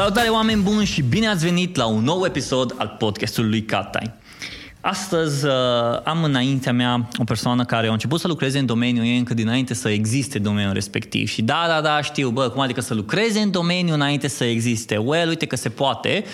Salutare 0.00 0.28
oameni 0.28 0.62
buni 0.62 0.86
și 0.86 1.02
bine 1.02 1.28
ați 1.28 1.44
venit 1.44 1.76
la 1.76 1.86
un 1.86 2.04
nou 2.04 2.24
episod 2.24 2.74
al 2.78 2.96
podcastului 2.98 3.50
lui 3.50 3.62
Catai. 3.62 4.12
Astăzi 4.80 5.46
uh, 5.46 5.52
am 6.04 6.24
înaintea 6.24 6.72
mea 6.72 7.08
o 7.18 7.24
persoană 7.24 7.64
care 7.64 7.88
a 7.88 7.92
început 7.92 8.20
să 8.20 8.28
lucreze 8.28 8.58
în 8.58 8.66
domeniul 8.66 9.04
ei 9.04 9.18
încă 9.18 9.34
dinainte 9.34 9.74
să 9.74 9.88
existe 9.88 10.38
domeniul 10.38 10.72
respectiv. 10.72 11.28
Și 11.28 11.42
da, 11.42 11.64
da, 11.68 11.80
da, 11.80 12.02
știu, 12.02 12.30
bă, 12.30 12.48
cum 12.48 12.60
adică 12.60 12.80
să 12.80 12.94
lucreze 12.94 13.40
în 13.40 13.50
domeniu 13.50 13.94
înainte 13.94 14.28
să 14.28 14.44
existe? 14.44 14.96
Well, 14.96 15.28
uite 15.28 15.46
că 15.46 15.56
se 15.56 15.68
poate. 15.68 16.24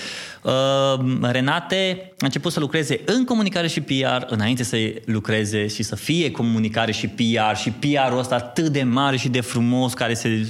Uh, 0.42 1.18
Renate 1.20 2.12
a 2.12 2.24
început 2.24 2.52
să 2.52 2.60
lucreze 2.60 3.00
în 3.04 3.24
comunicare 3.24 3.68
și 3.68 3.80
PR 3.80 4.24
înainte 4.26 4.62
să 4.62 4.76
lucreze 5.04 5.66
și 5.66 5.82
să 5.82 5.96
fie 5.96 6.30
comunicare 6.30 6.92
și 6.92 7.06
PR 7.06 7.56
și 7.56 7.70
PR-ul 7.70 8.18
ăsta 8.18 8.34
atât 8.34 8.68
de 8.68 8.82
mare 8.82 9.16
și 9.16 9.28
de 9.28 9.40
frumos 9.40 9.94
care 9.94 10.14
se, 10.14 10.48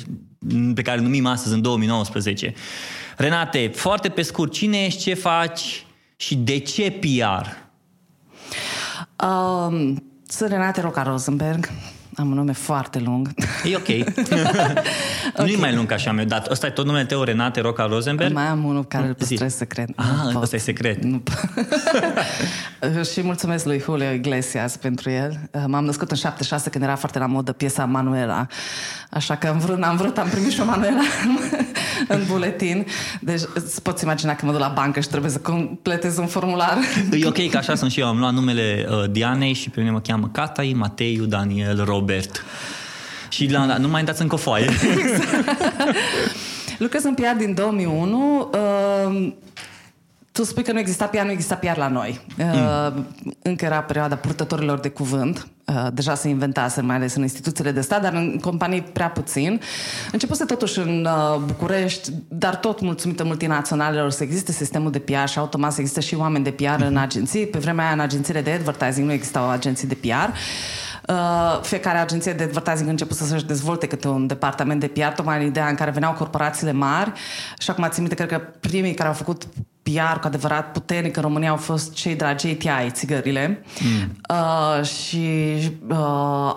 pe 0.75 0.83
care 0.83 0.97
îl 0.97 1.03
numim 1.03 1.27
astăzi 1.27 1.55
în 1.55 1.63
2019. 1.63 2.55
Renate, 3.17 3.71
foarte 3.75 4.09
pe 4.09 4.23
scurt, 4.23 4.53
cine 4.53 4.85
ești, 4.85 5.01
ce 5.01 5.15
faci 5.15 5.87
și 6.17 6.35
de 6.35 6.59
ce 6.59 6.91
PR? 6.91 7.47
Um, 9.25 10.03
sunt 10.29 10.51
Renate 10.51 10.81
Roca 10.81 11.03
Rosenberg. 11.03 11.71
Am 12.15 12.29
un 12.29 12.35
nume 12.35 12.53
foarte 12.53 12.99
lung. 12.99 13.29
E 13.65 13.77
ok. 13.77 13.83
okay. 13.89 14.05
Nu 15.37 15.47
e 15.47 15.57
mai 15.57 15.75
lung 15.75 15.87
ca 15.87 15.95
așa 15.95 16.13
mi-a 16.13 16.25
dat. 16.25 16.51
Ăsta 16.51 16.67
e 16.67 16.71
tot 16.71 16.85
numele 16.85 17.05
tău, 17.05 17.23
Renate 17.23 17.61
Roca 17.61 17.87
Rosenberg? 17.87 18.33
Mai 18.33 18.47
am 18.47 18.65
unul 18.65 18.85
care 18.85 19.07
îl 19.07 19.15
păstrez 19.15 19.55
secret. 19.55 19.89
Ah, 19.95 20.35
ăsta 20.35 20.57
e 20.57 20.59
secret. 20.59 21.05
Nu 21.05 21.23
și 23.13 23.23
mulțumesc 23.23 23.65
lui 23.65 23.79
Julio 23.79 24.11
Iglesias 24.11 24.77
pentru 24.77 25.11
el. 25.11 25.41
M-am 25.67 25.85
născut 25.85 26.11
în 26.11 26.17
76 26.17 26.71
când 26.71 26.85
era 26.85 26.97
foarte 26.97 27.19
la 27.19 27.27
modă 27.27 27.53
piesa 27.53 27.85
Manuela. 27.85 28.47
Așa 29.11 29.37
că 29.37 29.47
am 29.47 29.59
vrut, 29.59 29.83
am 29.83 29.97
vrut, 29.97 30.19
am 30.19 30.29
primit 30.29 30.51
și 30.51 30.61
o 30.61 30.65
Manuela 30.65 31.01
în 32.15 32.23
buletin. 32.27 32.87
Deci 33.21 33.41
îți 33.55 33.83
poți 33.83 34.05
imagina 34.05 34.35
că 34.35 34.47
mă 34.47 34.53
duc 34.53 34.61
la 34.61 34.73
bancă 34.75 35.01
și 35.01 35.09
trebuie 35.09 35.31
să 35.31 35.39
completez 35.39 36.17
un 36.17 36.27
formular. 36.27 36.79
E 37.11 37.27
ok 37.27 37.51
că 37.51 37.57
așa 37.57 37.75
sunt 37.75 37.91
și 37.91 38.01
eu. 38.01 38.07
Am 38.07 38.19
luat 38.19 38.33
numele 38.33 38.87
uh, 38.91 39.11
Dianei 39.11 39.53
și 39.53 39.71
pe 39.71 39.81
mine 39.81 39.93
mă 39.93 40.01
cheamă 40.01 40.31
Catai, 40.33 40.75
Mateiu, 40.77 41.25
Daniel, 41.25 41.85
Robert. 41.85 42.45
Și 43.29 43.51
la, 43.51 43.77
nu 43.77 43.89
mai 43.89 44.05
dați 44.05 44.23
încă 44.23 44.35
o 44.35 44.39
foaie. 44.39 44.69
Exact. 44.99 45.45
Lucrez 46.79 47.05
în 47.05 47.15
PR 47.15 47.37
din 47.39 47.55
2001. 47.55 48.51
Uh, 48.53 49.33
tu 50.37 50.45
spui 50.45 50.63
că 50.63 50.73
nu 50.73 50.79
exista 50.79 51.07
PR, 51.07 51.19
nu 51.19 51.31
exista 51.31 51.55
PR 51.55 51.77
la 51.77 51.89
noi. 51.89 52.21
Uh, 52.39 52.45
mm. 52.93 53.07
Încă 53.43 53.65
era 53.65 53.81
perioada 53.81 54.17
purtătorilor 54.17 54.79
de 54.79 54.89
cuvânt. 54.89 55.47
Uh, 55.65 55.87
deja 55.93 56.15
se 56.15 56.29
inventase, 56.29 56.81
mai 56.81 56.97
ales 56.97 57.15
în 57.15 57.23
instituțiile 57.23 57.71
de 57.71 57.81
stat, 57.81 58.03
dar 58.03 58.13
în 58.13 58.39
companii 58.39 58.83
prea 58.83 59.09
puțin. 59.09 59.61
Începuse 60.13 60.45
totuși 60.45 60.79
în 60.79 61.09
uh, 61.11 61.41
București, 61.47 62.11
dar 62.29 62.57
tot 62.57 62.81
mulțumită 62.81 63.25
multinaționalelor 63.25 64.11
să 64.11 64.23
existe 64.23 64.53
sistemul 64.53 64.91
de 64.91 64.99
PR 64.99 65.27
și 65.27 65.39
automat 65.39 65.73
să 65.73 65.81
există 65.81 66.01
și 66.01 66.15
oameni 66.15 66.45
de 66.45 66.51
PR 66.51 66.65
mm-hmm. 66.65 66.87
în 66.87 66.93
mhm. 66.93 67.03
agenții. 67.03 67.47
Pe 67.47 67.59
vremea 67.59 67.85
aia, 67.85 67.93
în 67.93 68.01
agențiile 68.01 68.41
de 68.41 68.51
advertising 68.51 69.07
nu 69.07 69.13
existau 69.13 69.49
agenții 69.49 69.89
de 69.89 69.95
PR. 69.95 70.31
Uh, 71.09 71.61
fiecare 71.63 71.99
agenție 71.99 72.33
de 72.33 72.43
advertising 72.43 72.89
a 72.89 72.91
început 72.91 73.17
să-și 73.17 73.45
dezvolte 73.45 73.87
câte 73.87 74.09
un 74.09 74.27
departament 74.27 74.81
de 74.81 74.87
PR, 74.87 75.07
tocmai 75.07 75.41
în 75.41 75.47
ideea 75.47 75.69
în 75.69 75.75
care 75.75 75.91
veneau 75.91 76.13
corporațiile 76.13 76.73
mari 76.73 77.13
și 77.59 77.71
acum 77.71 77.89
țin 77.89 78.03
minte, 78.03 78.15
cred 78.25 78.29
că 78.29 78.39
primii 78.61 78.95
care 78.95 79.09
au 79.09 79.15
făcut 79.15 79.47
PR 79.87 80.19
cu 80.21 80.27
adevărat 80.27 80.73
puternic 80.73 81.17
în 81.17 81.23
România 81.23 81.51
au 81.51 81.57
fost 81.57 81.95
cei 81.95 82.15
de 82.15 82.25
la 82.25 82.33
JTI, 82.33 82.91
țigările. 82.91 83.63
Mm. 83.81 84.17
Uh, 84.29 84.85
și 84.85 85.57
uh, 85.89 85.97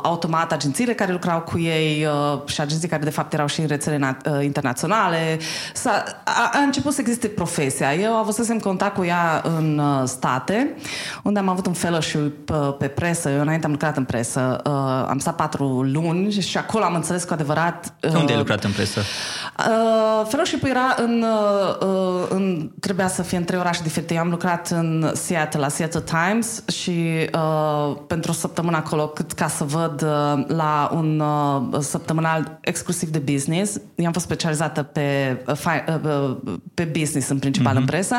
automat 0.02 0.52
agențiile 0.52 0.94
care 0.94 1.12
lucrau 1.12 1.42
cu 1.42 1.60
ei 1.60 2.06
uh, 2.06 2.42
și 2.46 2.62
agenții 2.62 2.88
care 2.88 3.04
de 3.04 3.10
fapt 3.10 3.34
erau 3.34 3.48
și 3.48 3.60
în 3.60 3.68
rețele 3.68 3.98
na- 3.98 4.32
uh, 4.32 4.44
internaționale. 4.44 5.40
S-a, 5.74 6.04
a, 6.24 6.50
a 6.54 6.60
început 6.60 6.94
să 6.94 7.02
existe 7.02 7.28
profesia. 7.28 7.94
Eu 7.94 8.16
avusesem 8.16 8.60
contact 8.60 8.96
cu 8.96 9.04
ea 9.04 9.42
în 9.44 9.78
uh, 9.78 10.08
state, 10.08 10.76
unde 11.24 11.40
am 11.40 11.50
avut 11.50 11.66
un 11.66 11.74
fellowship 11.74 12.50
uh, 12.50 12.76
pe 12.80 12.88
presă. 12.88 13.30
Eu 13.30 13.42
înainte 13.42 13.66
am 13.66 13.72
lucrat 13.72 13.98
în 13.98 14.04
presă. 14.04 14.62
Uh, 14.66 14.72
am 15.10 15.20
stat 15.20 15.36
patru 15.36 15.84
luni 15.84 16.32
și 16.32 16.58
acolo 16.58 16.84
am 16.84 16.96
înțeles 16.96 17.24
cu 17.24 17.34
adevărat... 17.34 17.94
Uh, 18.04 18.14
unde 18.14 18.32
ai 18.32 18.38
lucrat 18.38 18.64
în 18.64 18.72
presă? 18.72 19.00
Uh, 19.00 20.26
fellowship 20.28 20.64
era 20.64 20.96
în, 20.98 21.24
uh, 21.24 21.88
uh, 21.88 22.28
în... 22.30 22.72
Trebuia 22.80 23.08
să 23.08 23.19
să 23.20 23.26
fie 23.26 23.38
în 23.38 23.44
trei 23.44 23.60
orașe 23.60 23.82
diferite. 23.84 24.14
Eu 24.14 24.20
am 24.20 24.30
lucrat 24.30 24.68
în 24.68 25.12
Seattle, 25.14 25.60
la 25.60 25.68
Seattle 25.68 26.02
Times 26.02 26.64
și 26.68 27.30
uh, 27.34 27.98
pentru 28.08 28.32
o 28.32 28.34
săptămână 28.34 28.78
acolo, 28.78 29.08
cât 29.08 29.32
ca 29.32 29.48
să 29.48 29.64
văd 29.64 30.02
uh, 30.02 30.44
la 30.48 30.90
un 30.94 31.20
uh, 31.20 31.80
săptămânal 31.80 32.58
exclusiv 32.62 33.10
de 33.10 33.20
business. 33.20 33.80
Eu 33.96 34.06
am 34.06 34.12
fost 34.12 34.26
specializată 34.26 34.84
pe, 34.84 35.38
uh, 35.48 35.56
fi, 35.56 35.68
uh, 36.08 36.38
pe 36.74 36.84
business 36.84 37.30
în 37.30 37.40
principal 37.40 37.74
mm-hmm. 37.74 37.78
în 37.78 37.86
presă. 37.86 38.16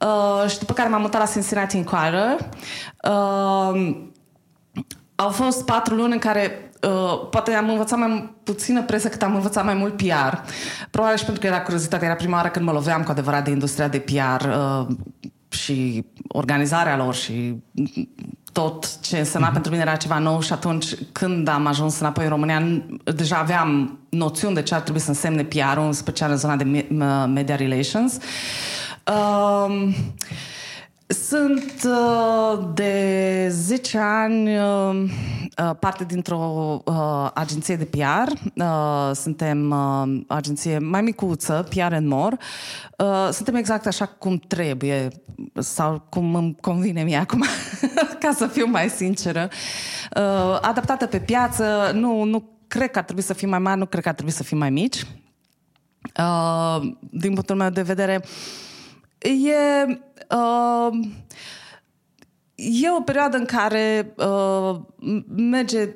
Uh, 0.00 0.50
și 0.50 0.58
după 0.58 0.72
care 0.72 0.88
m-am 0.88 1.00
mutat 1.00 1.20
la 1.20 1.26
Cincinnati 1.26 1.76
Inquirer. 1.76 2.38
Uh, 3.02 3.96
au 5.14 5.28
fost 5.28 5.64
patru 5.64 5.94
luni 5.94 6.12
în 6.12 6.18
care 6.18 6.65
Uh, 6.86 7.28
poate 7.30 7.52
am 7.52 7.70
învățat 7.70 7.98
mai 7.98 8.34
puțină 8.42 8.82
presă 8.82 9.08
cât 9.08 9.22
am 9.22 9.34
învățat 9.34 9.64
mai 9.64 9.74
mult 9.74 9.96
PR. 9.96 10.36
Probabil 10.90 11.16
și 11.16 11.24
pentru 11.24 11.42
că 11.42 11.48
era 11.48 11.62
curiozitate, 11.62 12.04
era 12.04 12.14
prima 12.14 12.36
oară 12.36 12.48
când 12.48 12.64
mă 12.64 12.72
loveam 12.72 13.02
cu 13.02 13.10
adevărat 13.10 13.44
de 13.44 13.50
industria 13.50 13.88
de 13.88 13.98
PR 13.98 14.46
uh, 14.48 14.86
și 15.48 16.04
organizarea 16.28 16.96
lor 16.96 17.14
și 17.14 17.56
tot 18.52 19.00
ce 19.00 19.18
însemna 19.18 19.48
mm-hmm. 19.48 19.52
pentru 19.52 19.70
mine 19.70 19.82
era 19.82 19.96
ceva 19.96 20.18
nou 20.18 20.40
și 20.40 20.52
atunci 20.52 20.86
când 21.12 21.48
am 21.48 21.66
ajuns 21.66 22.00
înapoi 22.00 22.24
în 22.24 22.30
România 22.30 22.82
deja 23.14 23.36
aveam 23.36 23.98
noțiuni 24.08 24.54
de 24.54 24.62
ce 24.62 24.74
ar 24.74 24.80
trebui 24.80 25.00
să 25.00 25.08
însemne 25.08 25.44
PR-ul, 25.44 25.84
în 25.84 25.92
special 25.92 26.30
în 26.30 26.36
zona 26.36 26.56
de 26.56 26.86
media 27.26 27.56
relations. 27.56 28.18
Uh, 29.06 29.88
sunt 31.06 31.82
uh, 31.84 32.68
de 32.74 33.48
10 33.50 33.98
ani 33.98 34.56
uh, 34.56 34.64
uh, 34.94 35.10
parte 35.78 36.04
dintr-o 36.04 36.82
agenție 37.34 37.76
de 37.76 37.84
PR. 37.84 38.32
Suntem 39.12 39.72
agenție 40.26 40.78
mai 40.78 41.02
micuță, 41.02 41.66
PR 41.70 41.92
and 41.92 42.06
More. 42.06 42.36
Suntem 43.30 43.54
exact 43.54 43.86
așa 43.86 44.06
cum 44.06 44.38
trebuie 44.38 45.08
sau 45.54 46.06
cum 46.08 46.34
îmi 46.34 46.56
convine 46.60 47.02
mie 47.02 47.16
acum, 47.16 47.44
ca 48.20 48.32
să 48.36 48.46
fiu 48.46 48.66
mai 48.66 48.88
sinceră. 48.88 49.48
Adaptată 50.60 51.06
pe 51.06 51.18
piață, 51.18 51.90
nu, 51.94 52.22
nu 52.22 52.50
cred 52.66 52.90
că 52.90 52.98
ar 52.98 53.04
trebui 53.04 53.22
să 53.22 53.32
fim 53.32 53.48
mai 53.48 53.58
mari, 53.58 53.78
nu 53.78 53.86
cred 53.86 54.02
că 54.02 54.08
ar 54.08 54.14
trebui 54.14 54.32
să 54.32 54.42
fim 54.42 54.58
mai 54.58 54.70
mici. 54.70 55.06
Din 57.10 57.32
punctul 57.32 57.56
meu 57.56 57.70
de 57.70 57.82
vedere, 57.82 58.24
e 59.18 59.98
uh, 60.30 60.98
e 62.56 62.90
o 62.98 63.00
perioadă 63.00 63.36
în 63.36 63.44
care 63.44 64.14
uh, 64.16 64.76
merge 65.36 65.88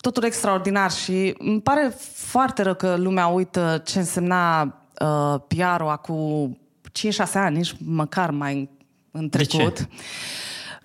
totul 0.00 0.24
extraordinar 0.24 0.90
și 0.90 1.34
îmi 1.38 1.60
pare 1.60 1.94
foarte 2.14 2.62
rău 2.62 2.74
că 2.74 2.96
lumea 2.96 3.26
uită 3.26 3.82
ce 3.84 3.98
însemna 3.98 4.62
uh, 4.62 5.40
PR-ul 5.46 5.88
acum 5.88 6.58
5-6 6.88 7.32
ani, 7.34 7.56
nici 7.56 7.74
măcar 7.84 8.30
mai 8.30 8.70
în 9.10 9.28
trecut. 9.28 9.78
De 9.78 9.82
ce? 9.82 9.88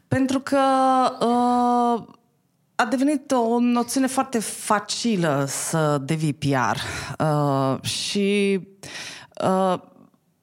Pentru 0.07 0.39
că 0.39 0.59
uh, 1.19 2.03
a 2.75 2.85
devenit 2.85 3.31
o 3.31 3.59
noțiune 3.59 4.07
foarte 4.07 4.39
facilă 4.39 5.45
să 5.47 5.97
devii 5.97 6.33
PR. 6.33 6.77
Uh, 7.23 7.81
și 7.81 8.59
uh, 9.43 9.79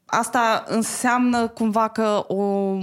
asta 0.06 0.64
înseamnă 0.66 1.48
cumva 1.48 1.88
că 1.88 2.24
o, 2.28 2.76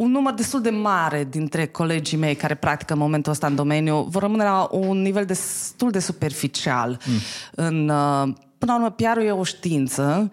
un 0.00 0.10
număr 0.10 0.32
destul 0.32 0.60
de 0.60 0.70
mare 0.70 1.24
dintre 1.24 1.66
colegii 1.66 2.18
mei 2.18 2.34
care 2.34 2.54
practică 2.54 2.92
în 2.92 2.98
momentul 2.98 3.32
ăsta 3.32 3.46
în 3.46 3.54
domeniu 3.54 4.06
vor 4.08 4.22
rămâne 4.22 4.44
la 4.44 4.68
un 4.70 5.02
nivel 5.02 5.24
destul 5.24 5.90
de 5.90 5.98
superficial. 5.98 6.98
Mm. 7.06 7.14
În, 7.50 7.88
uh, 7.88 8.34
până 8.58 8.72
la 8.72 8.74
urmă, 8.74 8.90
PR-ul 8.90 9.22
e 9.22 9.30
o 9.30 9.44
știință 9.44 10.30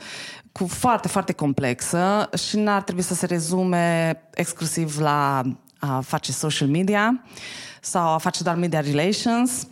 cu 0.52 0.68
foarte, 0.68 1.08
foarte 1.08 1.34
complexă 1.34 2.30
și 2.48 2.58
n-ar 2.58 2.82
trebui 2.82 3.02
să 3.02 3.14
se 3.14 3.26
rezume 3.26 4.18
exclusiv 4.34 5.00
la 5.00 5.42
a 5.80 6.00
face 6.00 6.32
social 6.32 6.68
media 6.68 7.24
sau 7.82 8.14
a 8.14 8.18
face 8.18 8.44
doar 8.44 8.56
media 8.56 8.80
relations. 8.80 9.68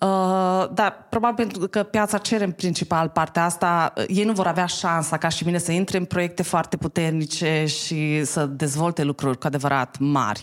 Uh, 0.00 0.68
dar 0.74 1.06
probabil 1.08 1.36
pentru 1.46 1.68
că 1.68 1.82
piața 1.82 2.18
cere 2.18 2.44
în 2.44 2.50
principal 2.50 3.08
partea 3.08 3.44
asta, 3.44 3.92
uh, 3.96 4.04
ei 4.08 4.24
nu 4.24 4.32
vor 4.32 4.46
avea 4.46 4.66
șansa 4.66 5.16
ca 5.16 5.28
și 5.28 5.44
mine 5.44 5.58
să 5.58 5.72
intre 5.72 5.98
în 5.98 6.04
proiecte 6.04 6.42
foarte 6.42 6.76
puternice 6.76 7.64
și 7.66 8.24
să 8.24 8.46
dezvolte 8.46 9.04
lucruri 9.04 9.38
cu 9.38 9.46
adevărat 9.46 9.96
mari, 9.98 10.42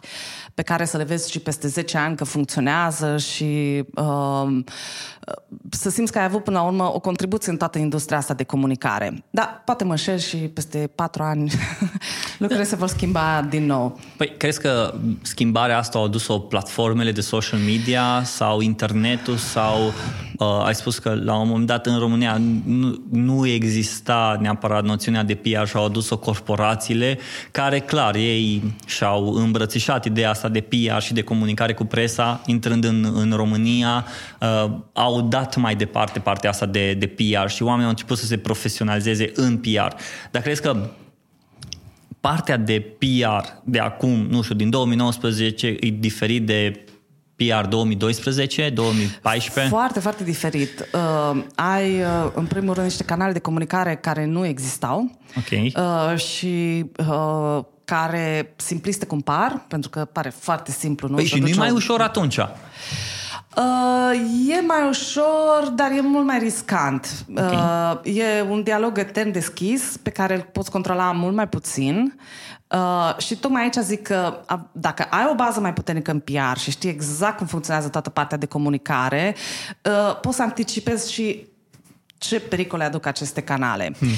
pe 0.53 0.62
care 0.62 0.86
să 0.86 0.98
le 0.98 1.03
vezi 1.03 1.31
și 1.31 1.39
peste 1.39 1.68
10 1.68 1.98
ani 1.98 2.15
că 2.15 2.24
funcționează 2.24 3.18
și 3.18 3.83
uh, 3.95 4.63
să 5.69 5.89
simți 5.89 6.12
că 6.12 6.18
ai 6.18 6.25
avut 6.25 6.44
până 6.44 6.57
la 6.57 6.65
urmă 6.65 6.94
o 6.94 7.00
contribuție 7.00 7.51
în 7.51 7.57
toată 7.57 7.77
industria 7.77 8.18
asta 8.18 8.33
de 8.33 8.44
comunicare. 8.44 9.24
Da, 9.30 9.62
poate 9.65 9.83
mă 9.83 9.92
înșel 9.92 10.18
și 10.18 10.38
peste 10.38 10.92
patru 10.95 11.24
ani 11.24 11.51
lucrurile 12.39 12.65
se 12.65 12.75
vor 12.75 12.88
schimba 12.88 13.45
din 13.50 13.65
nou. 13.65 14.00
Păi, 14.18 14.33
crezi 14.38 14.62
că 14.62 14.94
schimbarea 15.21 15.77
asta 15.77 15.97
au 15.97 16.04
adus-o 16.04 16.39
platformele 16.39 17.12
de 17.12 17.21
social 17.21 17.59
media 17.59 18.21
sau 18.24 18.62
internetul 18.62 19.38
sau 19.42 19.94
uh, 20.38 20.66
ai 20.66 20.76
spus 20.76 20.98
că 20.98 21.20
la 21.24 21.36
un 21.36 21.48
moment 21.48 21.68
dat 21.68 21.86
în 21.86 22.00
România 22.00 22.42
nu, 22.66 23.04
nu 23.12 23.48
exista 23.48 24.38
neapărat 24.42 24.84
noțiunea 24.84 25.24
de 25.24 25.36
PR 25.36 25.66
și 25.66 25.76
au 25.76 25.86
adus-o 25.86 26.18
corporațiile 26.18 27.20
care, 27.52 27.80
clar, 27.80 28.16
ei 28.16 28.74
și-au 28.86 29.34
îmbrățișat 29.34 30.06
ideea 30.06 30.30
asta 30.30 30.50
de 30.50 30.62
PR 30.62 31.00
și 31.00 31.14
de 31.14 31.22
comunicare 31.22 31.74
cu 31.74 31.86
presa, 31.86 32.42
intrând 32.46 32.84
în, 32.84 33.12
în 33.16 33.34
România, 33.36 34.06
uh, 34.40 34.72
au 34.94 35.22
dat 35.22 35.56
mai 35.56 35.76
departe 35.76 36.20
partea 36.20 36.50
asta 36.50 36.66
de, 36.66 36.94
de 36.94 37.08
PR 37.08 37.48
și 37.48 37.64
oamenii 37.64 37.86
au 37.86 37.90
început 37.90 38.18
să 38.18 38.26
se 38.26 38.38
profesionalizeze 38.38 39.32
în 39.36 39.58
PR. 39.58 39.96
Dar 40.32 40.42
crezi 40.42 40.62
că 40.62 40.90
partea 42.22 42.58
de 42.58 42.80
PR 42.80 43.48
de 43.64 43.80
acum, 43.80 44.28
nu 44.30 44.42
știu, 44.42 44.56
din 44.56 44.70
2019 44.70 45.68
e 45.68 45.90
diferit 45.90 46.46
de 46.46 46.86
PR 47.50 47.66
2012, 47.68 48.70
2014? 48.70 49.74
Foarte, 49.74 50.00
foarte 50.00 50.24
diferit. 50.24 50.88
Uh, 50.94 51.44
ai, 51.56 52.00
uh, 52.00 52.32
în 52.34 52.46
primul 52.46 52.74
rând, 52.74 52.86
niște 52.88 53.04
canale 53.04 53.32
de 53.32 53.40
comunicare 53.40 53.96
care 53.96 54.26
nu 54.26 54.46
existau 54.46 55.12
Ok. 55.38 55.76
uh, 55.76 56.18
și 56.20 56.86
uh, 56.98 57.64
care 57.86 58.54
simpliste 58.56 59.06
cum 59.06 59.22
par, 59.22 59.66
pentru 59.68 59.90
că 59.90 60.06
pare 60.12 60.30
foarte 60.40 60.72
simplu. 60.72 61.08
Nu? 61.08 61.16
Păi 61.16 61.28
Să 61.28 61.36
și 61.36 61.42
nu 61.42 61.48
e 61.48 61.50
duci 61.50 61.58
o- 61.58 61.62
mai 61.62 61.72
ușor 61.72 62.02
atunci. 62.02 62.40
Uh, 63.57 64.48
e 64.48 64.62
mai 64.62 64.88
ușor, 64.88 65.71
dar 65.75 65.92
e 65.92 66.01
mult 66.01 66.25
mai 66.25 66.39
riscant. 66.39 67.25
Ok. 67.36 67.51
Uh, 67.51 68.15
e 68.15 68.42
un 68.50 68.63
dialog 68.63 68.98
etern 68.98 69.31
deschis 69.31 69.98
pe 70.03 70.09
care 70.09 70.36
îl 70.36 70.42
poți 70.51 70.71
controla 70.71 71.12
mult 71.12 71.36
mai 71.36 71.48
puțin. 71.48 72.19
Uh, 72.68 73.18
și 73.18 73.36
tocmai 73.36 73.62
aici 73.62 73.75
zic 73.75 74.01
că 74.01 74.44
a, 74.45 74.69
dacă 74.71 75.03
ai 75.09 75.27
o 75.31 75.36
bază 75.36 75.59
mai 75.59 75.74
puternică 75.74 76.12
în 76.12 76.19
PR 76.19 76.57
și 76.57 76.71
știi 76.71 76.89
exact 76.89 77.38
cum 77.38 77.48
funcționează 77.48 77.89
toată 77.89 78.09
partea 78.09 78.38
de 78.38 78.45
comunicare, 78.45 79.36
uh, 79.83 80.19
poți 80.19 80.36
să 80.36 80.42
anticipezi 80.42 81.12
și 81.12 81.47
ce 82.18 82.39
pericole 82.39 82.83
aduc 82.83 83.06
aceste 83.06 83.42
canale. 83.42 83.94
Hmm. 84.00 84.09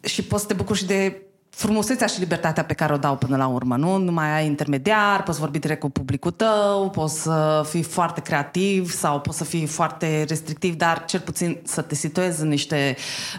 Și 0.00 0.22
poți 0.22 0.42
să 0.42 0.48
te 0.48 0.54
bucuri 0.54 0.78
și 0.78 0.86
de 0.86 1.25
frumusețea 1.56 2.06
și 2.06 2.18
libertatea 2.18 2.64
pe 2.64 2.74
care 2.74 2.92
o 2.92 2.96
dau 2.96 3.16
până 3.16 3.36
la 3.36 3.46
urmă, 3.46 3.76
nu? 3.76 3.96
Nu 3.96 4.12
mai 4.12 4.36
ai 4.36 4.46
intermediar, 4.46 5.22
poți 5.22 5.40
vorbi 5.40 5.58
direct 5.58 5.80
cu 5.80 5.88
publicul 5.88 6.30
tău, 6.30 6.90
poți 6.90 7.22
să 7.22 7.64
fii 7.68 7.82
foarte 7.82 8.20
creativ 8.20 8.90
sau 8.90 9.20
poți 9.20 9.36
să 9.36 9.44
fii 9.44 9.66
foarte 9.66 10.24
restrictiv, 10.28 10.74
dar 10.74 11.04
cel 11.04 11.20
puțin 11.20 11.58
să 11.64 11.82
te 11.82 11.94
situezi 11.94 12.42
în 12.42 12.48
niște 12.48 12.96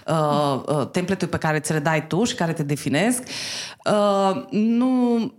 uh, 0.08 0.62
uh, 0.66 0.88
template-uri 0.92 1.32
pe 1.32 1.38
care 1.38 1.60
ți 1.60 1.74
le 1.74 1.80
dai 1.80 2.08
tu 2.08 2.24
și 2.24 2.36
care 2.36 2.54
te 2.54 2.64
definesc. 2.64 3.24
Uh, 3.86 4.46
nu 4.52 5.32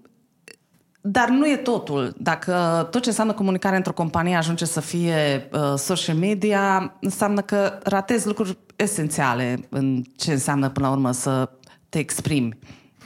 dar 1.00 1.28
nu 1.28 1.48
e 1.48 1.56
totul. 1.56 2.14
Dacă 2.19 2.86
tot 2.90 3.02
ce 3.02 3.08
înseamnă 3.08 3.32
comunicare 3.32 3.76
într-o 3.76 3.92
companie 3.92 4.36
ajunge 4.36 4.64
să 4.64 4.81
fie 4.81 5.48
uh, 5.52 5.74
social 5.76 6.16
media, 6.16 6.96
înseamnă 7.00 7.40
că 7.40 7.78
ratezi 7.82 8.26
lucruri 8.26 8.58
esențiale 8.76 9.66
în 9.69 10.02
ce 10.16 10.32
înseamnă 10.32 10.69
până 10.69 10.86
la 10.86 10.92
urmă 10.92 11.12
să 11.12 11.50
te 11.88 11.99
exprimi 11.99 12.58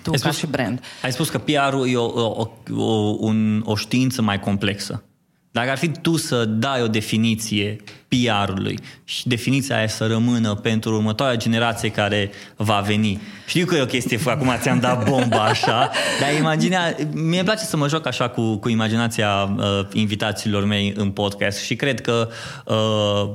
tu 0.02 0.11
Ai 0.11 0.17
ca 0.17 0.29
spus- 0.29 0.38
și 0.38 0.46
brand. 0.46 0.81
Ai 1.02 1.12
spus 1.12 1.29
că 1.29 1.38
PR-ul 1.38 1.88
e 1.88 1.96
o, 1.96 2.05
o, 2.05 2.49
o, 2.76 3.17
un, 3.19 3.62
o 3.64 3.76
știință 3.76 4.23
mai 4.23 4.40
complexă. 4.40 5.05
Dacă 5.50 5.70
ar 5.70 5.79
fi 5.79 5.88
tu 5.88 6.17
să 6.17 6.44
dai 6.44 6.82
o 6.82 6.87
definiție 6.87 7.76
PR-ului 8.08 8.79
și 9.05 9.29
definiția 9.29 9.76
aia 9.76 9.88
să 9.88 10.06
rămână 10.06 10.55
pentru 10.55 10.94
următoarea 10.94 11.37
generație 11.37 11.88
care 11.90 12.31
va 12.56 12.81
veni. 12.81 13.20
Știu 13.46 13.67
că 13.67 13.76
e 13.76 13.82
o 13.82 13.87
chestie, 13.87 14.17
fă, 14.17 14.31
acum 14.31 14.56
ți-am 14.61 14.81
dat 14.81 15.08
bomba 15.08 15.44
așa, 15.44 15.90
dar 16.20 16.35
imaginea, 16.38 16.96
mie 17.12 17.38
îmi 17.38 17.44
place 17.44 17.64
să 17.64 17.76
mă 17.76 17.88
joc 17.88 18.06
așa 18.06 18.28
cu, 18.28 18.56
cu 18.56 18.69
imaginația 18.69 19.55
uh, 19.56 19.64
invitațiilor 19.93 20.64
mei 20.64 20.93
în 20.96 21.11
podcast 21.11 21.58
și 21.58 21.76
cred 21.76 22.00
că 22.00 22.28
uh, 22.67 23.35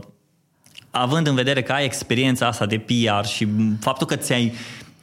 având 0.90 1.28
în 1.28 1.36
vedere 1.36 1.64
că 1.64 1.72
ai 1.72 1.86
experiența 1.86 2.48
asta 2.48 2.66
de 2.66 2.78
PR 2.78 3.26
și 3.26 3.48
faptul 3.80 4.08
că 4.08 4.16
ți-ai 4.16 4.54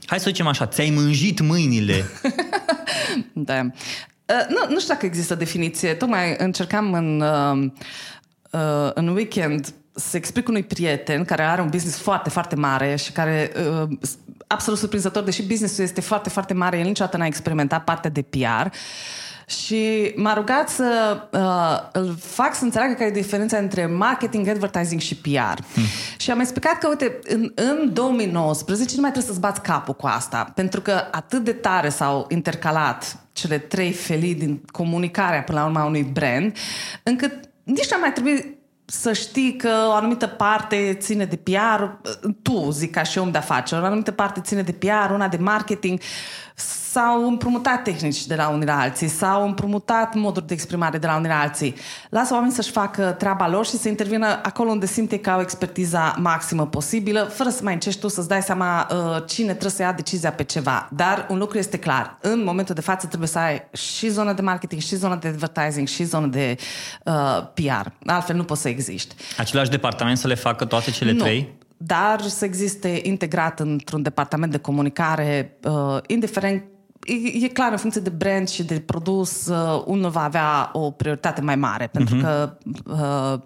Hai 0.06 0.18
să 0.18 0.24
zicem 0.28 0.46
așa, 0.46 0.66
ți-ai 0.66 0.90
mânjit 0.90 1.40
mâinile 1.40 2.04
Da. 3.32 3.60
Uh, 3.60 4.46
nu, 4.48 4.72
nu 4.72 4.80
știu 4.80 4.92
dacă 4.92 5.06
există 5.06 5.34
definiție. 5.34 5.94
Tocmai 5.94 6.34
încercam 6.38 6.92
în, 6.92 7.20
uh, 7.20 7.70
uh, 8.50 8.90
în 8.94 9.08
weekend 9.08 9.74
să 9.94 10.16
explic 10.16 10.48
unui 10.48 10.62
prieten 10.62 11.24
care 11.24 11.42
are 11.42 11.60
un 11.60 11.68
business 11.68 11.98
foarte, 11.98 12.30
foarte 12.30 12.54
mare 12.54 12.96
și 12.96 13.12
care, 13.12 13.52
uh, 13.82 13.88
absolut 14.46 14.78
surprinzător, 14.78 15.22
deși 15.22 15.42
businessul 15.42 15.84
este 15.84 16.00
foarte, 16.00 16.28
foarte 16.28 16.54
mare, 16.54 16.78
el 16.78 16.86
niciodată 16.86 17.16
n-a 17.16 17.26
experimentat 17.26 17.84
partea 17.84 18.10
de 18.10 18.22
PR. 18.22 18.68
Și 19.46 20.12
m-a 20.16 20.34
rugat 20.34 20.68
să 20.68 21.20
uh, 21.32 22.00
îl 22.00 22.16
fac 22.18 22.54
să 22.54 22.64
înțeleagă 22.64 22.94
care 22.94 23.08
e 23.08 23.12
diferența 23.12 23.56
între 23.56 23.86
marketing, 23.86 24.48
advertising 24.48 25.00
și 25.00 25.16
PR. 25.16 25.62
Hmm. 25.72 25.84
Și 26.16 26.30
am 26.30 26.40
explicat 26.40 26.78
că, 26.78 26.88
uite, 26.88 27.18
în, 27.24 27.52
în 27.54 27.92
2019 27.92 28.94
nu 28.94 29.00
mai 29.00 29.10
trebuie 29.10 29.32
să-ți 29.32 29.46
bați 29.46 29.60
capul 29.60 29.94
cu 29.94 30.06
asta, 30.06 30.52
pentru 30.54 30.80
că 30.80 31.02
atât 31.10 31.44
de 31.44 31.52
tare 31.52 31.88
s-au 31.88 32.26
intercalat 32.28 33.18
cele 33.32 33.58
trei 33.58 33.92
felii 33.92 34.34
din 34.34 34.62
comunicarea 34.72 35.42
până 35.42 35.58
la 35.58 35.66
urma 35.66 35.84
unui 35.84 36.02
brand, 36.02 36.56
încât 37.02 37.32
nici 37.62 37.90
nu 37.90 37.98
mai 38.00 38.12
trebuie 38.12 38.58
să 38.84 39.12
știi 39.12 39.56
că 39.56 39.70
o 39.88 39.92
anumită 39.92 40.26
parte 40.26 40.96
ține 41.00 41.24
de 41.24 41.36
PR, 41.36 41.82
tu 42.42 42.70
zic 42.70 42.90
ca 42.90 43.02
și 43.02 43.18
om 43.18 43.30
de 43.30 43.38
afaceri, 43.38 43.82
o 43.82 43.84
anumită 43.84 44.10
parte 44.10 44.40
ține 44.40 44.62
de 44.62 44.72
PR, 44.72 45.10
una 45.10 45.28
de 45.28 45.36
marketing, 45.36 46.00
s-au 46.54 47.26
împrumutat 47.26 47.82
tehnici 47.82 48.26
de 48.26 48.34
la 48.34 48.48
unii 48.48 48.66
la 48.66 48.80
alții, 48.80 49.08
s-au 49.08 49.46
împrumutat 49.46 50.14
moduri 50.14 50.46
de 50.46 50.54
exprimare 50.54 50.98
de 50.98 51.06
la 51.06 51.16
unii 51.16 51.28
la 51.28 51.40
alții. 51.40 51.74
Lasă 52.10 52.32
oamenii 52.32 52.54
să-și 52.54 52.70
facă 52.70 53.14
treaba 53.18 53.48
lor 53.48 53.66
și 53.66 53.76
să 53.76 53.88
intervină 53.88 54.26
acolo 54.42 54.70
unde 54.70 54.86
simte 54.86 55.18
că 55.18 55.30
au 55.30 55.40
expertiza 55.40 56.14
maximă 56.18 56.66
posibilă, 56.66 57.20
fără 57.20 57.48
să 57.48 57.60
mai 57.62 57.72
încerci 57.72 57.98
tu 57.98 58.08
să-ți 58.08 58.28
dai 58.28 58.42
seama 58.42 58.86
uh, 58.90 59.22
cine 59.26 59.50
trebuie 59.50 59.70
să 59.70 59.82
ia 59.82 59.92
decizia 59.92 60.32
pe 60.32 60.42
ceva. 60.42 60.88
Dar 60.92 61.26
un 61.30 61.38
lucru 61.38 61.58
este 61.58 61.78
clar, 61.78 62.18
în 62.20 62.44
momentul 62.44 62.74
de 62.74 62.80
față 62.80 63.06
trebuie 63.06 63.28
să 63.28 63.38
ai 63.38 63.68
și 63.72 64.08
zonă 64.08 64.32
de 64.32 64.42
marketing, 64.42 64.80
și 64.80 64.96
zonă 64.96 65.14
de 65.14 65.28
advertising, 65.28 65.88
și 65.88 66.04
zonă 66.04 66.26
de 66.26 66.56
uh, 67.04 67.14
PR. 67.54 67.88
Altfel 68.06 68.36
nu 68.36 68.44
poți 68.44 68.60
să 68.60 68.68
existi. 68.68 69.14
Același 69.38 69.70
departament 69.70 70.18
să 70.18 70.26
le 70.26 70.34
facă 70.34 70.64
toate 70.64 70.90
cele 70.90 71.12
nu. 71.12 71.22
trei? 71.22 71.62
Dar 71.76 72.20
să 72.20 72.44
existe 72.44 73.00
integrat 73.02 73.60
într-un 73.60 74.02
departament 74.02 74.52
de 74.52 74.58
comunicare, 74.58 75.58
uh, 75.62 75.98
indiferent 76.06 76.62
E, 77.04 77.44
e 77.44 77.48
clar, 77.48 77.72
în 77.72 77.78
funcție 77.78 78.00
de 78.00 78.10
brand 78.10 78.48
și 78.48 78.64
de 78.64 78.80
produs, 78.80 79.46
uh, 79.46 79.82
unul 79.86 80.10
va 80.10 80.22
avea 80.22 80.70
o 80.72 80.90
prioritate 80.90 81.40
mai 81.40 81.56
mare, 81.56 81.86
pentru 81.86 82.16
uh-huh. 82.16 82.20
că 82.20 82.56
uh, 82.86 83.40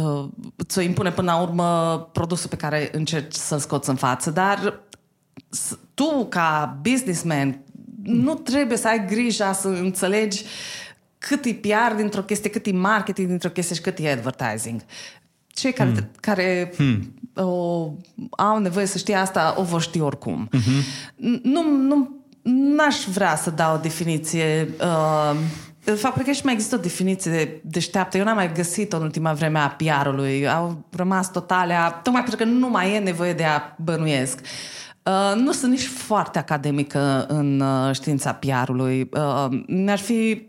uh, 0.00 0.28
ți-o 0.64 0.80
impune 0.80 1.10
până 1.10 1.32
la 1.32 1.40
urmă 1.40 1.98
produsul 2.12 2.48
pe 2.48 2.56
care 2.56 2.88
încerci 2.92 3.34
să-l 3.34 3.58
scoți 3.58 3.88
în 3.88 3.96
față. 3.96 4.30
Dar 4.30 4.80
s- 5.48 5.78
tu, 5.94 6.26
ca 6.28 6.78
businessman, 6.82 7.60
nu 8.02 8.34
trebuie 8.34 8.78
să 8.78 8.88
ai 8.88 9.06
grija 9.06 9.52
să 9.52 9.68
înțelegi 9.68 10.44
cât 11.18 11.44
e 11.44 11.54
PR 11.54 11.94
dintr-o 11.96 12.22
chestie, 12.22 12.50
cât 12.50 12.66
e 12.66 12.72
marketing 12.72 13.28
dintr-o 13.28 13.50
chestie 13.50 13.74
și 13.74 13.80
cât 13.80 13.98
e 13.98 14.10
advertising. 14.10 14.80
Cei 15.54 15.72
care, 15.72 15.90
hmm. 15.90 16.10
care 16.20 16.72
hmm. 16.76 17.14
O, 17.36 17.92
au 18.30 18.58
nevoie 18.58 18.86
să 18.86 18.98
știe 18.98 19.14
asta, 19.14 19.54
o 19.56 19.62
vor 19.62 19.80
ști 19.80 20.00
oricum. 20.00 20.48
Uh-huh. 20.48 20.84
Nu, 21.42 21.62
nu, 21.70 22.24
n-aș 22.42 23.04
vrea 23.12 23.36
să 23.36 23.50
dau 23.50 23.74
o 23.74 23.78
definiție. 23.78 24.68
Uh, 24.80 25.36
de 25.84 25.90
fapt, 25.90 26.14
cred 26.14 26.26
că 26.26 26.32
și 26.32 26.44
mai 26.44 26.52
există 26.52 26.76
o 26.76 26.78
definiție 26.78 27.60
deșteaptă. 27.64 28.16
Eu 28.16 28.24
n-am 28.24 28.34
mai 28.34 28.52
găsit-o 28.52 28.96
în 28.96 29.02
ultima 29.02 29.32
vreme 29.32 29.58
a 29.58 29.68
PR-ului. 29.68 30.48
Au 30.48 30.84
rămas 30.90 31.30
totalea, 31.30 31.90
tocmai 31.90 32.22
pentru 32.22 32.44
că 32.44 32.50
nu 32.50 32.68
mai 32.68 32.94
e 32.94 32.98
nevoie 32.98 33.32
de 33.32 33.44
a 33.44 33.74
bănuiesc. 33.78 34.38
Uh, 35.02 35.40
nu 35.40 35.52
sunt 35.52 35.70
nici 35.70 35.86
foarte 35.86 36.38
academică 36.38 37.26
în 37.28 37.60
uh, 37.60 37.94
știința 37.94 38.32
PR-ului. 38.32 39.08
Uh, 39.12 39.46
mi-ar 39.66 39.98
fi 39.98 40.46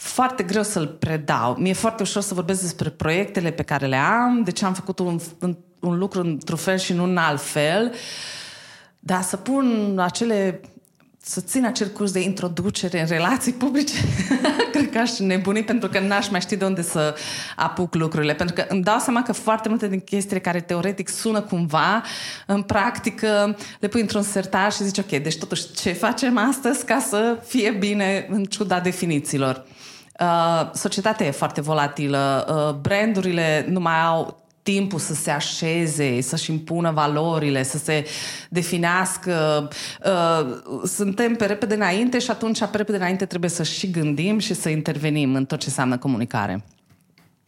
foarte 0.00 0.42
greu 0.42 0.62
să-l 0.62 0.86
predau. 0.86 1.56
Mi-e 1.58 1.72
foarte 1.72 2.02
ușor 2.02 2.22
să 2.22 2.34
vorbesc 2.34 2.60
despre 2.60 2.88
proiectele 2.88 3.50
pe 3.50 3.62
care 3.62 3.86
le 3.86 3.96
am, 3.96 4.42
de 4.42 4.50
ce 4.50 4.64
am 4.64 4.74
făcut 4.74 4.98
un, 4.98 5.20
un, 5.40 5.56
un 5.80 5.98
lucru 5.98 6.20
într-un 6.20 6.56
fel 6.56 6.78
și 6.78 6.92
nu 6.92 7.02
în 7.02 7.16
alt 7.16 7.40
fel, 7.40 7.92
dar 8.98 9.22
să 9.22 9.36
pun 9.36 9.98
acele 9.98 10.60
să 11.30 11.40
țin 11.40 11.64
acel 11.64 11.88
curs 11.88 12.12
de 12.12 12.20
introducere 12.20 13.00
în 13.00 13.06
relații 13.06 13.52
publice, 13.52 13.94
cred 14.72 14.90
că 14.90 14.98
aș 14.98 15.18
nebuni 15.18 15.62
pentru 15.62 15.88
că 15.88 16.00
n-aș 16.00 16.28
mai 16.28 16.40
ști 16.40 16.56
de 16.56 16.64
unde 16.64 16.82
să 16.82 17.14
apuc 17.56 17.94
lucrurile. 17.94 18.34
Pentru 18.34 18.54
că 18.54 18.64
îmi 18.68 18.82
dau 18.82 18.98
seama 18.98 19.22
că 19.22 19.32
foarte 19.32 19.68
multe 19.68 19.88
din 19.88 20.00
chestiile 20.00 20.40
care 20.40 20.60
teoretic 20.60 21.08
sună 21.08 21.40
cumva, 21.40 22.02
în 22.46 22.62
practică 22.62 23.56
le 23.80 23.88
pui 23.88 24.00
într-un 24.00 24.22
sertar 24.22 24.72
și 24.72 24.84
zici, 24.84 24.98
ok, 24.98 25.22
deci 25.22 25.38
totuși 25.38 25.72
ce 25.72 25.92
facem 25.92 26.38
astăzi 26.38 26.84
ca 26.84 26.98
să 26.98 27.38
fie 27.46 27.70
bine 27.70 28.26
în 28.30 28.44
ciuda 28.44 28.80
definițiilor? 28.80 29.64
Uh, 30.20 30.70
societatea 30.74 31.26
e 31.26 31.30
foarte 31.30 31.60
volatilă, 31.60 32.46
uh, 32.48 32.74
brandurile 32.80 33.66
nu 33.68 33.80
mai 33.80 34.00
au 34.00 34.40
timpul 34.72 34.98
să 34.98 35.14
se 35.14 35.30
așeze, 35.30 36.20
să-și 36.20 36.50
impună 36.50 36.90
valorile, 36.90 37.62
să 37.62 37.78
se 37.78 38.06
definească. 38.48 39.68
Uh, 40.04 40.84
suntem 40.84 41.34
pe 41.34 41.44
repede 41.44 41.74
înainte 41.74 42.18
și 42.18 42.30
atunci 42.30 42.58
pe 42.58 42.76
repede 42.76 42.96
înainte 42.96 43.26
trebuie 43.26 43.50
să 43.50 43.62
și 43.62 43.90
gândim 43.90 44.38
și 44.38 44.54
să 44.54 44.68
intervenim 44.68 45.34
în 45.34 45.44
tot 45.44 45.58
ce 45.58 45.66
înseamnă 45.68 45.98
comunicare. 45.98 46.64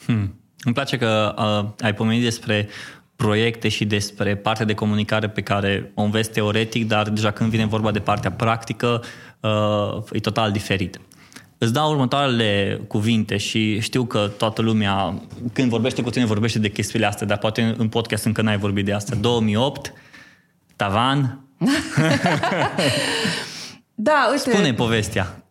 Hmm. 0.04 0.34
Îmi 0.64 0.74
place 0.74 0.96
că 0.96 1.34
uh, 1.38 1.84
ai 1.84 1.94
pomenit 1.94 2.22
despre 2.22 2.68
proiecte 3.16 3.68
și 3.68 3.84
despre 3.84 4.36
partea 4.36 4.66
de 4.66 4.74
comunicare 4.74 5.28
pe 5.28 5.42
care 5.42 5.92
o 5.94 6.02
înveți 6.02 6.30
teoretic, 6.30 6.86
dar 6.86 7.08
deja 7.08 7.30
când 7.30 7.50
vine 7.50 7.66
vorba 7.66 7.90
de 7.90 7.98
partea 7.98 8.30
practică, 8.30 9.02
uh, 9.40 10.02
e 10.12 10.18
total 10.18 10.52
diferit. 10.52 11.00
Îți 11.62 11.72
dau 11.72 11.90
următoarele 11.90 12.80
cuvinte 12.88 13.36
și 13.36 13.80
știu 13.80 14.04
că 14.04 14.30
toată 14.36 14.62
lumea, 14.62 15.22
când 15.52 15.70
vorbește 15.70 16.02
cu 16.02 16.10
tine, 16.10 16.24
vorbește 16.24 16.58
de 16.58 16.70
chestiile 16.70 17.06
astea, 17.06 17.26
dar 17.26 17.38
poate 17.38 17.74
în 17.78 17.88
podcast 17.88 18.24
încă 18.24 18.42
n-ai 18.42 18.58
vorbit 18.58 18.84
de 18.84 18.92
asta. 18.92 19.14
2008, 19.14 19.92
tavan. 20.76 21.40
da, 23.94 24.28
uite. 24.30 24.50
Spune 24.50 24.74
povestea. 24.74 25.44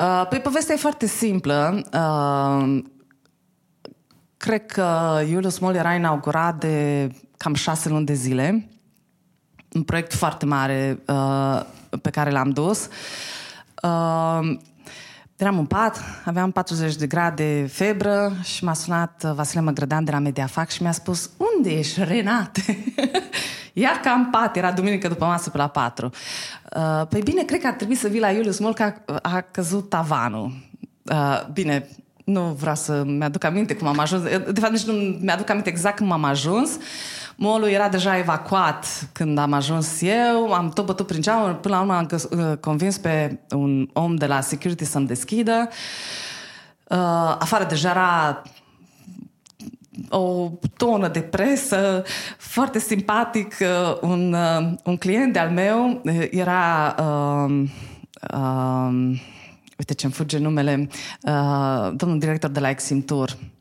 Uh, 0.00 0.26
păi 0.28 0.40
povestea 0.40 0.74
e 0.74 0.78
foarte 0.78 1.06
simplă. 1.06 1.82
Uh, 1.92 2.78
cred 4.36 4.66
că 4.66 5.20
Julius 5.28 5.58
Mol 5.58 5.74
era 5.74 5.94
inaugurat 5.94 6.58
de 6.58 7.08
cam 7.36 7.54
șase 7.54 7.88
luni 7.88 8.06
de 8.06 8.14
zile. 8.14 8.68
Un 9.72 9.82
proiect 9.82 10.14
foarte 10.14 10.46
mare 10.46 11.02
uh, 11.06 11.60
pe 12.02 12.10
care 12.10 12.30
l-am 12.30 12.50
dus. 12.50 12.88
Uh, 13.82 14.58
Eram 15.40 15.58
în 15.58 15.66
pat, 15.66 16.00
aveam 16.24 16.50
40 16.50 16.96
de 16.96 17.06
grade 17.06 17.68
febră 17.72 18.32
și 18.42 18.64
m-a 18.64 18.74
sunat 18.74 19.22
Vasile 19.34 19.60
Măgrădean 19.60 20.04
de 20.04 20.10
la 20.10 20.18
Mediafax 20.18 20.72
și 20.72 20.82
mi-a 20.82 20.92
spus 20.92 21.30
Unde 21.56 21.70
ești, 21.70 22.04
Renate? 22.04 22.84
Ia 23.72 24.00
ca 24.02 24.10
în 24.10 24.24
pat, 24.30 24.56
era 24.56 24.72
duminică 24.72 25.08
după 25.08 25.24
masă 25.24 25.50
pe 25.50 25.56
la 25.56 25.68
4. 25.68 26.10
Uh, 26.76 27.06
păi 27.08 27.20
bine, 27.22 27.42
cred 27.42 27.60
că 27.60 27.66
ar 27.66 27.72
trebui 27.72 27.94
să 27.94 28.08
vii 28.08 28.20
la 28.20 28.30
Iulius 28.30 28.58
Mol 28.58 28.74
că 28.74 28.82
a, 28.82 28.94
a 29.22 29.40
căzut 29.40 29.88
tavanul. 29.88 30.52
Uh, 31.02 31.46
bine, 31.52 31.88
nu 32.24 32.40
vreau 32.40 32.74
să 32.74 33.02
mi-aduc 33.06 33.44
aminte 33.44 33.74
cum 33.74 33.86
am 33.86 33.98
ajuns. 33.98 34.22
De 34.52 34.60
fapt, 34.60 34.72
nici 34.72 34.84
nu 34.84 34.92
mi-aduc 35.20 35.50
aminte 35.50 35.70
exact 35.70 35.96
cum 35.96 36.12
am 36.12 36.24
ajuns. 36.24 36.70
Molul 37.42 37.68
era 37.68 37.88
deja 37.88 38.18
evacuat 38.18 39.08
când 39.12 39.38
am 39.38 39.52
ajuns 39.52 40.00
eu, 40.02 40.52
am 40.52 40.68
tot 40.68 40.86
bătut 40.86 41.06
prin 41.06 41.20
geamă, 41.20 41.54
până 41.54 41.74
la 41.74 41.80
urmă 41.80 41.94
am 41.94 42.08
uh, 42.12 42.56
convins 42.56 42.98
pe 42.98 43.40
un 43.50 43.88
om 43.92 44.14
de 44.14 44.26
la 44.26 44.40
security 44.40 44.84
să-mi 44.84 45.06
deschidă. 45.06 45.68
Uh, 46.88 47.36
afară 47.38 47.64
deja 47.64 47.90
era 47.90 48.42
o 50.08 50.50
tonă 50.76 51.08
de 51.08 51.20
presă, 51.20 52.02
foarte 52.38 52.78
simpatic. 52.78 53.56
Uh, 53.60 53.96
un, 54.00 54.32
uh, 54.32 54.72
un 54.84 54.96
client 54.96 55.32
de-al 55.32 55.50
meu 55.50 56.00
uh, 56.04 56.26
era... 56.30 56.94
Uh, 56.98 57.68
uh, 58.32 59.20
uite 59.78 59.94
ce-mi 59.94 60.12
fuge 60.12 60.38
numele, 60.38 60.88
uh, 61.22 61.90
domnul 61.94 62.18
director 62.18 62.50
de 62.50 62.60
la 62.60 62.70
Eximtur. 62.70 63.28
Uh, 63.28 63.59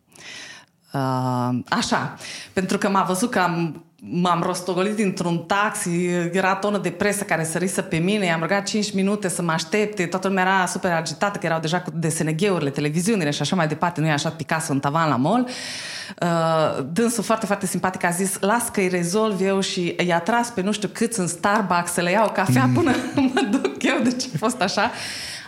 așa, 1.69 2.15
pentru 2.53 2.77
că 2.77 2.89
m-a 2.89 3.03
văzut 3.03 3.29
că 3.31 3.39
am 3.39 3.83
m-am 4.01 4.41
rostogolit 4.41 4.95
dintr-un 4.95 5.37
taxi, 5.37 6.05
era 6.31 6.55
tonă 6.55 6.77
de 6.77 6.89
presă 6.89 7.23
care 7.23 7.43
sărise 7.43 7.81
pe 7.81 7.97
mine, 7.97 8.25
i-am 8.25 8.41
rugat 8.41 8.63
5 8.63 8.93
minute 8.93 9.27
să 9.27 9.41
mă 9.41 9.51
aștepte, 9.51 10.05
toată 10.05 10.27
lumea 10.27 10.43
era 10.43 10.65
super 10.65 10.91
agitată, 10.91 11.39
că 11.39 11.45
erau 11.45 11.59
deja 11.59 11.81
cu 11.81 11.91
DSNG-urile, 11.93 12.69
televiziunile 12.69 13.29
și 13.29 13.41
așa 13.41 13.55
mai 13.55 13.67
departe, 13.67 14.01
nu 14.01 14.07
e 14.07 14.11
așa 14.11 14.29
Picasso 14.29 14.71
în 14.71 14.79
tavan 14.79 15.09
la 15.09 15.15
mall. 15.15 15.47
Uh, 16.21 16.85
dânsul 16.91 17.23
foarte, 17.23 17.45
foarte 17.45 17.65
simpatic 17.65 18.03
a 18.03 18.09
zis, 18.09 18.37
las 18.39 18.69
că 18.69 18.79
îi 18.79 18.87
rezolv 18.87 19.41
eu 19.41 19.59
și 19.59 19.95
i-a 20.07 20.19
tras 20.19 20.49
pe 20.49 20.61
nu 20.61 20.71
știu 20.71 20.89
câți 20.93 21.19
în 21.19 21.27
Starbucks 21.27 21.91
să 21.91 22.01
le 22.01 22.11
iau 22.11 22.29
cafea 22.29 22.65
mm. 22.65 22.73
până 22.73 22.91
mă 23.33 23.41
duc 23.51 23.83
eu, 23.83 23.99
deci 24.03 24.23
a 24.23 24.37
fost 24.37 24.61
așa. 24.61 24.91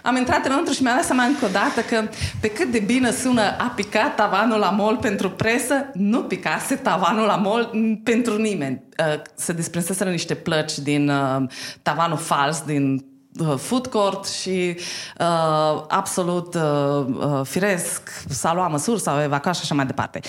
Am 0.02 0.16
intrat 0.16 0.46
înăuntru 0.46 0.74
și 0.74 0.82
mi-am 0.82 0.96
dat 0.96 1.06
seama 1.06 1.24
încă 1.24 1.46
o 1.46 1.50
dată 1.52 1.82
că 1.82 2.10
pe 2.42 2.50
cât 2.50 2.72
de 2.72 2.80
bine 2.80 3.12
sună 3.12 3.42
a 3.42 3.74
picat 3.76 4.16
tavanul 4.16 4.60
la 4.60 4.70
mol 4.70 4.98
pentru 4.98 5.30
presă, 5.30 5.90
nu 5.94 6.24
picase 6.24 6.76
tavanul 6.76 7.26
la 7.26 7.36
mol 7.36 7.72
pentru 8.04 8.38
nimeni. 8.38 8.82
Uh, 9.00 9.22
se 9.36 9.54
desprinseseră 9.54 10.10
niște 10.10 10.36
plăci 10.36 10.78
din 10.78 11.10
uh, 11.10 11.44
tavanul 11.82 12.18
fals, 12.18 12.62
din 12.62 12.94
uh, 12.94 13.11
food 13.58 13.88
court 13.88 14.28
și 14.28 14.76
uh, 15.20 15.84
absolut 15.88 16.56
uh, 16.56 16.62
uh, 16.62 17.42
firesc 17.44 18.10
s-a 18.30 18.54
luat 18.54 18.72
măsuri, 18.72 19.02
s-au 19.02 19.22
evacuat 19.22 19.56
și 19.56 19.62
așa 19.64 19.74
mai 19.76 19.86
departe. 19.86 20.20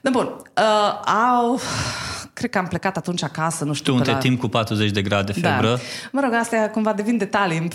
De 0.00 0.10
bun, 0.10 0.24
uh, 0.56 1.12
au 1.36 1.60
cred 2.32 2.50
că 2.50 2.58
am 2.58 2.66
plecat 2.66 2.96
atunci 2.96 3.22
acasă, 3.22 3.64
nu 3.64 3.72
știu. 3.72 3.92
Tu 3.92 3.98
între 3.98 4.12
la... 4.12 4.18
timp 4.18 4.40
cu 4.40 4.48
40 4.48 4.90
de 4.90 5.02
grade 5.02 5.32
da. 5.40 5.50
febră. 5.50 5.68
Da. 5.68 5.80
Mă 6.12 6.20
rog, 6.20 6.32
astea 6.34 6.70
cumva 6.70 6.92
devin 6.92 7.16
detalii. 7.16 7.68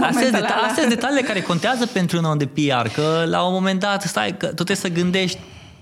Astea 0.00 0.22
sunt 0.22 0.86
deta- 0.86 0.88
detaliile 0.88 1.22
care 1.22 1.40
contează 1.40 1.86
pentru 1.86 2.18
un 2.18 2.24
om 2.24 2.38
de 2.38 2.46
PR, 2.46 2.88
că 2.94 3.24
la 3.26 3.46
un 3.46 3.52
moment 3.52 3.80
dat, 3.80 4.02
stai, 4.02 4.36
că 4.36 4.46
tu 4.46 4.54
trebuie 4.54 4.76
să 4.76 4.88
gândești 4.88 5.38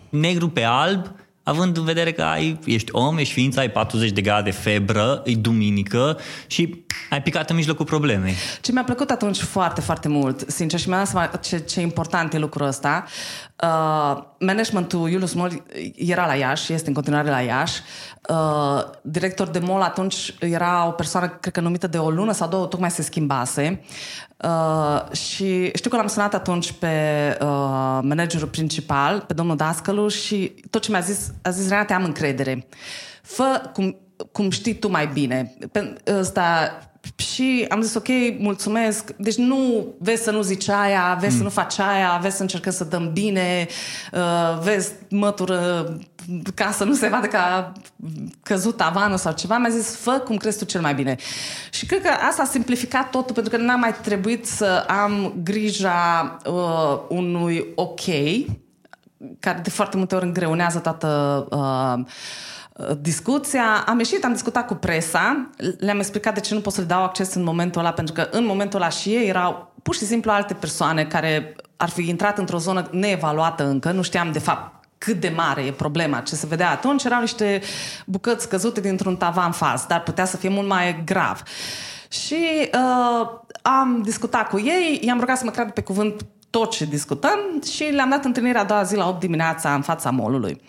negru 0.09 0.49
pe 0.49 0.62
alb, 0.62 1.12
având 1.44 1.76
în 1.76 1.84
vedere 1.84 2.12
că 2.12 2.22
ai, 2.22 2.58
ești 2.64 2.94
om, 2.94 3.18
ești 3.18 3.32
ființă, 3.32 3.60
ai 3.60 3.70
40 3.70 4.10
de 4.10 4.20
grade 4.20 4.50
febră, 4.50 5.22
e 5.24 5.34
duminică 5.34 6.18
și 6.46 6.84
ai 7.10 7.22
picat 7.22 7.50
în 7.50 7.56
mijlocul 7.56 7.84
problemei. 7.84 8.34
Ce 8.60 8.72
mi-a 8.72 8.84
plăcut 8.84 9.10
atunci 9.10 9.40
foarte, 9.40 9.80
foarte 9.80 10.08
mult, 10.08 10.44
sincer, 10.46 10.80
și 10.80 10.88
mi-a 10.88 10.96
dat 10.96 11.06
seama 11.06 11.26
ce, 11.26 11.58
ce 11.58 11.80
important 11.80 12.34
e 12.34 12.38
lucrul 12.38 12.66
ăsta. 12.66 13.04
Uh, 13.62 14.22
managementul 14.38 15.10
Iulius 15.10 15.32
Mol 15.32 15.62
era 15.94 16.26
la 16.26 16.34
Iași, 16.34 16.72
este 16.72 16.88
în 16.88 16.94
continuare 16.94 17.28
la 17.28 17.40
Iași. 17.40 17.80
Uh, 18.28 18.82
director 19.02 19.48
de 19.48 19.58
mall 19.58 19.82
atunci 19.82 20.34
era 20.40 20.86
o 20.86 20.90
persoană, 20.90 21.28
cred 21.28 21.52
că 21.52 21.60
numită 21.60 21.86
de 21.86 21.98
o 21.98 22.10
lună 22.10 22.32
sau 22.32 22.48
două, 22.48 22.66
tocmai 22.66 22.90
se 22.90 23.02
schimbase. 23.02 23.84
Uh, 24.44 25.16
și 25.16 25.70
știu 25.74 25.90
că 25.90 25.96
l-am 25.96 26.06
sunat 26.06 26.34
atunci 26.34 26.72
pe 26.72 26.88
uh, 27.40 27.98
managerul 28.02 28.48
principal, 28.48 29.20
pe 29.20 29.34
domnul 29.34 29.56
Dascălu 29.56 30.08
și 30.08 30.54
tot 30.70 30.82
ce 30.82 30.90
mi-a 30.90 31.00
zis, 31.00 31.32
a 31.42 31.50
zis, 31.50 31.68
Renate, 31.68 31.92
am 31.92 32.04
încredere. 32.04 32.66
Fă 33.22 33.70
cum, 33.72 33.96
cum 34.33 34.50
știi 34.50 34.75
tu 34.75 34.90
mai 34.90 35.07
bine. 35.07 35.54
Pe, 35.73 35.95
ăsta, 36.07 36.78
și 37.16 37.66
am 37.69 37.81
zis, 37.81 37.95
ok, 37.95 38.09
mulțumesc. 38.38 39.11
Deci 39.16 39.37
nu 39.37 39.87
vezi 39.99 40.23
să 40.23 40.31
nu 40.31 40.43
zici 40.43 40.69
aia, 40.69 41.16
vezi 41.21 41.33
mm. 41.33 41.38
să 41.38 41.43
nu 41.43 41.50
faci 41.50 41.78
aia, 41.78 42.19
vezi 42.23 42.37
să 42.37 42.43
încercăm 42.43 42.73
să 42.73 42.85
dăm 42.85 43.12
bine, 43.12 43.66
uh, 44.12 44.59
vezi 44.62 44.93
mătură 45.09 45.88
ca 46.54 46.71
să 46.71 46.85
nu 46.85 46.95
se 46.95 47.09
vadă 47.09 47.26
că 47.26 47.37
a 47.37 47.73
căzut 48.43 48.76
tavanul 48.76 49.16
sau 49.16 49.33
ceva. 49.33 49.59
Mi-a 49.59 49.71
zis, 49.71 49.97
fă 49.97 50.11
cum 50.11 50.37
crezi 50.37 50.59
tu 50.59 50.64
cel 50.64 50.81
mai 50.81 50.95
bine. 50.95 51.16
Și 51.71 51.87
cred 51.87 52.02
că 52.02 52.11
asta 52.28 52.43
a 52.43 52.47
simplificat 52.47 53.11
totul, 53.11 53.35
pentru 53.35 53.57
că 53.57 53.62
n-a 53.64 53.76
mai 53.76 53.95
trebuit 54.02 54.47
să 54.47 54.85
am 54.88 55.35
grija 55.43 56.37
uh, 56.47 57.00
unui 57.09 57.66
ok, 57.75 58.04
care 59.40 59.61
de 59.62 59.71
foarte 59.71 59.97
multe 59.97 60.14
ori 60.14 60.25
îngreunează 60.25 60.78
toată... 60.78 61.47
Uh, 61.50 62.12
discuția. 63.00 63.85
Am 63.87 63.99
ieșit, 63.99 64.25
am 64.25 64.33
discutat 64.33 64.66
cu 64.66 64.75
presa, 64.75 65.50
le-am 65.78 65.99
explicat 65.99 66.35
de 66.35 66.40
ce 66.40 66.54
nu 66.54 66.61
pot 66.61 66.73
să 66.73 66.81
le 66.81 66.87
dau 66.87 67.02
acces 67.02 67.35
în 67.35 67.43
momentul 67.43 67.81
ăla, 67.81 67.93
pentru 67.93 68.14
că 68.14 68.28
în 68.31 68.45
momentul 68.47 68.81
ăla 68.81 68.90
și 68.90 69.09
ei 69.09 69.28
erau 69.28 69.73
pur 69.83 69.95
și 69.95 70.04
simplu 70.04 70.31
alte 70.31 70.54
persoane 70.54 71.04
care 71.04 71.57
ar 71.76 71.88
fi 71.88 72.09
intrat 72.09 72.38
într-o 72.38 72.59
zonă 72.59 72.88
neevaluată 72.90 73.66
încă, 73.66 73.90
nu 73.90 74.02
știam 74.02 74.33
de 74.33 74.38
fapt 74.38 74.85
cât 74.99 75.21
de 75.21 75.33
mare 75.37 75.62
e 75.62 75.73
problema. 75.73 76.21
Ce 76.21 76.35
se 76.35 76.47
vedea 76.47 76.71
atunci 76.71 77.04
erau 77.04 77.21
niște 77.21 77.62
bucăți 78.07 78.49
căzute 78.49 78.81
dintr-un 78.81 79.16
tavan 79.16 79.52
fals, 79.52 79.87
dar 79.87 80.02
putea 80.02 80.25
să 80.25 80.37
fie 80.37 80.49
mult 80.49 80.69
mai 80.69 81.02
grav. 81.04 81.43
Și 82.09 82.71
uh, 82.75 83.28
am 83.62 84.02
discutat 84.02 84.49
cu 84.49 84.59
ei, 84.59 85.00
i-am 85.04 85.21
rugat 85.21 85.38
să 85.38 85.45
mă 85.45 85.50
creadă 85.50 85.71
pe 85.71 85.83
cuvânt 85.83 86.26
tot 86.50 86.71
ce 86.71 86.85
discutăm 86.85 87.38
și 87.73 87.83
le-am 87.83 88.11
dat 88.11 88.25
întâlnirea 88.25 88.61
a 88.61 88.64
doua 88.64 88.83
zi 88.83 88.97
la 88.97 89.09
8 89.09 89.21
dimineața 89.21 89.75
în 89.75 89.83
fața 89.83 90.11
molului. 90.11 90.61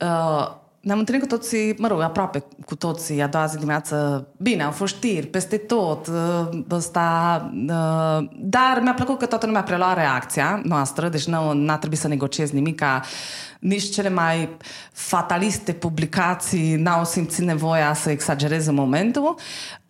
Uh, 0.00 0.64
ne-am 0.86 0.98
întâlnit 0.98 1.28
cu 1.28 1.36
toții, 1.36 1.74
mă 1.78 1.86
rog, 1.86 2.00
aproape 2.00 2.44
cu 2.64 2.76
toții 2.76 3.22
a 3.22 3.26
doua 3.26 3.46
zi 3.46 3.56
dimineață. 3.56 4.28
Bine, 4.36 4.62
au 4.62 4.70
fost 4.70 4.94
știri 4.94 5.26
peste 5.26 5.56
tot, 5.56 6.06
uh, 6.06 6.58
ăsta, 6.70 7.50
uh, 7.52 8.28
dar 8.36 8.80
mi-a 8.82 8.94
plăcut 8.94 9.18
că 9.18 9.26
toată 9.26 9.46
lumea 9.46 9.62
prelua 9.62 9.92
reacția 9.92 10.60
noastră, 10.64 11.08
deci 11.08 11.26
nu 11.26 11.52
n-a 11.52 11.76
trebuit 11.78 12.00
să 12.00 12.08
negociez 12.08 12.50
nimic, 12.50 12.76
ca 12.76 13.00
nici 13.60 13.90
cele 13.90 14.08
mai 14.08 14.56
fataliste 14.92 15.72
publicații 15.72 16.76
n-au 16.76 17.04
simțit 17.04 17.44
nevoia 17.44 17.94
să 17.94 18.10
exagereze 18.10 18.70
momentul. 18.70 19.34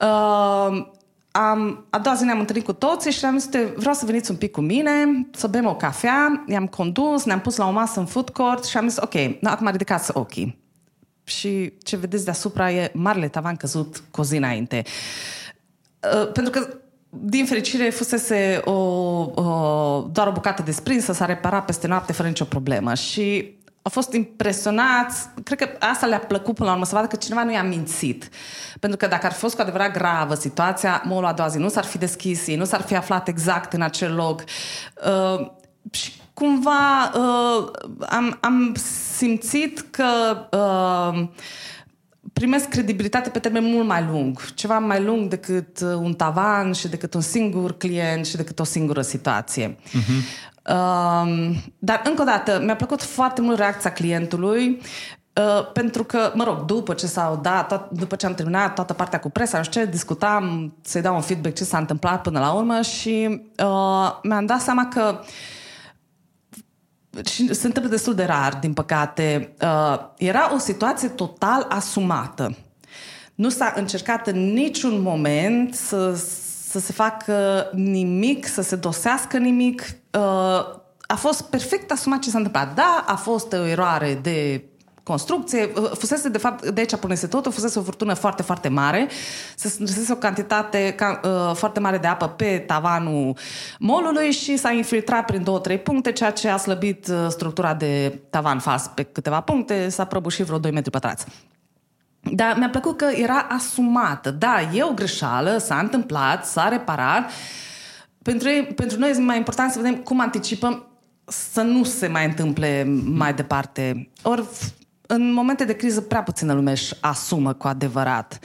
Uh, 0.01 0.87
am, 1.31 1.87
a 1.91 1.99
doua 1.99 2.17
zi 2.17 2.25
ne-am 2.25 2.39
întâlnit 2.39 2.65
cu 2.65 2.73
toții 2.73 3.11
și 3.13 3.21
le-am 3.21 3.39
zis, 3.39 3.49
vreau 3.77 3.95
să 3.95 4.05
veniți 4.07 4.31
un 4.31 4.37
pic 4.37 4.51
cu 4.51 4.61
mine, 4.61 4.93
să 5.33 5.47
bem 5.47 5.67
o 5.67 5.77
cafea, 5.77 6.45
i-am 6.47 6.67
condus, 6.67 7.25
ne-am 7.25 7.41
pus 7.41 7.57
la 7.57 7.69
o 7.69 7.71
masă 7.71 8.01
în 8.01 8.07
food 8.07 8.31
court 8.31 8.65
și 8.65 8.77
am 8.77 8.89
zis, 8.89 8.99
ok, 8.99 9.15
acum 9.43 9.69
ridicați 9.69 10.11
ochii 10.13 10.65
și 11.27 11.73
ce 11.83 11.97
vedeți 11.97 12.25
deasupra 12.25 12.73
e 12.73 12.91
marele 12.95 13.29
tavan 13.29 13.57
căzut 13.57 14.03
cu 14.11 14.21
o 14.21 14.25
zi 14.25 14.37
înainte. 14.37 14.83
Uh, 16.13 16.33
pentru 16.33 16.53
că 16.53 16.79
din 17.09 17.47
fericire 17.47 17.91
fusese 17.91 18.61
o, 18.65 18.71
o, 18.73 20.09
doar 20.13 20.27
o 20.27 20.33
bucată 20.33 20.63
desprinsă, 20.63 21.13
s-a 21.13 21.25
reparat 21.25 21.65
peste 21.65 21.87
noapte 21.87 22.13
fără 22.13 22.29
nicio 22.29 22.45
problemă 22.45 22.95
și 22.95 23.55
au 23.83 23.93
fost 23.93 24.13
impresionați, 24.13 25.29
cred 25.45 25.59
că 25.59 25.87
asta 25.87 26.07
le-a 26.07 26.19
plăcut 26.19 26.55
până 26.55 26.67
la 26.67 26.73
urmă, 26.73 26.85
să 26.85 26.95
vadă 26.95 27.07
că 27.07 27.17
cineva 27.17 27.45
nu 27.45 27.53
i-a 27.53 27.63
mințit. 27.63 28.29
Pentru 28.81 28.99
că 28.99 29.07
dacă 29.07 29.27
ar 29.27 29.33
fi 29.33 29.39
fost 29.39 29.55
cu 29.55 29.61
adevărat 29.61 29.93
gravă 29.93 30.35
situația, 30.35 31.03
molul 31.05 31.29
a 31.29 31.33
doua 31.33 31.49
zi 31.49 31.59
nu 31.59 31.69
s-ar 31.69 31.85
fi 31.85 31.99
deschis, 31.99 32.47
ei 32.47 32.57
nu 32.57 32.65
s-ar 32.65 32.81
fi 32.81 32.97
aflat 32.97 33.29
exact 33.29 33.73
în 33.73 33.83
acel 33.83 34.15
loc. 34.15 34.45
Uh, 35.07 35.51
și 35.91 36.13
cumva 36.39 37.13
uh, 37.15 37.71
am, 38.09 38.39
am 38.41 38.75
simțit 39.15 39.81
că 39.91 40.07
uh, 40.51 41.29
primesc 42.33 42.69
credibilitate 42.69 43.31
pe 43.31 43.39
termen 43.39 43.65
mult 43.65 43.87
mai 43.87 44.07
lung, 44.11 44.55
ceva 44.55 44.79
mai 44.79 45.05
lung 45.05 45.29
decât 45.29 45.81
uh, 45.81 45.95
un 45.95 46.15
tavan 46.15 46.73
și 46.73 46.89
decât 46.89 47.15
un 47.15 47.21
singur 47.21 47.77
client 47.77 48.27
și 48.27 48.37
decât 48.37 48.59
o 48.59 48.65
singură 48.65 49.03
situație. 49.03 49.77
Uh-huh. 49.77 50.45
Uh, 50.71 51.57
dar, 51.79 52.03
încă 52.05 52.23
o 52.23 52.25
dată, 52.25 52.63
mi-a 52.65 52.77
plăcut 52.77 53.03
foarte 53.03 53.41
mult 53.41 53.59
reacția 53.59 53.93
clientului. 53.93 54.81
Uh, 55.33 55.73
pentru 55.73 56.05
că, 56.05 56.33
mă 56.35 56.45
rog, 56.45 56.65
după 56.65 56.95
ce 56.95 57.07
s-au 57.07 57.39
dat, 57.43 57.69
tot, 57.69 57.91
după 57.91 58.17
ce 58.17 58.27
am 58.27 58.35
terminat 58.35 58.75
toată 58.75 58.93
partea 58.93 59.19
cu 59.19 59.31
presa, 59.31 59.59
nu 59.59 59.65
știu 59.65 59.81
ce, 59.81 59.87
discutam 59.87 60.75
să-i 60.83 61.03
dau 61.03 61.15
un 61.15 61.21
feedback 61.21 61.55
ce 61.55 61.65
s-a 61.65 61.79
întâmplat 61.79 62.23
până 62.23 62.39
la 62.39 62.53
urmă 62.53 62.81
și 62.81 63.41
uh, 63.65 64.19
mi-am 64.23 64.47
dat 64.47 64.61
seama 64.61 64.89
că 64.89 65.21
și 67.25 67.55
se 67.55 67.67
întâmplă 67.67 67.91
destul 67.91 68.15
de 68.15 68.25
rar, 68.25 68.59
din 68.61 68.73
păcate, 68.73 69.55
uh, 69.63 69.99
era 70.17 70.55
o 70.55 70.59
situație 70.59 71.09
total 71.09 71.67
asumată. 71.69 72.57
Nu 73.35 73.49
s-a 73.49 73.73
încercat 73.77 74.27
în 74.27 74.53
niciun 74.53 75.03
moment 75.03 75.75
să, 75.75 76.15
să 76.69 76.79
se 76.79 76.93
facă 76.93 77.69
nimic, 77.73 78.47
să 78.47 78.63
se 78.63 78.77
dosească 78.77 79.39
nimic. 79.39 79.83
Uh, 80.11 80.21
a 81.07 81.15
fost 81.17 81.43
perfect 81.43 81.91
asumat 81.91 82.19
ce 82.19 82.31
s-a 82.31 82.37
întâmplat. 82.37 82.75
Da, 82.75 83.05
a 83.07 83.15
fost 83.17 83.53
o 83.53 83.67
eroare 83.67 84.19
de 84.23 84.65
construcție. 85.07 85.73
Fusese, 85.93 86.29
de 86.29 86.39
fapt, 86.39 86.69
de 86.69 86.81
aici 86.81 86.97
punese 86.97 87.27
totul, 87.27 87.53
fusese 87.53 87.79
o 87.79 87.83
furtună 87.83 88.15
foarte, 88.15 88.43
foarte 88.43 88.69
mare. 88.69 89.09
Se 89.57 89.69
fusese 89.69 90.13
o 90.13 90.17
cantitate 90.17 90.93
ca, 90.97 91.21
uh, 91.25 91.55
foarte 91.55 91.81
mare 91.81 91.99
de 91.99 92.07
apă 92.07 92.29
pe 92.29 92.65
tavanul 92.67 93.37
molului 93.79 94.31
și 94.31 94.57
s-a 94.57 94.71
infiltrat 94.71 95.25
prin 95.25 95.43
două, 95.43 95.59
trei 95.59 95.79
puncte, 95.79 96.13
ceea 96.13 96.31
ce 96.31 96.49
a 96.49 96.57
slăbit 96.57 97.07
uh, 97.09 97.27
structura 97.29 97.75
de 97.75 98.21
tavan 98.31 98.59
fals 98.59 98.91
pe 98.95 99.03
câteva 99.03 99.41
puncte, 99.41 99.89
s-a 99.89 100.05
prăbușit 100.05 100.45
vreo 100.45 100.59
2 100.59 100.71
metri 100.71 100.91
pătrați. 100.91 101.27
Dar 102.21 102.57
mi-a 102.59 102.71
plăcut 102.71 102.97
că 102.97 103.07
era 103.15 103.47
asumată. 103.51 104.31
Da, 104.31 104.61
e 104.75 104.83
o 104.83 104.93
greșeală, 104.95 105.59
s-a 105.59 105.79
întâmplat, 105.79 106.47
s-a 106.47 106.69
reparat. 106.69 107.31
Pentru, 108.23 108.49
ei, 108.49 108.63
pentru 108.63 108.99
noi 108.99 109.11
e 109.11 109.21
mai 109.21 109.37
important 109.37 109.73
să 109.73 109.79
vedem 109.81 109.97
cum 109.97 110.21
anticipăm 110.21 110.87
să 111.25 111.61
nu 111.61 111.85
se 111.85 112.07
mai 112.07 112.25
întâmple 112.25 112.85
mai 113.05 113.35
departe. 113.35 114.11
Ori 114.23 114.45
în 115.07 115.33
momente 115.33 115.65
de 115.65 115.77
criză 115.77 116.01
prea 116.01 116.23
puțină 116.23 116.53
lume 116.53 116.71
își 116.71 116.95
asumă 117.01 117.53
cu 117.53 117.67
adevărat. 117.67 118.39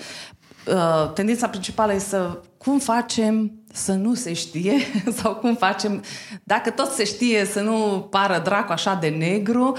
Uh, 0.67 1.11
tendința 1.13 1.47
principală 1.47 1.93
e 1.93 1.99
să 1.99 2.39
cum 2.57 2.79
facem 2.79 3.51
să 3.73 3.93
nu 3.93 4.13
se 4.13 4.33
știe 4.33 4.73
sau 5.21 5.35
cum 5.35 5.55
facem, 5.55 6.03
dacă 6.43 6.69
tot 6.69 6.91
se 6.91 7.03
știe, 7.03 7.45
să 7.45 7.61
nu 7.61 8.07
pară 8.09 8.41
dracu 8.43 8.71
așa 8.71 8.97
de 9.01 9.07
negru, 9.07 9.77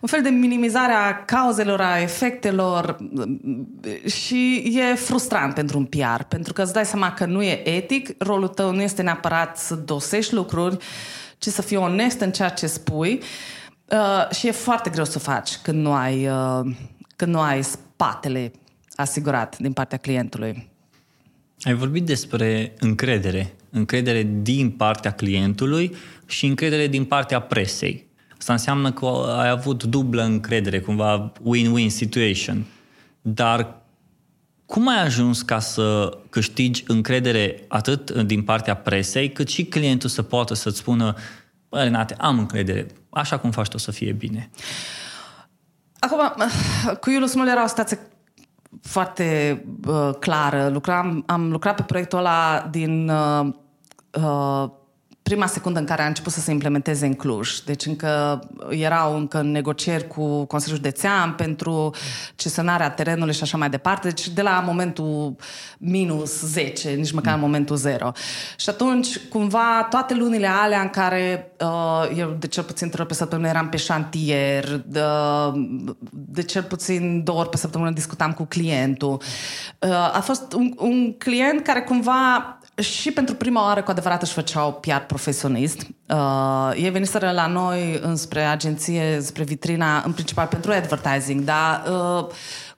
un 0.00 0.08
fel 0.08 0.22
de 0.22 0.28
minimizare 0.28 0.92
a 0.92 1.24
cauzelor, 1.24 1.80
a 1.80 2.00
efectelor 2.00 2.96
și 4.06 4.72
e 4.78 4.94
frustrant 4.94 5.54
pentru 5.54 5.78
un 5.78 5.84
PR, 5.84 6.22
pentru 6.28 6.52
că 6.52 6.62
îți 6.62 6.72
dai 6.72 6.86
seama 6.86 7.12
că 7.12 7.24
nu 7.24 7.42
e 7.42 7.68
etic, 7.68 8.22
rolul 8.22 8.48
tău 8.48 8.72
nu 8.72 8.82
este 8.82 9.02
neapărat 9.02 9.58
să 9.58 9.74
dosești 9.74 10.34
lucruri, 10.34 10.76
ci 11.38 11.48
să 11.48 11.62
fii 11.62 11.76
onest 11.76 12.20
în 12.20 12.30
ceea 12.30 12.48
ce 12.48 12.66
spui 12.66 13.12
uh, 13.12 13.24
și 14.30 14.46
e 14.46 14.52
foarte 14.52 14.90
greu 14.90 15.04
să 15.04 15.18
faci 15.18 15.56
când 15.56 15.82
nu 15.82 15.92
ai, 15.92 16.28
uh, 16.28 16.74
când 17.16 17.32
nu 17.32 17.40
ai 17.40 17.64
spatele 17.64 18.52
asigurat 18.96 19.58
din 19.58 19.72
partea 19.72 19.98
clientului. 19.98 20.68
Ai 21.60 21.74
vorbit 21.74 22.04
despre 22.04 22.74
încredere, 22.78 23.54
încredere 23.70 24.28
din 24.42 24.70
partea 24.70 25.12
clientului 25.12 25.96
și 26.26 26.46
încredere 26.46 26.86
din 26.86 27.04
partea 27.04 27.40
presei. 27.40 28.06
Asta 28.38 28.52
înseamnă 28.52 28.92
că 28.92 29.06
ai 29.38 29.48
avut 29.48 29.84
dublă 29.84 30.22
încredere, 30.22 30.80
cumva 30.80 31.32
win-win 31.32 31.86
situation. 31.86 32.64
Dar 33.20 33.82
cum 34.66 34.88
ai 34.88 35.04
ajuns 35.04 35.42
ca 35.42 35.58
să 35.58 36.18
câștigi 36.30 36.84
încredere 36.86 37.64
atât 37.68 38.10
din 38.10 38.42
partea 38.42 38.76
presei, 38.76 39.32
cât 39.32 39.48
și 39.48 39.64
clientul 39.64 40.08
să 40.08 40.22
poată 40.22 40.54
să-ți 40.54 40.78
spună 40.78 41.14
Bă, 41.74 41.82
Renate, 41.82 42.14
am 42.18 42.38
încredere, 42.38 42.86
așa 43.10 43.38
cum 43.38 43.50
faci 43.50 43.68
tu 43.68 43.78
să 43.78 43.90
fie 43.90 44.12
bine. 44.12 44.50
Acum, 45.98 46.18
cu 47.00 47.10
Iulus 47.10 47.30
Smol 47.30 47.48
era 47.48 47.62
o 47.62 47.66
situație 47.66 47.98
foarte 48.82 49.60
uh, 49.86 50.10
clară. 50.18 50.68
Lucram, 50.68 51.22
am 51.26 51.50
lucrat 51.50 51.74
pe 51.74 51.82
proiectul 51.82 52.18
ăla 52.18 52.68
din 52.70 53.08
uh, 53.08 53.46
uh, 54.12 54.70
prima 55.24 55.46
secundă 55.46 55.78
în 55.78 55.84
care 55.84 56.02
a 56.02 56.06
început 56.06 56.32
să 56.32 56.40
se 56.40 56.50
implementeze 56.50 57.06
în 57.06 57.14
Cluj. 57.14 57.60
Deci 57.60 57.86
încă 57.86 58.40
erau 58.70 59.16
încă 59.16 59.38
în 59.38 59.50
negocieri 59.50 60.06
cu 60.06 60.44
Consiliul 60.44 60.78
Județean 60.78 61.32
pentru 61.32 61.94
cesionarea 62.34 62.90
terenului 62.90 63.34
și 63.34 63.42
așa 63.42 63.56
mai 63.56 63.70
departe. 63.70 64.08
Deci 64.08 64.28
de 64.28 64.42
la 64.42 64.62
momentul 64.66 65.36
minus 65.78 66.40
10, 66.40 66.90
nici 66.90 67.12
măcar 67.12 67.34
în 67.34 67.40
momentul 67.40 67.76
0. 67.76 68.12
Și 68.56 68.68
atunci, 68.68 69.18
cumva, 69.28 69.86
toate 69.90 70.14
lunile 70.14 70.46
alea 70.46 70.80
în 70.80 70.90
care 70.90 71.52
uh, 71.60 72.16
eu 72.16 72.36
de 72.38 72.46
cel 72.46 72.62
puțin 72.62 72.88
trei 72.88 73.00
ori 73.00 73.08
pe 73.08 73.14
săptămână 73.14 73.48
eram 73.48 73.68
pe 73.68 73.76
șantier, 73.76 74.82
de, 74.86 75.00
de 76.10 76.42
cel 76.42 76.62
puțin 76.62 77.24
două 77.24 77.38
ori 77.38 77.48
pe 77.48 77.56
săptămână 77.56 77.90
discutam 77.90 78.32
cu 78.32 78.44
clientul. 78.44 79.22
Uh, 79.78 79.90
a 79.90 80.20
fost 80.24 80.52
un, 80.52 80.74
un 80.78 81.12
client 81.18 81.62
care 81.62 81.82
cumva 81.82 82.58
și 82.82 83.10
pentru 83.10 83.34
prima 83.34 83.62
oară 83.62 83.82
cu 83.82 83.90
adevărat 83.90 84.22
își 84.22 84.32
făceau 84.32 84.72
PR 84.72 84.96
profesionist. 85.06 85.86
Uh, 86.08 86.70
ei 86.74 86.90
veniseră 86.90 87.30
la 87.30 87.46
noi 87.46 87.98
înspre 88.02 88.40
agenție, 88.42 89.20
spre 89.20 89.42
vitrina, 89.42 90.02
în 90.04 90.12
principal 90.12 90.46
pentru 90.46 90.72
advertising, 90.72 91.40
dar 91.40 91.82
uh, 91.90 92.26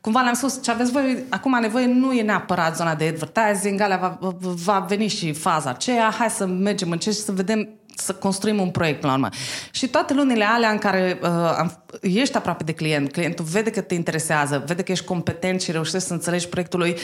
cumva 0.00 0.20
le-am 0.20 0.34
spus 0.34 0.62
ce 0.62 0.70
aveți 0.70 0.92
voi 0.92 1.24
acum 1.28 1.58
nevoie 1.60 1.86
nu 1.86 2.12
e 2.12 2.22
neapărat 2.22 2.76
zona 2.76 2.94
de 2.94 3.04
advertising, 3.04 3.80
alea 3.80 3.96
va, 4.20 4.36
va 4.40 4.84
veni 4.88 5.08
și 5.08 5.32
faza 5.32 5.70
aceea, 5.70 6.14
hai 6.18 6.30
să 6.30 6.46
mergem 6.46 6.90
în 6.90 6.98
ce 6.98 7.10
și 7.10 7.18
să 7.18 7.32
vedem 7.32 7.68
să 7.94 8.12
construim 8.12 8.60
un 8.60 8.70
proiect 8.70 9.00
până 9.00 9.12
la 9.12 9.18
urmă. 9.18 9.30
Și 9.70 9.88
toate 9.88 10.14
lunile 10.14 10.44
alea 10.44 10.70
în 10.70 10.78
care 10.78 11.18
uh, 11.22 11.28
am, 11.58 11.84
ești 12.00 12.36
aproape 12.36 12.64
de 12.64 12.72
client, 12.72 13.12
clientul 13.12 13.44
vede 13.44 13.70
că 13.70 13.80
te 13.80 13.94
interesează, 13.94 14.62
vede 14.66 14.82
că 14.82 14.92
ești 14.92 15.04
competent 15.04 15.60
și 15.60 15.70
reușești 15.70 16.06
să 16.06 16.12
înțelegi 16.12 16.48
proiectul 16.48 16.78
lui, 16.78 16.96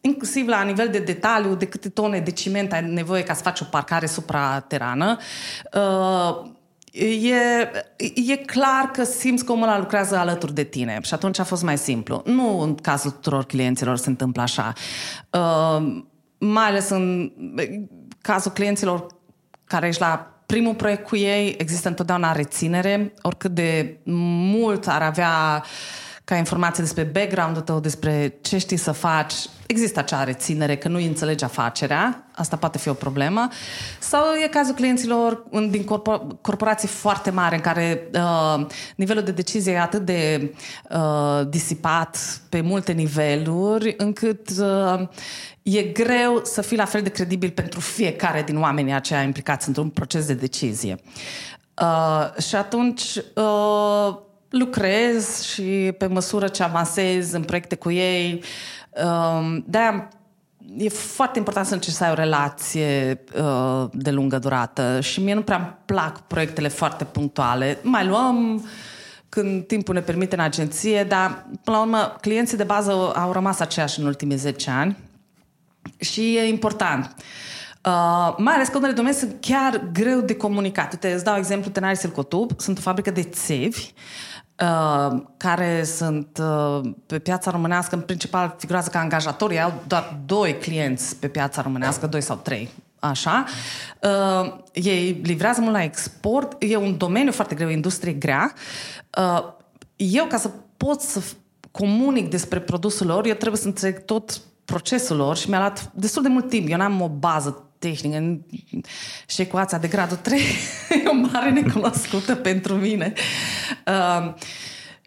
inclusiv 0.00 0.48
la 0.48 0.62
nivel 0.62 0.88
de 0.88 0.98
detaliu, 0.98 1.54
de 1.54 1.66
câte 1.66 1.88
tone 1.88 2.20
de 2.20 2.30
ciment 2.30 2.72
ai 2.72 2.82
nevoie 2.82 3.22
ca 3.22 3.34
să 3.34 3.42
faci 3.42 3.60
o 3.60 3.64
parcare 3.64 4.06
supraterană, 4.06 5.16
uh, 5.72 6.50
e, 6.92 7.70
e 8.32 8.36
clar 8.36 8.90
că 8.92 9.04
simți 9.04 9.44
că 9.44 9.52
omul 9.52 9.68
ăla 9.68 9.78
lucrează 9.78 10.16
alături 10.16 10.54
de 10.54 10.64
tine 10.64 10.98
și 11.02 11.14
atunci 11.14 11.38
a 11.38 11.44
fost 11.44 11.62
mai 11.62 11.78
simplu. 11.78 12.22
Nu 12.24 12.60
în 12.60 12.74
cazul 12.74 13.10
tuturor 13.10 13.44
clienților 13.44 13.96
se 13.96 14.08
întâmplă 14.08 14.42
așa. 14.42 14.72
Uh, 15.30 16.02
mai 16.38 16.66
ales 16.66 16.88
în 16.88 17.32
cazul 18.20 18.50
clienților 18.50 19.06
care 19.64 19.86
ești 19.86 20.00
la 20.00 20.32
primul 20.46 20.74
proiect 20.74 21.06
cu 21.06 21.16
ei, 21.16 21.54
există 21.58 21.88
întotdeauna 21.88 22.32
reținere, 22.32 23.12
oricât 23.22 23.50
de 23.50 23.98
mult 24.04 24.86
ar 24.86 25.02
avea 25.02 25.62
uh, 25.62 26.07
ca 26.28 26.36
informație 26.36 26.82
despre 26.82 27.02
background-ul 27.02 27.62
tău, 27.62 27.80
despre 27.80 28.38
ce 28.40 28.58
știi 28.58 28.76
să 28.76 28.92
faci, 28.92 29.34
există 29.66 29.98
acea 29.98 30.24
reținere 30.24 30.76
că 30.76 30.88
nu 30.88 30.98
înțelegi 30.98 31.44
afacerea, 31.44 32.26
asta 32.34 32.56
poate 32.56 32.78
fi 32.78 32.88
o 32.88 32.92
problemă, 32.92 33.48
sau 33.98 34.24
e 34.44 34.48
cazul 34.48 34.74
clienților 34.74 35.44
din 35.70 35.84
corpor- 35.84 36.40
corporații 36.40 36.88
foarte 36.88 37.30
mari 37.30 37.54
în 37.54 37.60
care 37.60 38.10
uh, 38.14 38.66
nivelul 38.96 39.22
de 39.22 39.30
decizie 39.30 39.72
e 39.72 39.80
atât 39.80 40.04
de 40.04 40.52
uh, 40.90 41.48
disipat 41.48 42.40
pe 42.48 42.60
multe 42.60 42.92
niveluri, 42.92 43.94
încât 43.96 44.48
uh, 44.58 45.08
e 45.62 45.82
greu 45.82 46.40
să 46.44 46.62
fii 46.62 46.76
la 46.76 46.84
fel 46.84 47.02
de 47.02 47.08
credibil 47.08 47.50
pentru 47.50 47.80
fiecare 47.80 48.42
din 48.42 48.60
oamenii 48.60 48.92
aceia 48.92 49.22
implicați 49.22 49.68
într-un 49.68 49.88
proces 49.88 50.26
de 50.26 50.34
decizie. 50.34 50.96
Uh, 51.82 52.42
și 52.42 52.54
atunci 52.54 53.02
uh, 53.34 54.26
lucrez 54.48 55.42
și 55.42 55.92
pe 55.98 56.06
măsură 56.06 56.48
ce 56.48 56.62
avansez 56.62 57.32
în 57.32 57.42
proiecte 57.42 57.74
cu 57.74 57.90
ei, 57.90 58.42
um, 59.04 59.64
de-aia 59.66 60.08
e 60.76 60.88
foarte 60.88 61.38
important 61.38 61.66
să 61.66 61.74
încerci 61.74 61.96
să 61.96 62.04
ai 62.04 62.10
o 62.10 62.14
relație 62.14 63.20
uh, 63.42 63.88
de 63.92 64.10
lungă 64.10 64.38
durată 64.38 65.00
și 65.00 65.22
mie 65.22 65.34
nu 65.34 65.42
prea 65.42 65.56
îmi 65.56 65.74
plac 65.84 66.20
proiectele 66.20 66.68
foarte 66.68 67.04
punctuale. 67.04 67.78
Mai 67.82 68.06
luăm 68.06 68.66
când 69.28 69.66
timpul 69.66 69.94
ne 69.94 70.00
permite 70.00 70.34
în 70.34 70.40
agenție, 70.40 71.04
dar 71.04 71.46
până 71.64 71.76
la 71.76 71.82
urmă 71.82 72.16
clienții 72.20 72.56
de 72.56 72.64
bază 72.64 72.90
au 73.14 73.32
rămas 73.32 73.60
aceiași 73.60 74.00
în 74.00 74.06
ultimii 74.06 74.36
10 74.36 74.70
ani 74.70 74.96
și 75.98 76.36
e 76.36 76.48
important. 76.48 77.14
Uh, 77.84 78.34
mai 78.36 78.54
ales 78.54 78.68
că 78.68 78.76
unele 78.78 78.92
domenii 78.92 79.18
sunt 79.18 79.36
chiar 79.40 79.82
greu 79.92 80.20
de 80.20 80.36
comunicat. 80.36 80.92
Uite, 80.92 81.12
îți 81.12 81.24
dau 81.24 81.36
exemplu, 81.36 81.70
Tenarii 81.70 81.96
Silcotub, 81.96 82.60
sunt 82.60 82.78
o 82.78 82.80
fabrică 82.80 83.10
de 83.10 83.22
țevi 83.22 83.92
Uh, 83.92 84.37
care 85.36 85.84
sunt 85.84 86.40
uh, 86.40 86.90
pe 87.06 87.18
piața 87.18 87.50
românească, 87.50 87.94
în 87.94 88.00
principal 88.00 88.54
figurează 88.58 88.88
ca 88.90 88.98
angajatori, 88.98 89.60
au 89.60 89.82
doar 89.86 90.16
doi 90.26 90.56
clienți 90.56 91.16
pe 91.16 91.28
piața 91.28 91.62
românească, 91.62 92.06
doi 92.06 92.20
sau 92.20 92.36
trei. 92.36 92.68
așa. 92.98 93.44
Uh, 94.02 94.52
ei 94.72 95.20
livrează 95.22 95.60
mult 95.60 95.72
la 95.72 95.82
export. 95.82 96.56
E 96.58 96.76
un 96.76 96.96
domeniu 96.96 97.32
foarte 97.32 97.54
greu, 97.54 97.68
industrie 97.68 98.12
grea. 98.12 98.52
Uh, 99.18 99.52
eu, 99.96 100.24
ca 100.24 100.36
să 100.36 100.50
pot 100.76 101.00
să 101.00 101.22
comunic 101.70 102.30
despre 102.30 102.60
produsul 102.60 103.06
lor, 103.06 103.26
eu 103.26 103.34
trebuie 103.34 103.60
să 103.60 103.66
înțeleg 103.66 104.04
tot 104.04 104.40
procesul 104.64 105.16
lor 105.16 105.36
și 105.36 105.48
mi-a 105.48 105.58
luat 105.58 105.90
destul 105.94 106.22
de 106.22 106.28
mult 106.28 106.48
timp. 106.48 106.70
Eu 106.70 106.76
n-am 106.76 107.00
o 107.00 107.08
bază 107.08 107.67
tehnică 107.78 108.38
și 109.26 109.40
ecuația 109.40 109.78
de 109.78 109.88
gradul 109.88 110.16
3 110.16 110.40
e 111.04 111.08
o 111.08 111.14
mare 111.32 111.50
necunoscută 111.50 112.34
pentru 112.34 112.74
mine. 112.74 113.12
Uh, 113.86 114.34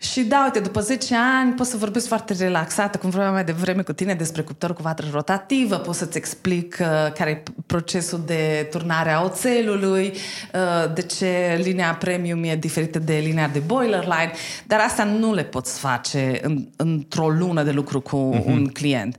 și 0.01 0.21
da, 0.21 0.41
uite, 0.43 0.60
după 0.60 0.79
10 0.79 1.15
ani 1.15 1.53
pot 1.53 1.67
să 1.67 1.77
vorbesc 1.77 2.07
foarte 2.07 2.34
relaxată, 2.34 2.97
cum 2.97 3.10
vorbeam 3.10 3.34
mai 3.34 3.43
devreme 3.43 3.81
cu 3.81 3.93
tine 3.93 4.13
despre 4.13 4.41
cuptorul 4.41 4.75
cu 4.75 4.81
vatră 4.81 5.07
rotativă, 5.12 5.77
pot 5.77 5.95
să-ți 5.95 6.17
explic 6.17 6.77
uh, 6.79 6.88
care 7.13 7.29
e 7.29 7.43
procesul 7.65 8.21
de 8.25 8.67
turnare 8.69 9.12
a 9.12 9.23
oțelului, 9.23 10.13
uh, 10.53 10.93
de 10.93 11.01
ce 11.01 11.62
linia 11.63 11.95
premium 11.99 12.43
e 12.43 12.55
diferită 12.55 12.99
de 12.99 13.13
linia 13.13 13.47
de 13.47 13.60
boiler 13.60 14.03
line, 14.03 14.31
dar 14.67 14.79
asta 14.79 15.03
nu 15.03 15.34
le 15.34 15.43
poți 15.43 15.79
face 15.79 16.39
în, 16.41 16.67
într-o 16.75 17.29
lună 17.29 17.63
de 17.63 17.71
lucru 17.71 18.01
cu 18.01 18.36
uh-huh. 18.36 18.45
un 18.45 18.67
client. 18.67 19.15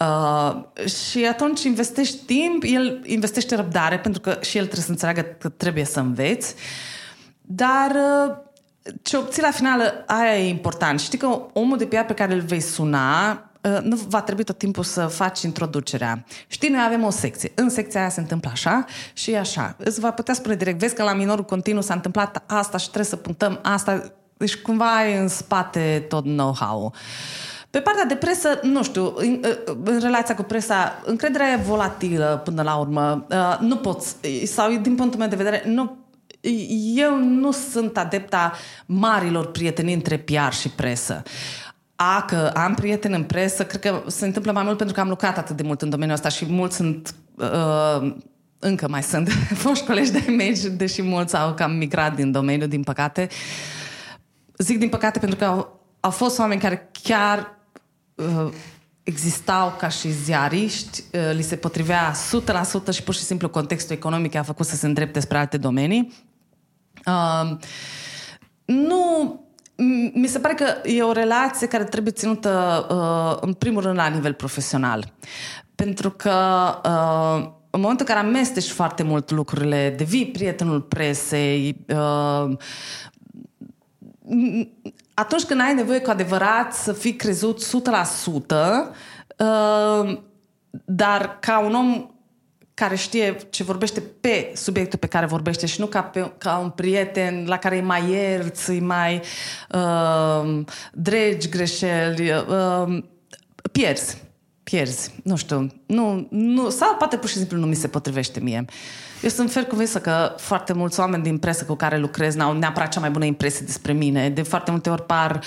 Uh, 0.00 0.88
și 0.88 1.24
atunci 1.24 1.62
investești 1.62 2.16
timp, 2.16 2.62
el 2.66 3.00
investește 3.04 3.54
răbdare, 3.54 3.98
pentru 3.98 4.20
că 4.20 4.38
și 4.40 4.56
el 4.56 4.64
trebuie 4.64 4.84
să 4.84 4.90
înțeleagă 4.90 5.20
că 5.38 5.48
trebuie 5.48 5.84
să 5.84 6.00
înveți, 6.00 6.54
dar 7.40 7.90
uh, 7.90 8.34
ce 9.02 9.16
obții 9.16 9.42
la 9.42 9.50
final, 9.50 10.04
aia 10.06 10.38
e 10.38 10.48
important. 10.48 11.00
Știi 11.00 11.18
că 11.18 11.40
omul 11.52 11.78
de 11.78 11.86
PR 11.86 12.00
pe 12.00 12.14
care 12.14 12.34
îl 12.34 12.40
vei 12.40 12.60
suna 12.60 13.30
uh, 13.60 13.78
nu 13.82 13.96
va 13.96 14.22
trebui 14.22 14.44
tot 14.44 14.58
timpul 14.58 14.84
să 14.84 15.06
faci 15.06 15.42
introducerea. 15.42 16.24
Știi, 16.46 16.68
noi 16.68 16.82
avem 16.86 17.04
o 17.04 17.10
secție. 17.10 17.52
În 17.54 17.70
secția 17.70 18.00
aia 18.00 18.08
se 18.08 18.20
întâmplă 18.20 18.50
așa 18.52 18.84
și 19.12 19.30
e 19.30 19.38
așa. 19.38 19.76
Îți 19.78 20.00
va 20.00 20.10
putea 20.10 20.34
spune 20.34 20.54
direct, 20.54 20.78
vezi 20.78 20.94
că 20.94 21.02
la 21.02 21.14
minorul 21.14 21.44
continuu 21.44 21.82
s-a 21.82 21.94
întâmplat 21.94 22.42
asta 22.46 22.78
și 22.78 22.84
trebuie 22.84 23.04
să 23.04 23.16
punctăm 23.16 23.58
asta. 23.62 24.12
Deci 24.36 24.56
cumva 24.56 24.96
ai 24.96 25.18
în 25.18 25.28
spate 25.28 26.04
tot 26.08 26.24
know-how-ul. 26.24 26.92
Pe 27.74 27.80
partea 27.80 28.04
de 28.04 28.14
presă, 28.14 28.60
nu 28.62 28.82
știu, 28.82 29.12
în, 29.16 29.42
uh, 29.44 29.74
în 29.84 29.98
relația 30.00 30.34
cu 30.34 30.42
presa, 30.42 31.02
încrederea 31.04 31.52
e 31.52 31.56
volatilă 31.56 32.40
până 32.44 32.62
la 32.62 32.74
urmă. 32.74 33.26
Uh, 33.30 33.56
nu 33.60 33.76
poți, 33.76 34.16
sau 34.44 34.76
din 34.76 34.94
punctul 34.94 35.18
meu 35.18 35.28
de 35.28 35.36
vedere, 35.36 35.62
nu 35.66 35.96
eu 36.94 37.18
nu 37.18 37.50
sunt 37.50 37.96
adepta 37.96 38.52
marilor 38.86 39.50
prietenii 39.50 39.94
între 39.94 40.18
PR 40.18 40.52
și 40.52 40.68
presă. 40.68 41.22
A, 41.96 42.24
că 42.26 42.52
am 42.54 42.74
prieteni 42.74 43.14
în 43.14 43.24
presă, 43.24 43.64
cred 43.64 43.80
că 43.80 44.02
se 44.06 44.26
întâmplă 44.26 44.52
mai 44.52 44.62
mult 44.62 44.76
pentru 44.76 44.94
că 44.94 45.00
am 45.00 45.08
lucrat 45.08 45.38
atât 45.38 45.56
de 45.56 45.62
mult 45.62 45.82
în 45.82 45.90
domeniul 45.90 46.16
ăsta 46.16 46.28
și 46.28 46.46
mulți 46.48 46.76
sunt... 46.76 47.14
Uh, 47.34 48.14
încă 48.58 48.88
mai 48.88 49.02
sunt 49.02 49.28
foști 49.64 49.86
colegi 49.86 50.12
de 50.12 50.24
image, 50.32 50.68
deși 50.68 51.02
mulți 51.02 51.36
au 51.36 51.54
cam 51.54 51.72
migrat 51.72 52.14
din 52.14 52.32
domeniu, 52.32 52.66
din 52.66 52.82
păcate. 52.82 53.28
Zic 54.58 54.78
din 54.78 54.88
păcate 54.88 55.18
pentru 55.18 55.38
că 55.38 55.44
au, 55.44 55.80
au 56.00 56.10
fost 56.10 56.38
oameni 56.38 56.60
care 56.60 56.90
chiar 57.02 57.38
uh, 57.38 57.62
existau 59.04 59.74
ca 59.78 59.88
și 59.88 60.12
ziariști, 60.12 61.04
uh, 61.12 61.34
li 61.34 61.42
se 61.42 61.56
potrivea 61.56 62.12
100% 62.12 62.90
și 62.92 63.02
pur 63.02 63.14
și 63.14 63.20
simplu 63.20 63.48
contextul 63.48 63.96
economic 63.96 64.34
a 64.34 64.42
făcut 64.42 64.66
să 64.66 64.76
se 64.76 64.86
îndrepte 64.86 65.20
spre 65.20 65.38
alte 65.38 65.56
domenii. 65.56 66.12
Uh, 67.06 67.56
nu 68.64 69.38
mi 70.14 70.26
se 70.26 70.38
pare 70.38 70.54
că 70.54 70.88
e 70.88 71.02
o 71.02 71.12
relație 71.12 71.66
care 71.66 71.84
trebuie 71.84 72.12
ținută 72.12 72.86
uh, 72.90 73.38
în 73.40 73.52
primul 73.52 73.82
rând 73.82 73.96
la 73.96 74.06
nivel 74.06 74.32
profesional. 74.32 75.12
Pentru 75.74 76.10
că 76.10 76.32
uh, 76.84 77.52
în 77.70 77.80
momentul 77.80 78.06
în 78.08 78.14
care 78.14 78.26
amesteci 78.26 78.70
foarte 78.70 79.02
mult 79.02 79.30
lucrurile, 79.30 79.94
devii 79.96 80.26
prietenul 80.26 80.80
presei, 80.80 81.84
uh, 81.88 82.56
atunci 85.14 85.42
când 85.42 85.60
ai 85.60 85.74
nevoie 85.74 86.00
cu 86.00 86.10
adevărat 86.10 86.74
să 86.74 86.92
fii 86.92 87.16
crezut 87.16 87.62
100%, 87.62 88.94
uh, 89.36 90.18
dar 90.84 91.38
ca 91.40 91.58
un 91.58 91.74
om 91.74 92.08
care 92.74 92.94
știe 92.94 93.36
ce 93.50 93.62
vorbește 93.62 94.00
pe 94.20 94.52
subiectul 94.54 94.98
pe 94.98 95.06
care 95.06 95.26
vorbește 95.26 95.66
și 95.66 95.80
nu 95.80 95.86
ca, 95.86 96.02
pe, 96.02 96.32
ca 96.38 96.58
un 96.58 96.70
prieten 96.70 97.44
la 97.46 97.58
care 97.58 97.74
îi 97.74 97.82
mai 97.82 98.10
ierți, 98.10 98.70
îi 98.70 98.80
mai 98.80 99.22
uh, 99.70 100.60
dregi 100.92 101.48
greșeli, 101.48 102.32
uh, 102.32 103.02
pierzi. 103.72 104.23
Pierzi. 104.64 105.10
Nu 105.22 105.36
știu. 105.36 105.72
Nu, 105.86 106.26
nu, 106.30 106.70
sau 106.70 106.94
poate 106.98 107.16
pur 107.16 107.28
și 107.28 107.36
simplu 107.36 107.58
nu 107.58 107.66
mi 107.66 107.74
se 107.74 107.88
potrivește 107.88 108.40
mie. 108.40 108.64
Eu 109.22 109.28
sunt 109.28 109.52
fer 109.52 109.64
convinsă 109.64 109.98
că 109.98 110.34
foarte 110.38 110.72
mulți 110.72 111.00
oameni 111.00 111.22
din 111.22 111.38
presă 111.38 111.64
cu 111.64 111.74
care 111.74 111.98
lucrez 111.98 112.34
n-au 112.34 112.52
neapărat 112.52 112.92
cea 112.92 113.00
mai 113.00 113.10
bună 113.10 113.24
impresie 113.24 113.66
despre 113.66 113.92
mine. 113.92 114.30
De 114.30 114.42
foarte 114.42 114.70
multe 114.70 114.90
ori 114.90 115.02
par 115.02 115.40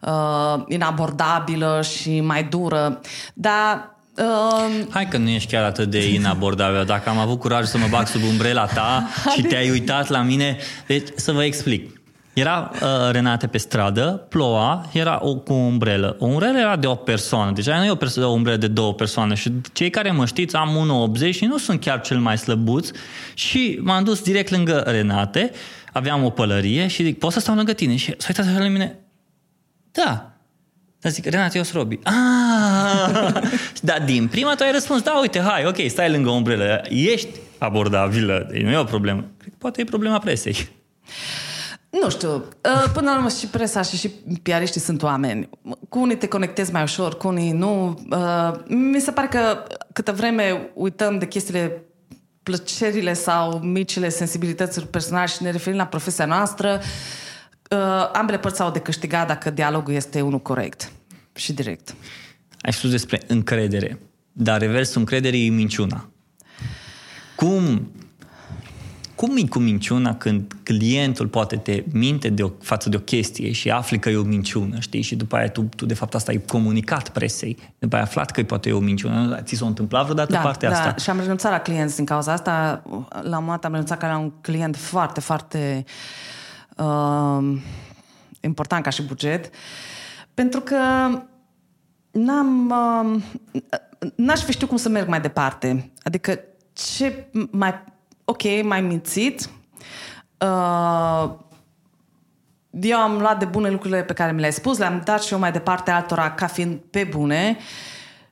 uh, 0.00 0.62
inabordabilă 0.68 1.82
și 1.82 2.20
mai 2.20 2.44
dură. 2.44 3.00
Dar 3.34 3.92
Uh, 4.18 4.86
Hai 4.90 5.08
că 5.08 5.16
nu 5.16 5.28
ești 5.28 5.52
chiar 5.52 5.64
atât 5.64 5.90
de 5.90 6.12
inabordabil. 6.12 6.84
Dacă 6.84 7.08
am 7.08 7.18
avut 7.18 7.38
curaj 7.38 7.66
să 7.66 7.78
mă 7.78 7.86
bag 7.90 8.06
sub 8.06 8.22
umbrela 8.22 8.66
ta 8.66 9.08
și 9.34 9.42
te-ai 9.42 9.70
uitat 9.70 10.08
la 10.08 10.22
mine, 10.22 10.56
deci 10.86 11.08
să 11.16 11.32
vă 11.32 11.44
explic. 11.44 11.93
Era 12.34 12.70
uh, 12.72 13.10
Renate 13.10 13.46
pe 13.46 13.58
stradă, 13.58 14.26
ploua, 14.28 14.86
era 14.92 15.18
o, 15.22 15.36
cu 15.36 15.52
o 15.52 15.56
umbrelă. 15.56 16.16
O 16.18 16.26
umbrelă 16.26 16.58
era 16.58 16.76
de 16.76 16.86
o 16.86 16.94
persoană, 16.94 17.52
deci 17.52 17.66
nu 17.66 17.84
e 17.84 17.90
o, 17.90 17.94
perso- 17.94 18.22
o 18.22 18.30
umbrelă 18.30 18.56
de 18.56 18.66
două 18.66 18.94
persoane. 18.94 19.34
Și 19.34 19.52
cei 19.72 19.90
care 19.90 20.10
mă 20.10 20.26
știți, 20.26 20.56
am 20.56 21.10
1,80 21.28 21.30
și 21.30 21.44
nu 21.44 21.58
sunt 21.58 21.80
chiar 21.80 22.00
cel 22.00 22.18
mai 22.18 22.38
slăbuț. 22.38 22.90
Și 23.34 23.78
m-am 23.82 24.04
dus 24.04 24.22
direct 24.22 24.50
lângă 24.50 24.82
Renate, 24.86 25.50
aveam 25.92 26.24
o 26.24 26.30
pălărie 26.30 26.86
și 26.86 27.02
zic, 27.02 27.18
pot 27.18 27.32
să 27.32 27.40
stau 27.40 27.54
lângă 27.54 27.72
tine? 27.72 27.96
Și 27.96 28.14
s-a 28.18 28.26
uitat 28.28 28.58
la 28.58 28.68
mine, 28.68 28.98
da, 29.92 30.30
dar 31.00 31.12
zic, 31.12 31.26
Renat, 31.26 31.54
eu 31.54 31.62
sunt 31.62 31.76
Robi. 31.76 31.98
Ah! 32.04 33.32
Dar 33.82 34.02
din 34.04 34.28
prima 34.28 34.54
tu 34.54 34.62
ai 34.62 34.72
răspuns, 34.72 35.02
da, 35.02 35.18
uite, 35.20 35.40
hai, 35.40 35.66
ok, 35.66 35.76
stai 35.86 36.10
lângă 36.10 36.28
o 36.28 36.32
umbrelă, 36.32 36.82
ești 36.88 37.28
abordabilă, 37.58 38.48
deci 38.50 38.62
nu 38.62 38.70
e 38.70 38.76
o 38.76 38.84
problemă. 38.84 39.24
Cred 39.38 39.50
că 39.52 39.56
poate 39.58 39.80
e 39.80 39.84
problema 39.84 40.18
presei. 40.18 40.68
Nu 42.02 42.10
știu, 42.10 42.34
uh, 42.34 42.90
până 42.92 43.10
la 43.10 43.16
urmă 43.16 43.28
și 43.28 43.46
presa 43.46 43.82
și 43.82 43.96
și 43.96 44.08
piariștii 44.42 44.80
sunt 44.80 45.02
oameni. 45.02 45.48
Cu 45.88 46.00
unii 46.00 46.16
te 46.16 46.28
conectezi 46.28 46.72
mai 46.72 46.82
ușor, 46.82 47.16
cu 47.16 47.28
unii 47.28 47.52
nu. 47.52 47.98
Uh, 48.10 48.52
mi 48.66 49.00
se 49.00 49.10
pare 49.10 49.26
că 49.26 49.62
câtă 49.92 50.12
vreme 50.12 50.70
uităm 50.74 51.18
de 51.18 51.26
chestiile 51.26 51.82
plăcerile 52.42 53.12
sau 53.12 53.58
micile 53.58 54.08
sensibilități 54.08 54.86
personale 54.86 55.26
și 55.26 55.42
ne 55.42 55.50
referim 55.50 55.78
la 55.78 55.86
profesia 55.86 56.24
noastră, 56.24 56.80
uh, 57.70 58.10
ambele 58.12 58.38
părți 58.38 58.60
au 58.60 58.70
de 58.70 58.78
câștigat 58.78 59.26
dacă 59.26 59.50
dialogul 59.50 59.94
este 59.94 60.20
unul 60.20 60.40
corect 60.40 60.92
și 61.34 61.52
direct. 61.52 61.94
Ai 62.60 62.72
spus 62.72 62.90
despre 62.90 63.20
încredere, 63.26 63.98
dar 64.32 64.60
reversul 64.60 65.00
încrederii 65.00 65.46
e 65.46 65.50
minciuna. 65.50 66.08
Cum 67.36 67.90
cum 69.14 69.36
e 69.36 69.46
cu 69.48 69.58
minciuna 69.58 70.16
când 70.16 70.52
clientul 70.62 71.26
poate 71.26 71.56
te 71.56 71.84
minte 71.92 72.28
de 72.28 72.42
o, 72.42 72.50
față 72.60 72.88
de 72.88 72.96
o 72.96 73.00
chestie 73.00 73.52
și 73.52 73.70
afli 73.70 73.98
că 73.98 74.08
e 74.08 74.16
o 74.16 74.22
minciună, 74.22 74.78
știi? 74.78 75.02
Și 75.02 75.16
după 75.16 75.36
aia 75.36 75.48
tu, 75.48 75.62
tu 75.76 75.86
de 75.86 75.94
fapt 75.94 76.14
asta 76.14 76.30
ai 76.30 76.42
comunicat 76.46 77.08
presei. 77.08 77.58
După 77.78 77.94
aia 77.94 78.04
ai 78.04 78.10
aflat 78.10 78.30
că 78.30 78.42
poate 78.42 78.68
e 78.68 78.72
o 78.72 78.78
minciună. 78.78 79.40
Ți 79.42 79.54
s-a 79.54 79.66
întâmplat 79.66 80.02
vreodată 80.02 80.32
da, 80.32 80.38
partea 80.38 80.70
da. 80.70 80.76
asta? 80.76 80.96
și 80.96 81.10
am 81.10 81.18
renunțat 81.20 81.50
la 81.50 81.60
clienți 81.60 81.96
din 81.96 82.04
cauza 82.04 82.32
asta. 82.32 82.82
La 83.08 83.38
un 83.38 83.44
moment 83.44 83.64
am 83.64 83.70
renunțat 83.70 83.98
că 83.98 84.04
era 84.04 84.18
un 84.18 84.32
client 84.40 84.76
foarte, 84.76 85.20
foarte 85.20 85.84
uh, 86.76 87.58
important 88.40 88.82
ca 88.82 88.90
și 88.90 89.02
buget. 89.02 89.50
Pentru 90.34 90.60
că 90.60 90.76
n-am... 92.10 92.70
Uh, 92.70 93.22
n-aș 94.14 94.40
fi 94.40 94.52
știu 94.52 94.66
cum 94.66 94.76
să 94.76 94.88
merg 94.88 95.08
mai 95.08 95.20
departe. 95.20 95.92
Adică 96.02 96.40
ce 96.72 97.26
mai... 97.50 97.92
Ok, 98.24 98.42
mai 98.62 98.80
mințit. 98.80 99.48
Uh, 100.38 101.30
eu 102.70 102.98
am 102.98 103.18
luat 103.18 103.38
de 103.38 103.44
bune 103.44 103.70
lucrurile 103.70 104.02
pe 104.02 104.12
care 104.12 104.32
mi 104.32 104.38
le-ai 104.38 104.52
spus, 104.52 104.78
le-am 104.78 105.02
dat 105.04 105.22
și 105.22 105.32
eu 105.32 105.38
mai 105.38 105.52
departe 105.52 105.90
altora 105.90 106.30
ca 106.30 106.46
fiind 106.46 106.80
pe 106.90 107.04
bune. 107.04 107.56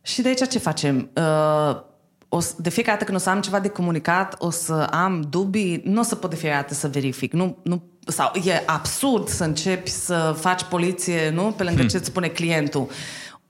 Și 0.03 0.23
de 0.23 0.29
aici 0.29 0.49
ce 0.49 0.59
facem? 0.59 1.11
Uh, 1.17 1.81
o, 2.29 2.39
de 2.57 2.71
fiecare 2.71 2.97
dată 2.97 3.05
când 3.05 3.17
o 3.17 3.21
să 3.21 3.31
am 3.31 3.41
ceva 3.41 3.61
de 3.61 3.69
comunicat, 3.69 4.35
o 4.39 4.51
să 4.51 4.73
am 4.91 5.27
dubii, 5.31 5.83
nu 5.85 6.01
o 6.01 6.03
să 6.03 6.15
pot 6.15 6.31
de 6.31 6.37
fiecare 6.37 6.61
dată 6.61 6.75
să 6.75 6.89
verific. 6.89 7.33
Nu, 7.33 7.57
nu, 7.63 7.83
sau 8.07 8.33
e 8.45 8.63
absurd 8.67 9.29
să 9.29 9.45
începi 9.45 9.91
să 9.91 10.37
faci 10.39 10.63
poliție, 10.63 11.31
nu? 11.31 11.55
Pe 11.57 11.63
lângă 11.63 11.79
hmm. 11.79 11.89
ce 11.89 11.97
îți 11.97 12.07
spune 12.07 12.29
clientul. 12.29 12.89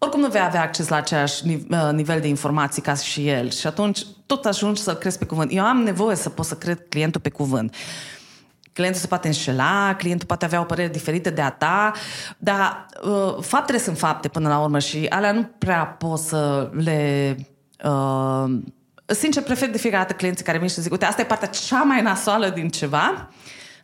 Oricum 0.04 0.20
nu 0.20 0.28
vei 0.28 0.40
avea 0.40 0.62
acces 0.62 0.88
la 0.88 0.96
același 0.96 1.42
uh, 1.46 1.88
nivel 1.92 2.20
de 2.20 2.28
informații 2.28 2.82
ca 2.82 2.94
și 2.94 3.28
el. 3.28 3.50
Și 3.50 3.66
atunci 3.66 4.06
tot 4.26 4.44
ajungi 4.44 4.82
să-l 4.82 4.94
crezi 4.94 5.18
pe 5.18 5.24
cuvânt. 5.24 5.50
Eu 5.52 5.64
am 5.64 5.76
nevoie 5.76 6.16
să 6.16 6.28
pot 6.28 6.44
să 6.44 6.54
cred 6.54 6.88
clientul 6.88 7.20
pe 7.20 7.28
cuvânt. 7.28 7.74
Clientul 8.72 9.00
se 9.00 9.06
poate 9.06 9.26
înșela, 9.26 9.94
clientul 9.98 10.26
poate 10.26 10.44
avea 10.44 10.60
o 10.60 10.64
părere 10.64 10.88
diferită 10.88 11.30
de 11.30 11.40
a 11.40 11.50
ta, 11.50 11.92
dar 12.38 12.86
uh, 13.02 13.36
faptele 13.40 13.78
sunt 13.78 13.98
fapte 13.98 14.28
până 14.28 14.48
la 14.48 14.58
urmă 14.58 14.78
și 14.78 15.06
alea 15.08 15.32
nu 15.32 15.42
prea 15.58 15.84
poți 15.84 16.28
să 16.28 16.70
le 16.72 17.36
uh, 17.84 18.58
sincer, 19.06 19.42
prefer 19.42 19.70
de 19.70 19.78
fiecare 19.78 20.02
dată 20.02 20.14
clienții 20.14 20.44
care 20.44 20.58
vin 20.58 20.68
și 20.68 20.80
zic, 20.80 20.92
uite, 20.92 21.04
asta 21.04 21.20
e 21.20 21.24
partea 21.24 21.48
cea 21.48 21.82
mai 21.82 22.02
nasoală 22.02 22.48
din 22.48 22.68
ceva, 22.68 23.30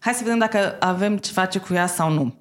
hai 0.01 0.13
să 0.13 0.21
vedem 0.23 0.39
dacă 0.39 0.77
avem 0.81 1.17
ce 1.17 1.33
face 1.33 1.59
cu 1.59 1.75
ea 1.75 1.87
sau 1.87 2.11
nu. 2.11 2.35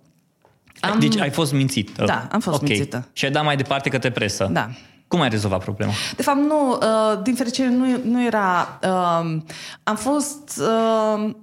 Am... 0.80 1.00
Deci 1.00 1.18
ai 1.18 1.30
fost 1.30 1.54
mințită. 1.54 2.04
Da, 2.06 2.28
am 2.32 2.40
fost 2.40 2.62
okay. 2.62 2.70
mințită. 2.70 3.08
Și 3.14 3.26
ai 3.26 3.32
dat 3.32 3.44
mai 3.44 3.56
departe 3.56 3.90
către 3.90 4.12
presă. 4.12 4.50
Da. 4.52 4.70
Cum 5.08 5.22
ai 5.22 5.30
rezolvat 5.30 5.64
problema? 5.64 5.92
De 6.16 6.22
fapt, 6.22 6.40
nu, 6.40 6.72
uh, 6.72 7.22
din 7.24 7.36
fericire 7.36 7.70
nu, 7.70 8.00
nu 8.04 8.26
era... 8.26 8.80
Uh, 8.84 9.42
am 9.84 9.96
fost... 9.96 10.62
Uh, 10.62 11.36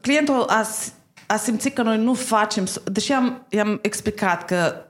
clientul 0.00 0.44
a, 0.48 0.66
a 1.26 1.36
simțit 1.36 1.74
că 1.74 1.82
noi 1.82 1.98
nu 1.98 2.14
facem... 2.14 2.66
Deși 2.84 3.12
am, 3.12 3.46
i-am 3.48 3.78
explicat 3.82 4.44
că 4.44 4.74
uh, 4.76 4.89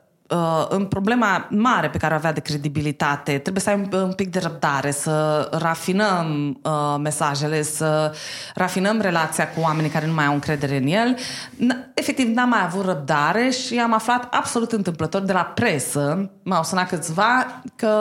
în 0.68 0.84
problema 0.84 1.46
mare 1.50 1.88
pe 1.90 1.98
care 1.98 2.14
o 2.14 2.16
avea 2.16 2.32
de 2.32 2.40
credibilitate, 2.40 3.38
trebuie 3.38 3.62
să 3.62 3.70
ai 3.70 3.88
un, 3.92 4.00
un 4.00 4.12
pic 4.12 4.30
de 4.30 4.38
răbdare, 4.38 4.90
să 4.90 5.48
rafinăm 5.52 6.58
uh, 6.62 6.96
mesajele, 6.98 7.62
să 7.62 8.14
rafinăm 8.54 9.00
relația 9.00 9.48
cu 9.48 9.60
oamenii 9.60 9.90
care 9.90 10.06
nu 10.06 10.12
mai 10.12 10.26
au 10.26 10.32
încredere 10.32 10.76
în 10.76 10.86
el. 10.86 11.16
N- 11.56 11.94
efectiv, 11.94 12.28
n-am 12.34 12.48
mai 12.48 12.62
avut 12.64 12.84
răbdare 12.84 13.50
și 13.50 13.78
am 13.78 13.94
aflat 13.94 14.34
absolut 14.34 14.72
întâmplător 14.72 15.20
de 15.20 15.32
la 15.32 15.44
presă, 15.44 16.30
m-au 16.42 16.62
sunat 16.62 16.88
câțiva, 16.88 17.62
că 17.76 17.94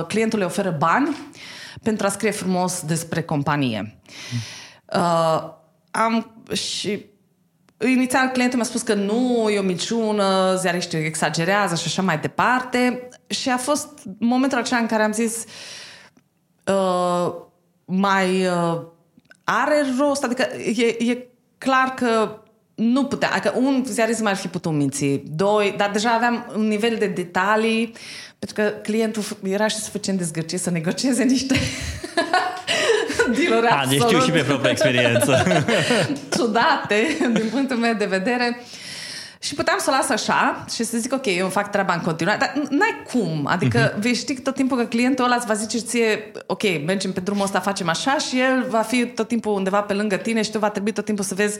uh, 0.00 0.06
clientul 0.06 0.38
le 0.38 0.44
oferă 0.44 0.76
bani 0.78 1.16
pentru 1.82 2.06
a 2.06 2.10
scrie 2.10 2.30
frumos 2.30 2.82
despre 2.82 3.22
companie. 3.22 3.98
Uh, 4.94 5.42
am 5.90 6.30
și 6.52 7.06
Inițial 7.86 8.28
clientul 8.28 8.58
mi-a 8.58 8.68
spus 8.68 8.82
că 8.82 8.94
nu, 8.94 9.48
e 9.50 9.58
o 9.58 9.62
minciună, 9.62 10.56
ziariștii 10.56 10.98
exagerează 10.98 11.74
și 11.74 11.86
așa 11.86 12.02
mai 12.02 12.18
departe. 12.18 13.08
Și 13.26 13.48
a 13.48 13.56
fost 13.56 13.88
momentul 14.18 14.58
acela 14.58 14.80
în 14.80 14.86
care 14.86 15.02
am 15.02 15.12
zis 15.12 15.44
uh, 16.66 17.34
mai 17.84 18.46
uh, 18.46 18.80
are 19.44 19.84
rost, 19.98 20.24
adică 20.24 20.42
e, 20.76 21.10
e 21.10 21.26
clar 21.58 21.94
că 21.94 22.42
nu 22.74 23.04
putea, 23.04 23.30
adică 23.30 23.54
un 23.56 23.84
ziarist 23.86 24.20
mai 24.20 24.32
ar 24.32 24.38
fi 24.38 24.48
putut 24.48 24.72
minți, 24.72 25.22
doi, 25.24 25.74
dar 25.76 25.90
deja 25.90 26.10
aveam 26.10 26.52
un 26.56 26.68
nivel 26.68 26.96
de 26.98 27.06
detalii, 27.06 27.92
pentru 28.38 28.62
că 28.62 28.68
clientul 28.82 29.22
era 29.42 29.66
și 29.66 29.76
suficient 29.76 30.18
de 30.18 30.24
zgârcit 30.24 30.60
să 30.60 30.70
negocieze 30.70 31.24
niște 31.24 31.54
dealuri 33.32 33.66
A, 33.66 33.86
deci 33.88 34.00
știu 34.00 34.20
și 34.20 34.30
pe 34.30 34.42
propria 34.42 34.70
experiență. 34.70 35.44
ciudate, 36.36 37.16
din 37.32 37.48
punctul 37.50 37.76
meu 37.76 37.94
de 37.94 38.04
vedere. 38.04 38.62
Și 39.40 39.54
puteam 39.54 39.78
să 39.78 39.90
o 39.90 39.96
las 39.96 40.08
așa 40.08 40.64
și 40.74 40.84
să 40.84 40.98
zic, 40.98 41.12
ok, 41.12 41.26
eu 41.26 41.48
fac 41.48 41.70
treaba 41.70 41.94
în 41.94 42.00
continuare, 42.00 42.38
dar 42.38 42.52
n-ai 42.70 43.02
cum. 43.12 43.46
Adică 43.50 43.92
uh-huh. 43.92 43.98
vei 43.98 44.14
ști 44.14 44.34
tot 44.34 44.54
timpul 44.54 44.76
că 44.76 44.84
clientul 44.84 45.24
ăla 45.24 45.34
îți 45.34 45.46
va 45.46 45.54
zice 45.54 45.78
ție, 45.78 46.32
ok, 46.46 46.62
mergem 46.86 47.12
pe 47.12 47.20
drumul 47.20 47.44
ăsta, 47.44 47.60
facem 47.60 47.88
așa 47.88 48.18
și 48.18 48.40
el 48.40 48.66
va 48.68 48.80
fi 48.80 49.06
tot 49.06 49.28
timpul 49.28 49.52
undeva 49.52 49.80
pe 49.80 49.92
lângă 49.92 50.16
tine 50.16 50.42
și 50.42 50.50
tu 50.50 50.58
va 50.58 50.70
trebui 50.70 50.92
tot 50.92 51.04
timpul 51.04 51.24
să 51.24 51.34
vezi 51.34 51.58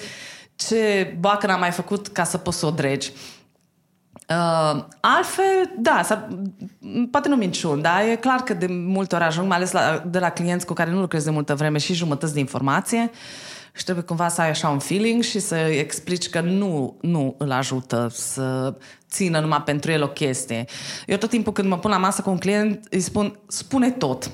ce 0.56 1.14
bacă 1.20 1.46
n-a 1.46 1.56
mai 1.56 1.70
făcut 1.70 2.08
ca 2.08 2.24
să 2.24 2.36
poți 2.36 2.58
să 2.58 2.66
o 2.66 2.70
dregi. 2.70 3.12
Uh, 4.30 4.84
altfel, 5.00 5.70
da, 5.78 6.02
s-ar, 6.04 6.28
poate 7.10 7.28
nu 7.28 7.36
minciun, 7.36 7.80
dar 7.80 8.02
e 8.02 8.16
clar 8.16 8.40
că 8.40 8.54
de 8.54 8.66
multe 8.68 9.14
ori 9.14 9.24
ajung, 9.24 9.48
mai 9.48 9.56
ales 9.56 9.72
la, 9.72 10.02
de 10.06 10.18
la 10.18 10.30
clienți 10.30 10.66
cu 10.66 10.72
care 10.72 10.90
nu 10.90 11.00
lucrezi 11.00 11.24
de 11.24 11.30
multă 11.30 11.54
vreme 11.54 11.78
și 11.78 11.94
jumătăți 11.94 12.34
de 12.34 12.38
informație 12.38 13.10
și 13.72 13.84
trebuie 13.84 14.04
cumva 14.04 14.28
să 14.28 14.40
ai 14.40 14.48
așa 14.48 14.68
un 14.68 14.78
feeling 14.78 15.22
și 15.22 15.38
să 15.38 15.56
explici 15.56 16.28
că 16.28 16.40
nu, 16.40 16.96
nu 17.00 17.34
îl 17.38 17.52
ajută 17.52 18.08
să 18.12 18.74
țină 19.10 19.40
numai 19.40 19.62
pentru 19.62 19.90
el 19.90 20.02
o 20.02 20.08
chestie. 20.08 20.64
Eu 21.06 21.16
tot 21.16 21.30
timpul 21.30 21.52
când 21.52 21.68
mă 21.68 21.78
pun 21.78 21.90
la 21.90 21.98
masă 21.98 22.22
cu 22.22 22.30
un 22.30 22.38
client 22.38 22.86
îi 22.90 23.00
spun, 23.00 23.38
spune 23.46 23.90
tot. 23.90 24.30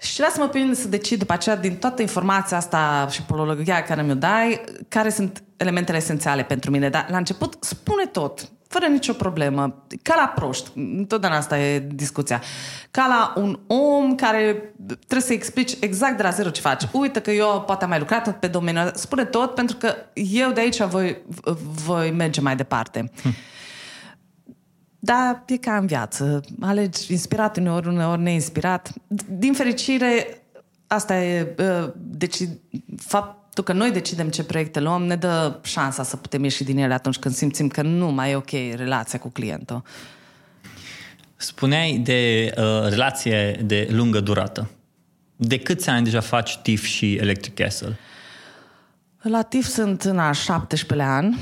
Și 0.00 0.20
lasă-mă 0.20 0.48
pe 0.48 0.58
mine 0.58 0.74
să 0.74 0.88
decid 0.88 1.18
după 1.18 1.32
aceea 1.32 1.56
din 1.56 1.76
toată 1.76 2.02
informația 2.02 2.56
asta 2.56 3.08
și 3.10 3.22
polologia 3.22 3.82
care 3.82 4.02
mi-o 4.02 4.14
dai, 4.14 4.60
care 4.88 5.10
sunt 5.10 5.42
elementele 5.56 5.98
esențiale 5.98 6.42
pentru 6.42 6.70
mine. 6.70 6.88
Dar 6.88 7.06
la 7.10 7.16
început 7.16 7.56
spune 7.60 8.04
tot 8.04 8.50
fără 8.68 8.86
nicio 8.86 9.12
problemă, 9.12 9.84
ca 10.02 10.14
la 10.16 10.32
proști, 10.34 10.70
întotdeauna 10.74 11.38
asta 11.38 11.58
e 11.58 11.78
discuția, 11.78 12.42
ca 12.90 13.06
la 13.06 13.42
un 13.42 13.58
om 13.66 14.14
care 14.14 14.74
trebuie 14.86 15.20
să 15.20 15.32
explici 15.32 15.76
exact 15.80 16.16
de 16.16 16.22
la 16.22 16.30
zero 16.30 16.50
ce 16.50 16.60
faci. 16.60 16.82
Uite 16.92 17.20
că 17.20 17.30
eu 17.30 17.62
poate 17.66 17.84
am 17.84 17.90
mai 17.90 17.98
lucrat 17.98 18.38
pe 18.38 18.46
domeniul 18.46 18.90
spune 18.94 19.24
tot 19.24 19.54
pentru 19.54 19.76
că 19.76 19.94
eu 20.14 20.50
de 20.50 20.60
aici 20.60 20.82
voi, 20.82 21.16
voi 21.84 22.10
merge 22.10 22.40
mai 22.40 22.56
departe. 22.56 23.10
Hm. 23.22 23.34
Dar 24.98 25.42
e 25.46 25.56
ca 25.56 25.76
în 25.76 25.86
viață. 25.86 26.40
Alegi 26.60 27.12
inspirat 27.12 27.56
uneori, 27.56 27.88
uneori 27.88 28.20
neinspirat. 28.20 28.92
Din 29.28 29.52
fericire, 29.52 30.42
asta 30.86 31.16
e 31.22 31.54
deci, 31.96 32.36
fapt, 32.96 33.47
faptul 33.58 33.74
că 33.74 33.82
noi 33.82 34.00
decidem 34.00 34.28
ce 34.28 34.44
proiecte 34.44 34.80
luăm 34.80 35.02
ne 35.02 35.16
dă 35.16 35.58
șansa 35.62 36.02
să 36.02 36.16
putem 36.16 36.42
ieși 36.42 36.64
din 36.64 36.78
ele 36.78 36.94
atunci 36.94 37.16
când 37.16 37.34
simțim 37.34 37.68
că 37.68 37.82
nu 37.82 38.10
mai 38.10 38.30
e 38.30 38.36
ok 38.36 38.50
relația 38.74 39.18
cu 39.18 39.28
clientul. 39.28 39.82
Spuneai 41.36 41.98
de 42.04 42.52
uh, 42.56 42.88
relație 42.88 43.52
de 43.64 43.88
lungă 43.90 44.20
durată. 44.20 44.70
De 45.36 45.58
câți 45.58 45.88
ani 45.88 46.04
deja 46.04 46.20
faci 46.20 46.56
TIF 46.56 46.84
și 46.84 47.14
Electric 47.14 47.54
Castle? 47.54 47.98
La 49.22 49.42
TIF 49.42 49.66
sunt 49.66 50.02
în 50.02 50.18
a 50.18 50.32
17 50.32 51.08
ani 51.08 51.38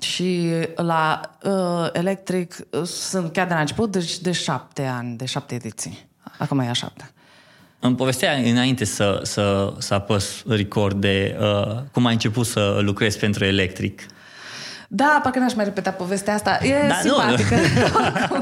și 0.00 0.50
la 0.76 1.20
uh, 1.42 1.88
Electric 1.92 2.56
sunt 2.84 3.32
chiar 3.32 3.46
de 3.46 3.54
la 3.54 3.60
început, 3.60 3.90
deci 3.90 4.18
de 4.18 4.32
șapte 4.32 4.84
ani, 4.84 5.16
de 5.16 5.24
șapte 5.24 5.54
ediții. 5.54 6.08
Acum 6.38 6.58
e 6.58 6.68
a 6.68 6.72
șapte. 6.72 7.12
Îmi 7.80 7.94
povestea 7.96 8.32
înainte 8.32 8.84
să, 8.84 9.20
să, 9.22 9.72
să 9.78 9.94
apăs 9.94 10.42
record 10.46 11.00
de 11.00 11.36
uh, 11.40 11.76
cum 11.92 12.06
ai 12.06 12.12
început 12.12 12.46
să 12.46 12.78
lucrezi 12.80 13.18
pentru 13.18 13.44
electric. 13.44 14.06
Da, 14.88 15.20
parcă 15.22 15.38
n-aș 15.38 15.54
mai 15.54 15.64
repeta 15.64 15.90
povestea 15.90 16.34
asta. 16.34 16.58
E 16.62 16.88
da, 16.88 16.94
simpatică. 16.94 17.54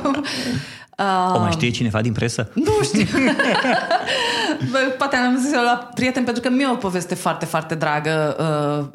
Nu. 0.02 1.04
Uh, 1.04 1.34
o 1.34 1.38
mai 1.38 1.50
știe 1.52 1.70
cineva 1.70 2.00
din 2.00 2.12
presă? 2.12 2.50
Nu 2.54 2.72
știu. 2.82 3.06
Bă, 4.70 4.78
poate 4.98 5.16
am 5.16 5.38
zis 5.38 5.52
la 5.52 5.90
prieten 5.94 6.24
pentru 6.24 6.42
că 6.42 6.48
mi-e 6.48 6.68
o 6.68 6.74
poveste 6.74 7.14
foarte, 7.14 7.44
foarte 7.44 7.74
dragă 7.74 8.36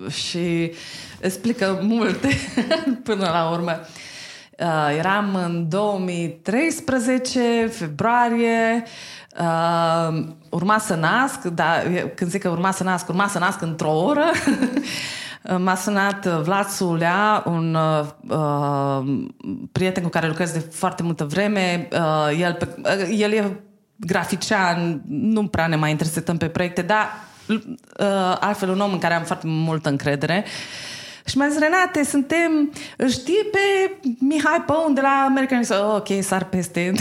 uh, 0.05 0.11
și 0.11 0.71
explică 1.19 1.79
multe 1.81 2.27
până 3.03 3.29
la 3.33 3.49
urmă. 3.51 3.79
Uh, 3.79 3.87
eram 4.97 5.35
în 5.35 5.69
2013, 5.69 7.67
februarie, 7.71 8.83
Uh, 9.39 10.23
urma 10.49 10.77
să 10.77 10.95
nasc, 10.95 11.43
dar 11.43 11.83
când 12.15 12.29
zic 12.31 12.41
că 12.41 12.49
urma 12.49 12.71
să 12.71 12.83
nasc, 12.83 13.09
urma 13.09 13.27
să 13.27 13.39
nasc 13.39 13.61
într-o 13.61 13.91
oră. 13.91 14.25
M-a 15.57 15.75
sunat 15.75 16.25
Vlad 16.25 16.67
Sulea, 16.67 17.43
un 17.45 17.77
uh, 18.27 19.03
prieten 19.71 20.03
cu 20.03 20.09
care 20.09 20.27
lucrez 20.27 20.51
de 20.51 20.59
foarte 20.59 21.03
multă 21.03 21.23
vreme. 21.23 21.87
Uh, 21.91 22.39
el, 22.39 22.53
pe, 22.53 22.67
uh, 22.77 23.19
el 23.19 23.31
e 23.31 23.59
grafician, 23.95 25.01
nu 25.07 25.47
prea 25.47 25.67
ne 25.67 25.75
mai 25.75 25.89
interesăm 25.89 26.37
pe 26.37 26.47
proiecte, 26.47 26.81
dar 26.81 27.07
uh, 27.47 28.37
altfel 28.39 28.69
un 28.69 28.79
om 28.79 28.91
în 28.91 28.99
care 28.99 29.13
am 29.13 29.23
foarte 29.23 29.47
multă 29.47 29.89
încredere. 29.89 30.45
Și 31.31 31.37
mi-a 31.37 31.47
zis, 31.49 31.59
Renate, 31.59 32.03
suntem, 32.03 32.71
știi 33.09 33.47
pe 33.51 33.95
Mihai 34.19 34.63
Păun 34.65 34.93
de 34.93 35.01
la 35.01 35.25
American 35.27 35.61
oh, 35.69 35.95
Ok, 35.95 36.23
sar 36.23 36.43
peste. 36.43 36.91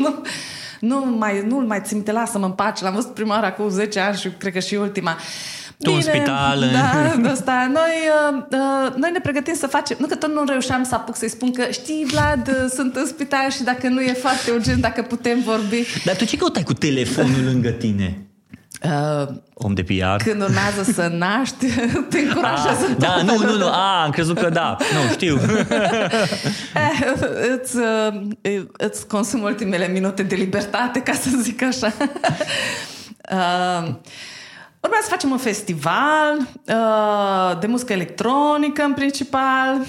nu 0.80 1.16
mai, 1.18 1.44
nu 1.46 1.56
mai 1.56 1.80
țin 1.84 1.96
minte, 1.96 2.12
lasă-mă 2.12 2.44
în 2.44 2.52
pace, 2.52 2.84
l-am 2.84 2.94
văzut 2.94 3.14
prima 3.14 3.34
oară 3.34 3.46
acum 3.46 3.68
10 3.68 4.00
ani 4.00 4.16
și 4.16 4.28
cred 4.28 4.52
că 4.52 4.58
și 4.58 4.74
ultima. 4.74 5.16
Tu 5.78 5.90
Bine, 5.90 5.96
în 5.96 6.02
spital. 6.02 6.64
Da, 6.72 7.30
asta. 7.30 7.70
Noi, 7.78 7.94
uh, 8.30 8.42
uh, 8.50 8.94
noi 8.94 9.10
ne 9.12 9.20
pregătim 9.20 9.54
să 9.54 9.66
facem... 9.66 9.96
Nu 10.00 10.06
că 10.06 10.14
tot 10.14 10.32
nu 10.32 10.44
reușeam 10.44 10.84
să 10.84 10.94
apuc 10.94 11.16
să-i 11.16 11.30
spun 11.30 11.52
că 11.52 11.64
știi, 11.70 12.06
Vlad, 12.10 12.48
uh, 12.48 12.70
sunt 12.74 12.96
în 12.96 13.06
spital 13.06 13.50
și 13.50 13.62
dacă 13.62 13.88
nu 13.88 14.00
e 14.00 14.12
foarte 14.12 14.50
urgent, 14.50 14.80
dacă 14.80 15.02
putem 15.02 15.40
vorbi... 15.40 15.82
Dar 16.04 16.16
tu 16.16 16.24
ce 16.24 16.36
căutai 16.36 16.62
cu 16.62 16.72
telefonul 16.72 17.44
lângă 17.44 17.68
tine? 17.68 18.26
Uh, 18.82 19.34
Om 19.54 19.74
de 19.74 19.82
PR. 19.82 20.22
Când 20.22 20.42
urmează 20.42 20.82
să 20.92 21.06
naști, 21.18 21.66
te 22.10 22.18
încurajează 22.18 22.86
ah, 22.88 22.96
Da, 22.98 23.22
nu, 23.22 23.38
nu, 23.38 23.56
nu, 23.56 23.66
a, 23.66 24.02
am 24.02 24.10
crezut 24.10 24.38
că 24.38 24.48
da, 24.48 24.76
nu, 24.80 25.12
știu. 25.12 25.40
eh, 26.74 27.00
îți, 27.58 27.76
uh, 27.76 28.62
îți 28.72 29.06
consum 29.06 29.42
ultimele 29.42 29.88
minute 29.88 30.22
de 30.22 30.34
libertate, 30.34 31.00
ca 31.00 31.12
să 31.12 31.30
zic 31.40 31.62
așa. 31.62 31.92
uh, 33.32 33.94
Urmează 34.80 35.06
să 35.06 35.10
facem 35.10 35.30
un 35.30 35.38
festival 35.38 36.38
uh, 36.66 37.58
de 37.60 37.66
muzică 37.66 37.92
electronică 37.92 38.82
în 38.82 38.92
principal. 38.92 39.80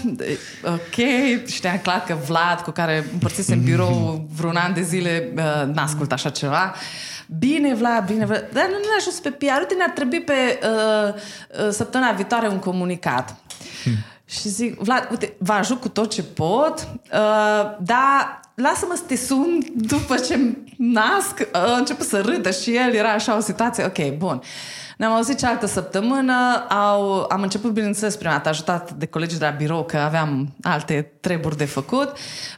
Ok, 0.66 1.06
știam 1.48 1.80
clar 1.84 2.04
că 2.08 2.18
Vlad, 2.28 2.60
cu 2.60 2.72
care 2.72 3.06
împărțisem 3.14 3.64
birou 3.64 4.28
vreun 4.36 4.56
an 4.56 4.74
de 4.74 4.82
zile, 4.82 5.32
uh, 5.36 5.74
n-a 5.74 5.84
ascultat 5.84 6.18
așa 6.18 6.30
ceva. 6.30 6.74
Uh, 6.76 7.17
Bine, 7.40 7.74
Vlad, 7.74 8.06
bine, 8.06 8.26
Vlad. 8.26 8.50
Dar 8.54 8.64
nu 8.64 8.78
ne 8.78 8.96
ajuns 8.98 9.20
pe 9.20 9.30
PR. 9.30 9.60
Uite, 9.60 9.74
ne-ar 9.78 9.90
trebui 9.90 10.22
pe 10.22 10.34
uh, 10.34 11.14
uh, 11.14 11.70
săptămâna 11.70 12.12
viitoare 12.12 12.48
un 12.48 12.60
comunicat. 12.60 13.36
Hmm. 13.84 13.94
Și 14.26 14.50
zic, 14.50 14.80
Vlad, 14.80 15.08
uite, 15.12 15.36
vă 15.38 15.54
ajut 15.54 15.82
cu 15.82 15.90
tot 15.90 16.12
ce 16.12 16.24
pot, 16.24 16.88
uh, 17.14 17.78
dar 17.80 18.40
lasă-mă 18.56 18.94
să 18.96 19.04
te 19.08 19.16
sun 19.16 19.60
după 19.76 20.16
ce 20.18 20.58
nasc. 20.78 21.40
Uh, 21.40 21.48
a 21.52 21.78
început 21.78 22.06
să 22.06 22.22
râdă 22.22 22.52
și 22.52 22.76
el, 22.76 22.94
era 22.94 23.10
așa 23.12 23.38
o 23.38 23.40
situație, 23.40 23.86
ok, 23.86 24.18
bun. 24.18 24.42
Ne-am 24.98 25.12
auzit 25.12 25.38
cealaltă 25.38 25.66
săptămână, 25.66 26.66
au, 26.70 27.26
am 27.30 27.42
început, 27.42 27.72
bineînțeles, 27.72 28.16
prima 28.16 28.34
dată 28.34 28.50
ajutat 28.50 28.92
de 28.92 29.06
colegii 29.06 29.40
de 29.40 29.46
la 29.46 29.52
birou 29.52 29.84
că 29.84 29.98
aveam 29.98 30.56
alte 30.62 31.12
treburi 31.20 31.58
de 31.58 31.66
făcut. 31.66 32.12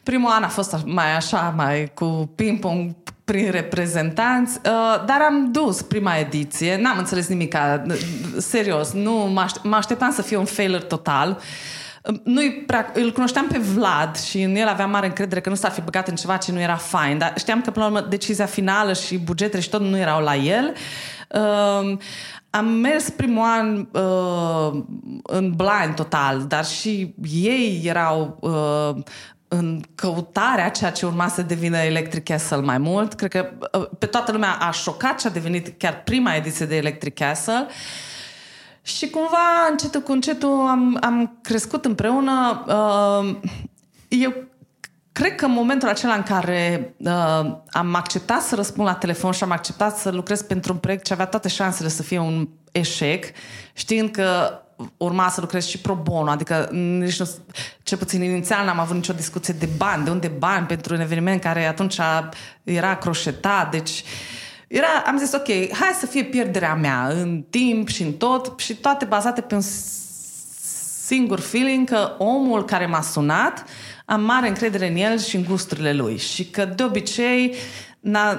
Primul 0.04 0.32
an 0.32 0.44
a 0.44 0.48
fost 0.48 0.76
mai 0.86 1.16
așa, 1.16 1.54
mai 1.58 1.92
cu 1.94 2.30
ping-pong 2.36 2.96
prin 3.32 3.52
reprezentanți, 3.52 4.60
uh, 4.66 5.04
dar 5.06 5.22
am 5.30 5.52
dus 5.52 5.82
prima 5.82 6.18
ediție, 6.18 6.78
n-am 6.82 6.98
înțeles 6.98 7.28
nimic, 7.28 7.56
serios, 8.38 8.92
nu 8.92 9.12
mă, 9.12 9.42
aștept, 9.42 9.66
mă 9.66 9.76
așteptam 9.76 10.12
să 10.12 10.22
fie 10.22 10.38
un 10.38 10.46
failure 10.46 10.84
total. 10.84 11.40
nu 12.24 12.42
prea, 12.66 12.92
îl 12.94 13.12
cunoșteam 13.12 13.48
pe 13.48 13.58
Vlad 13.58 14.18
și 14.18 14.42
în 14.42 14.56
el 14.56 14.68
aveam 14.68 14.90
mare 14.90 15.06
încredere 15.06 15.42
că 15.42 15.50
nu 15.50 15.56
s-ar 15.56 15.72
fi 15.72 15.82
băgat 15.82 16.08
în 16.08 16.16
ceva 16.16 16.38
ce 16.38 16.52
nu 16.52 16.60
era 16.60 16.76
fain, 16.76 17.18
dar 17.18 17.34
știam 17.38 17.62
că 17.62 17.72
până 17.72 17.86
la 17.86 17.92
urmă 17.92 18.08
decizia 18.10 18.46
finală 18.46 18.94
și 18.94 19.18
bugetele 19.18 19.62
și 19.62 19.70
tot 19.70 19.82
nu 19.82 19.98
erau 19.98 20.22
la 20.22 20.36
el. 20.36 20.74
Uh, 21.30 21.98
am 22.50 22.66
mers 22.66 23.10
primul 23.10 23.44
an 23.44 23.88
uh, 23.92 24.84
în 25.24 25.54
blind 25.56 25.96
total, 25.96 26.46
dar 26.48 26.66
și 26.66 27.14
ei 27.44 27.82
erau 27.86 28.38
uh, 28.40 29.04
în 29.52 29.82
căutarea 29.96 30.70
ceea 30.70 30.92
ce 30.92 31.06
urma 31.06 31.28
să 31.28 31.42
devină 31.42 31.78
Electric 31.78 32.24
Castle 32.24 32.58
mai 32.58 32.78
mult. 32.78 33.14
Cred 33.14 33.30
că 33.30 33.50
uh, 33.80 33.90
pe 34.00 34.06
toată 34.06 34.32
lumea 34.32 34.52
a 34.52 34.72
șocat 34.72 35.20
ce 35.20 35.28
a 35.28 35.32
devenit 35.32 35.74
chiar 35.78 36.02
prima 36.04 36.36
ediție 36.36 36.66
de 36.66 36.76
Electric 36.76 37.14
Castle. 37.14 37.68
Și 38.82 39.10
cumva, 39.10 39.68
încetul 39.70 40.02
cu 40.02 40.12
încetul, 40.12 40.68
am, 40.68 40.98
am 41.02 41.40
crescut 41.42 41.86
împreună. 41.86 42.66
Uh, 42.68 43.36
eu 44.08 44.34
cred 45.12 45.36
că 45.36 45.46
în 45.46 45.52
momentul 45.52 45.88
acela 45.88 46.14
în 46.14 46.24
care 46.24 46.94
uh, 46.98 47.56
am 47.70 47.96
acceptat 47.96 48.42
să 48.42 48.56
răspund 48.56 48.88
la 48.88 48.94
telefon 48.94 49.32
și 49.32 49.44
am 49.44 49.52
acceptat 49.52 49.98
să 49.98 50.10
lucrez 50.10 50.42
pentru 50.42 50.74
un 50.74 50.80
proiect 50.80 51.04
ce 51.04 51.14
avea 51.14 51.26
toate 51.26 51.48
șansele 51.48 51.90
să 51.90 52.04
fie 52.04 52.20
un 52.20 52.50
eșec, 52.72 53.26
știind 53.74 54.10
că 54.10 54.60
urma 54.98 55.30
să 55.30 55.42
lucrez 55.42 55.66
și 55.66 55.80
pro 55.80 55.96
bono, 56.04 56.30
adică 56.30 56.70
nici 56.72 57.20
nu, 57.20 57.30
cel 57.84 57.98
puțin 57.98 58.22
inițial 58.22 58.66
n-am 58.66 58.80
avut 58.80 58.96
nicio 58.96 59.14
discuție 59.14 59.56
de 59.60 59.70
bani, 59.78 60.04
de 60.04 60.10
unde 60.10 60.28
bani 60.28 60.66
pentru 60.66 60.94
un 60.94 61.00
eveniment 61.00 61.42
care 61.42 61.66
atunci 61.66 61.98
era 62.64 62.96
croșetat, 62.96 63.72
deci 63.72 64.04
era, 64.68 64.88
am 65.06 65.18
zis, 65.18 65.34
ok, 65.34 65.48
hai 65.74 65.92
să 66.00 66.06
fie 66.06 66.24
pierderea 66.24 66.76
mea 66.76 67.08
în 67.08 67.44
timp 67.50 67.88
și 67.88 68.04
în 68.04 68.14
tot 68.14 68.60
și 68.60 68.76
toate 68.76 69.06
bazate 69.06 69.42
pe 69.42 69.56
un 69.56 69.62
singur 71.06 71.40
feeling 71.40 71.90
că 71.90 72.16
omul 72.18 72.66
care 72.66 72.86
m-a 72.86 73.02
sunat 73.02 73.64
am 74.06 74.22
mare 74.22 74.48
încredere 74.48 74.88
în 74.88 74.96
el 74.96 75.20
și 75.20 75.36
în 75.36 75.44
gusturile 75.44 75.94
lui 75.94 76.18
și 76.18 76.46
că 76.46 76.66
de 76.66 76.84
obicei 76.84 77.56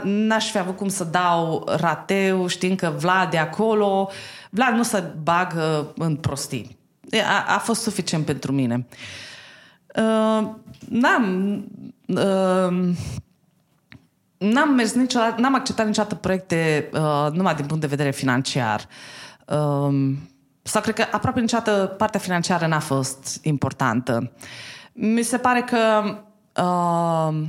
n-aș 0.03 0.50
fi 0.50 0.59
avut 0.59 0.76
cum 0.76 0.88
să 0.88 1.05
dau 1.05 1.68
rateu 1.76 2.46
știind 2.46 2.79
că 2.79 2.94
Vlad 2.98 3.35
e 3.35 3.38
acolo 3.38 4.09
uh, 4.09 4.39
Vlad 4.51 4.75
nu 4.75 4.83
se 4.83 5.05
bagă 5.23 5.93
în 5.97 6.17
prostii. 6.17 6.79
A, 7.13 7.55
a 7.55 7.59
fost 7.59 7.83
suficient 7.83 8.25
pentru 8.25 8.53
mine. 8.53 8.87
Uh, 9.97 10.49
n-am... 10.89 11.65
Uh, 12.07 12.95
n-am 14.39 14.75
mers 14.75 14.93
niciodată, 14.93 15.41
n-am 15.41 15.55
acceptat 15.55 15.87
niciodată 15.87 16.15
proiecte 16.15 16.91
uh, 16.93 17.29
numai 17.33 17.55
din 17.55 17.67
punct 17.67 17.81
de 17.81 17.87
vedere 17.87 18.11
financiar. 18.11 18.89
Uh, 19.47 20.15
sau 20.63 20.83
cred 20.83 20.95
că 20.95 21.05
aproape 21.11 21.41
niciodată 21.41 21.95
partea 21.99 22.21
financiară 22.21 22.67
n-a 22.67 22.79
fost 22.79 23.39
importantă. 23.43 24.33
Mi 24.93 25.23
se 25.23 25.37
pare 25.37 25.61
că 25.61 26.03
uh, 26.63 27.43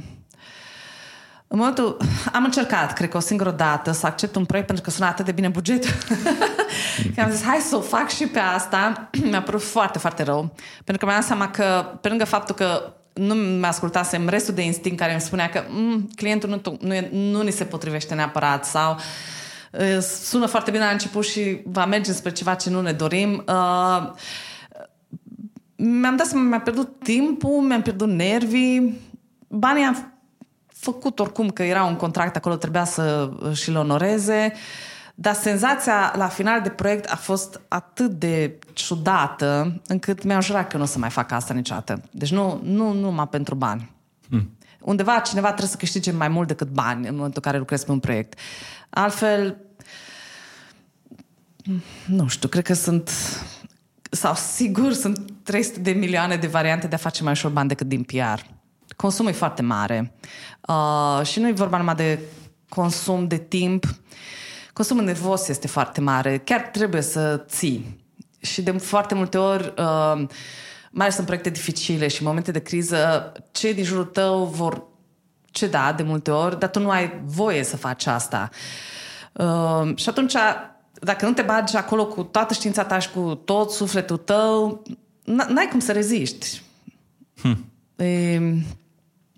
în 1.51 1.57
momentul, 1.57 1.97
am 2.33 2.43
încercat, 2.43 2.93
cred 2.93 3.09
că 3.09 3.17
o 3.17 3.19
singură 3.19 3.51
dată, 3.51 3.91
să 3.91 4.05
accept 4.05 4.35
un 4.35 4.45
proiect 4.45 4.67
pentru 4.67 4.85
că 4.85 4.91
suna 4.91 5.07
atât 5.07 5.25
de 5.25 5.31
bine 5.31 5.47
bugetul. 5.47 5.91
că 7.15 7.21
am 7.25 7.31
zis, 7.31 7.43
hai 7.43 7.57
să 7.57 7.75
o 7.75 7.81
fac 7.81 8.09
și 8.09 8.27
pe 8.27 8.39
asta. 8.39 9.09
Mi-a 9.29 9.41
părut 9.41 9.61
foarte, 9.63 9.99
foarte 9.99 10.23
rău. 10.23 10.53
Pentru 10.83 10.97
că 10.97 11.05
mi-am 11.05 11.19
dat 11.19 11.27
seama 11.27 11.49
că, 11.49 11.85
pe 12.01 12.07
lângă 12.07 12.25
faptul 12.25 12.55
că 12.55 12.93
nu 13.13 13.33
mi 13.33 13.65
ascultasem 13.65 14.29
restul 14.29 14.53
de 14.53 14.61
instinct 14.61 14.99
care 14.99 15.11
îmi 15.11 15.21
spunea 15.21 15.49
că 15.49 15.63
mm, 15.69 16.09
clientul 16.15 16.49
nu, 16.49 16.77
nu, 16.81 16.93
e, 16.93 17.09
nu 17.11 17.41
ni 17.41 17.51
se 17.51 17.63
potrivește 17.63 18.13
neapărat 18.13 18.65
sau 18.65 18.97
sună 20.01 20.45
foarte 20.45 20.71
bine 20.71 20.83
la 20.83 20.89
început 20.91 21.25
și 21.25 21.61
va 21.65 21.85
merge 21.85 22.11
spre 22.11 22.31
ceva 22.31 22.53
ce 22.53 22.69
nu 22.69 22.81
ne 22.81 22.91
dorim. 22.91 23.43
Uh, 23.47 24.11
mi-am 25.75 26.15
dat 26.15 26.25
seama, 26.25 26.47
mi-am 26.47 26.61
pierdut 26.61 27.03
timpul, 27.03 27.61
mi-am 27.61 27.81
pierdut 27.81 28.09
nervii, 28.09 28.99
banii 29.47 29.83
am 29.83 30.10
făcut 30.81 31.19
oricum 31.19 31.49
că 31.49 31.63
era 31.63 31.83
un 31.83 31.95
contract 31.95 32.35
acolo, 32.35 32.55
trebuia 32.55 32.83
să 32.83 33.31
și-l 33.53 33.75
onoreze, 33.75 34.53
dar 35.15 35.33
senzația 35.33 36.13
la 36.15 36.27
final 36.27 36.61
de 36.61 36.69
proiect 36.69 37.11
a 37.11 37.15
fost 37.15 37.61
atât 37.67 38.11
de 38.11 38.59
ciudată 38.73 39.81
încât 39.87 40.23
mi-am 40.23 40.41
jurat 40.41 40.67
că 40.67 40.77
nu 40.77 40.83
o 40.83 40.85
să 40.85 40.99
mai 40.99 41.09
fac 41.09 41.31
asta 41.31 41.53
niciodată. 41.53 42.01
Deci 42.11 42.31
nu, 42.31 42.61
nu 42.63 42.93
numai 42.93 43.27
pentru 43.27 43.55
bani. 43.55 43.91
Hmm. 44.29 44.57
Undeva 44.79 45.19
cineva 45.19 45.47
trebuie 45.47 45.69
să 45.69 45.77
câștige 45.77 46.11
mai 46.11 46.27
mult 46.27 46.47
decât 46.47 46.67
bani 46.67 47.07
în 47.07 47.15
momentul 47.15 47.41
în 47.43 47.51
care 47.51 47.57
lucrezi 47.57 47.85
pe 47.85 47.91
un 47.91 47.99
proiect. 47.99 48.39
Altfel, 48.89 49.57
nu 52.05 52.27
știu, 52.27 52.49
cred 52.49 52.63
că 52.63 52.73
sunt 52.73 53.09
sau 54.11 54.35
sigur 54.35 54.93
sunt 54.93 55.31
300 55.43 55.79
de 55.79 55.91
milioane 55.91 56.35
de 56.35 56.47
variante 56.47 56.87
de 56.87 56.95
a 56.95 56.97
face 56.97 57.23
mai 57.23 57.31
ușor 57.31 57.51
bani 57.51 57.67
decât 57.67 57.87
din 57.87 58.03
PR. 58.03 58.41
Consumul 58.95 59.31
e 59.31 59.33
foarte 59.33 59.61
mare. 59.61 60.13
Uh, 60.67 61.25
și 61.25 61.39
nu 61.39 61.47
e 61.47 61.51
vorba 61.51 61.77
numai 61.77 61.95
de 61.95 62.19
consum 62.69 63.27
de 63.27 63.37
timp. 63.37 63.85
Consumul 64.73 65.03
nervos 65.03 65.47
este 65.47 65.67
foarte 65.67 66.01
mare. 66.01 66.37
Chiar 66.37 66.61
trebuie 66.61 67.01
să 67.01 67.43
ții. 67.47 67.99
Și 68.39 68.61
de 68.61 68.71
foarte 68.71 69.15
multe 69.15 69.37
ori, 69.37 69.73
uh, 69.77 70.27
mai 70.91 71.05
ales 71.05 71.17
în 71.17 71.25
proiecte 71.25 71.49
dificile 71.49 72.07
și 72.07 72.21
în 72.21 72.27
momente 72.27 72.51
de 72.51 72.61
criză, 72.61 73.31
cei 73.51 73.73
din 73.73 73.83
jurul 73.83 74.05
tău 74.05 74.45
vor 74.45 74.83
ceda 75.51 75.93
de 75.93 76.03
multe 76.03 76.31
ori, 76.31 76.59
dar 76.59 76.69
tu 76.69 76.79
nu 76.79 76.89
ai 76.89 77.21
voie 77.25 77.63
să 77.63 77.77
faci 77.77 78.05
asta. 78.05 78.49
Uh, 79.33 79.95
și 79.95 80.09
atunci, 80.09 80.33
dacă 80.93 81.25
nu 81.25 81.33
te 81.33 81.41
bagi 81.41 81.75
acolo 81.75 82.05
cu 82.05 82.23
toată 82.23 82.53
știința 82.53 82.83
ta 82.83 82.99
și 82.99 83.09
cu 83.09 83.41
tot 83.45 83.71
sufletul 83.71 84.17
tău, 84.17 84.83
n-ai 85.23 85.67
cum 85.69 85.79
să 85.79 85.91
reziști. 85.91 86.61
Hmm. 87.41 87.65
E, 87.95 88.39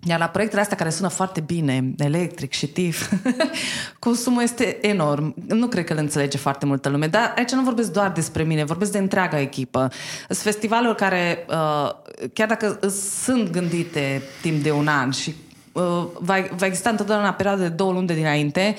iar 0.06 0.18
la 0.18 0.26
proiectele 0.26 0.62
astea 0.62 0.76
care 0.76 0.90
sună 0.90 1.08
foarte 1.08 1.40
bine, 1.40 1.94
electric 1.98 2.52
și 2.52 2.66
TIF, 2.66 3.12
consumul 3.98 4.42
este 4.42 4.86
enorm. 4.86 5.34
Nu 5.46 5.66
cred 5.66 5.84
că 5.84 5.92
îl 5.92 5.98
înțelege 5.98 6.38
foarte 6.38 6.66
multă 6.66 6.88
lume, 6.88 7.06
dar 7.06 7.32
aici 7.36 7.52
nu 7.52 7.62
vorbesc 7.62 7.92
doar 7.92 8.10
despre 8.10 8.42
mine, 8.42 8.64
vorbesc 8.64 8.92
de 8.92 8.98
întreaga 8.98 9.40
echipă. 9.40 9.88
Sunt 10.28 10.38
festivaluri 10.38 10.96
care, 10.96 11.46
uh, 11.48 11.90
chiar 12.32 12.48
dacă 12.48 12.78
sunt 13.22 13.50
gândite 13.50 14.22
timp 14.40 14.62
de 14.62 14.70
un 14.70 14.88
an 14.88 15.10
și 15.10 15.34
uh, 15.72 16.06
va, 16.18 16.34
va 16.56 16.66
exista 16.66 16.90
întotdeauna 16.90 17.28
o 17.28 17.32
perioadă 17.32 17.62
de 17.62 17.68
două 17.68 17.92
luni 17.92 18.06
de 18.06 18.14
dinainte, 18.14 18.74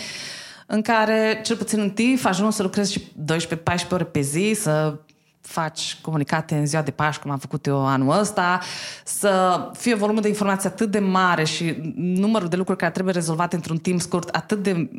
în 0.67 0.81
care, 0.81 1.41
cel 1.43 1.55
puțin 1.55 1.79
în 1.79 1.89
TIF, 1.89 2.25
ajung 2.25 2.51
să 2.51 2.63
lucrez 2.63 2.89
și 2.89 3.01
12-14 3.01 3.89
ore 3.91 4.03
pe 4.03 4.19
zi, 4.19 4.55
să 4.59 4.97
faci 5.45 5.97
comunicate 6.01 6.55
în 6.55 6.65
ziua 6.65 6.81
de 6.81 6.91
Paști, 6.91 7.21
cum 7.21 7.31
am 7.31 7.37
făcut 7.37 7.65
eu 7.65 7.85
anul 7.85 8.19
ăsta, 8.19 8.59
să 9.03 9.59
fie 9.73 9.95
volumul 9.95 10.21
de 10.21 10.27
informații 10.27 10.69
atât 10.69 10.91
de 10.91 10.99
mare 10.99 11.43
și 11.43 11.93
numărul 11.95 12.47
de 12.47 12.55
lucruri 12.55 12.79
care 12.79 12.91
trebuie 12.91 13.13
rezolvate 13.13 13.55
într-un 13.55 13.77
timp 13.77 14.01
scurt 14.01 14.29
atât 14.29 14.63
de 14.63 14.89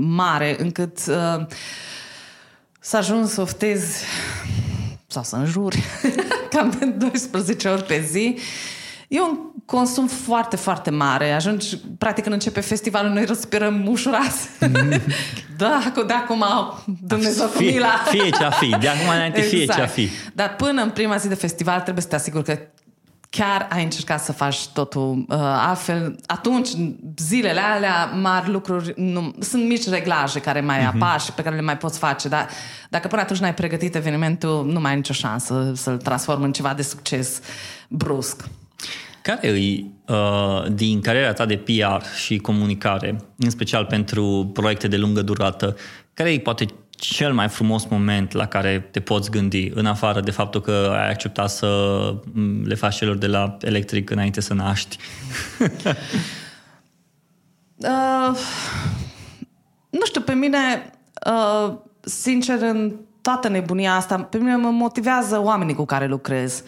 mare, 0.00 0.56
încât 0.58 0.98
uh, 1.08 1.46
să 2.80 2.96
ajungi 2.96 3.30
să 3.30 3.40
oftezi 3.40 4.04
sau 5.06 5.22
să 5.22 5.36
înjuri 5.36 5.82
cam 6.52 6.70
de 6.78 6.84
12 6.84 7.68
ori 7.68 7.82
pe 7.82 8.00
zi 8.00 8.38
E 9.12 9.20
un 9.20 9.38
consum 9.64 10.06
foarte, 10.06 10.56
foarte 10.56 10.90
mare. 10.90 11.32
Ajungi, 11.32 11.76
practic, 11.98 12.22
când 12.22 12.34
începe 12.34 12.60
festivalul, 12.60 13.12
noi 13.12 13.24
respirăm 13.24 13.86
ușurat. 13.86 14.32
Mm. 14.60 14.90
da, 15.56 15.92
de 16.06 16.12
acum, 16.12 16.44
Dumnezeu 17.00 17.46
cu 17.46 17.62
mila. 17.62 18.02
Fie 18.10 18.30
ce-a 18.30 18.50
fi, 18.50 18.76
de 18.80 18.88
acum 18.88 19.08
înainte 19.14 19.38
exact. 19.38 19.56
fie 19.56 19.66
ce-a 19.66 19.86
fi. 19.86 20.08
Dar 20.34 20.56
până 20.56 20.82
în 20.82 20.90
prima 20.90 21.16
zi 21.16 21.28
de 21.28 21.34
festival 21.34 21.80
trebuie 21.80 22.02
să 22.02 22.08
te 22.08 22.14
asiguri 22.14 22.44
că 22.44 22.58
chiar 23.30 23.68
ai 23.70 23.82
încercat 23.82 24.24
să 24.24 24.32
faci 24.32 24.66
totul 24.66 25.24
uh, 25.28 25.36
altfel. 25.40 26.18
Atunci, 26.26 26.68
zilele 27.16 27.60
alea, 27.60 28.04
mari 28.04 28.50
lucruri, 28.50 28.92
nu, 28.96 29.34
sunt 29.38 29.64
mici 29.64 29.88
reglaje 29.88 30.40
care 30.40 30.60
mai 30.60 30.78
uh-huh. 30.78 30.94
apar 30.94 31.20
și 31.20 31.32
pe 31.32 31.42
care 31.42 31.54
le 31.54 31.62
mai 31.62 31.76
poți 31.76 31.98
face, 31.98 32.28
dar 32.28 32.48
dacă 32.88 33.08
până 33.08 33.22
atunci 33.22 33.38
n-ai 33.38 33.54
pregătit 33.54 33.94
evenimentul, 33.94 34.66
nu 34.66 34.80
mai 34.80 34.90
ai 34.90 34.96
nicio 34.96 35.12
șansă 35.12 35.72
să-l 35.74 35.96
transformi 35.96 36.44
în 36.44 36.52
ceva 36.52 36.74
de 36.74 36.82
succes 36.82 37.40
brusc. 37.88 38.44
Care 39.22 39.48
e, 39.48 39.84
uh, 40.08 40.64
din 40.72 41.00
cariera 41.00 41.32
ta 41.32 41.46
de 41.46 41.56
PR 41.56 42.04
și 42.16 42.38
comunicare, 42.38 43.16
în 43.36 43.50
special 43.50 43.84
pentru 43.84 44.50
proiecte 44.52 44.88
de 44.88 44.96
lungă 44.96 45.22
durată, 45.22 45.76
care 46.14 46.32
e 46.32 46.38
poate 46.38 46.66
cel 46.90 47.32
mai 47.32 47.48
frumos 47.48 47.84
moment 47.84 48.32
la 48.32 48.46
care 48.46 48.88
te 48.90 49.00
poți 49.00 49.30
gândi, 49.30 49.70
în 49.74 49.86
afară 49.86 50.20
de 50.20 50.30
faptul 50.30 50.60
că 50.60 50.92
ai 50.92 51.10
acceptat 51.10 51.50
să 51.50 51.68
le 52.64 52.74
faci 52.74 52.96
celor 52.96 53.16
de 53.16 53.26
la 53.26 53.56
electric 53.60 54.10
înainte 54.10 54.40
să 54.40 54.54
naști? 54.54 54.96
uh, 57.76 58.38
nu 59.90 60.04
știu, 60.04 60.20
pe 60.20 60.32
mine, 60.32 60.92
uh, 61.26 61.74
sincer, 62.00 62.60
în 62.60 62.94
toată 63.22 63.48
nebunia 63.48 63.94
asta, 63.94 64.16
pe 64.16 64.38
mine 64.38 64.56
mă 64.56 64.70
motivează 64.70 65.40
oamenii 65.42 65.74
cu 65.74 65.84
care 65.84 66.06
lucrez. 66.06 66.62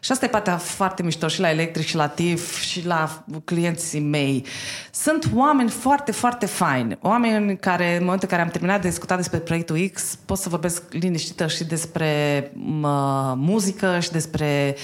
Și 0.00 0.12
asta 0.12 0.24
e 0.24 0.28
partea 0.28 0.56
foarte 0.56 1.02
mișto 1.02 1.28
și 1.28 1.40
la 1.40 1.50
Electric 1.50 1.86
și 1.86 1.96
la 1.96 2.08
TIF 2.08 2.60
și 2.60 2.86
la 2.86 3.24
clienții 3.44 4.00
mei. 4.00 4.46
Sunt 4.90 5.30
oameni 5.34 5.70
foarte, 5.70 6.12
foarte 6.12 6.46
faini. 6.46 6.98
Oameni 7.00 7.58
care, 7.58 7.96
în 7.96 8.04
momentul 8.04 8.28
în 8.30 8.36
care 8.36 8.42
am 8.42 8.48
terminat 8.48 8.82
de 8.82 8.88
discutat 8.88 9.16
despre 9.16 9.38
proiectul 9.38 9.90
X, 9.92 10.18
pot 10.24 10.38
să 10.38 10.48
vorbesc 10.48 10.82
liniștită 10.90 11.46
și 11.46 11.64
despre 11.64 12.50
mă, 12.54 13.34
muzică 13.36 13.98
și 14.00 14.10
despre 14.10 14.76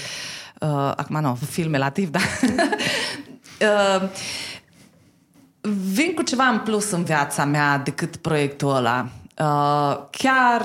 uh, 0.61 0.93
acum 0.97 1.21
nu, 1.21 1.39
filme 1.51 1.79
la 1.79 1.89
TIF, 1.89 2.09
da? 2.09 2.21
uh, 3.69 4.09
vin 5.93 6.15
cu 6.15 6.23
ceva 6.23 6.45
în 6.45 6.59
plus 6.59 6.91
în 6.91 7.05
viața 7.05 7.45
mea 7.45 7.79
decât 7.79 8.17
proiectul 8.17 8.75
ăla. 8.75 9.09
Uh, 9.39 9.99
chiar 10.11 10.63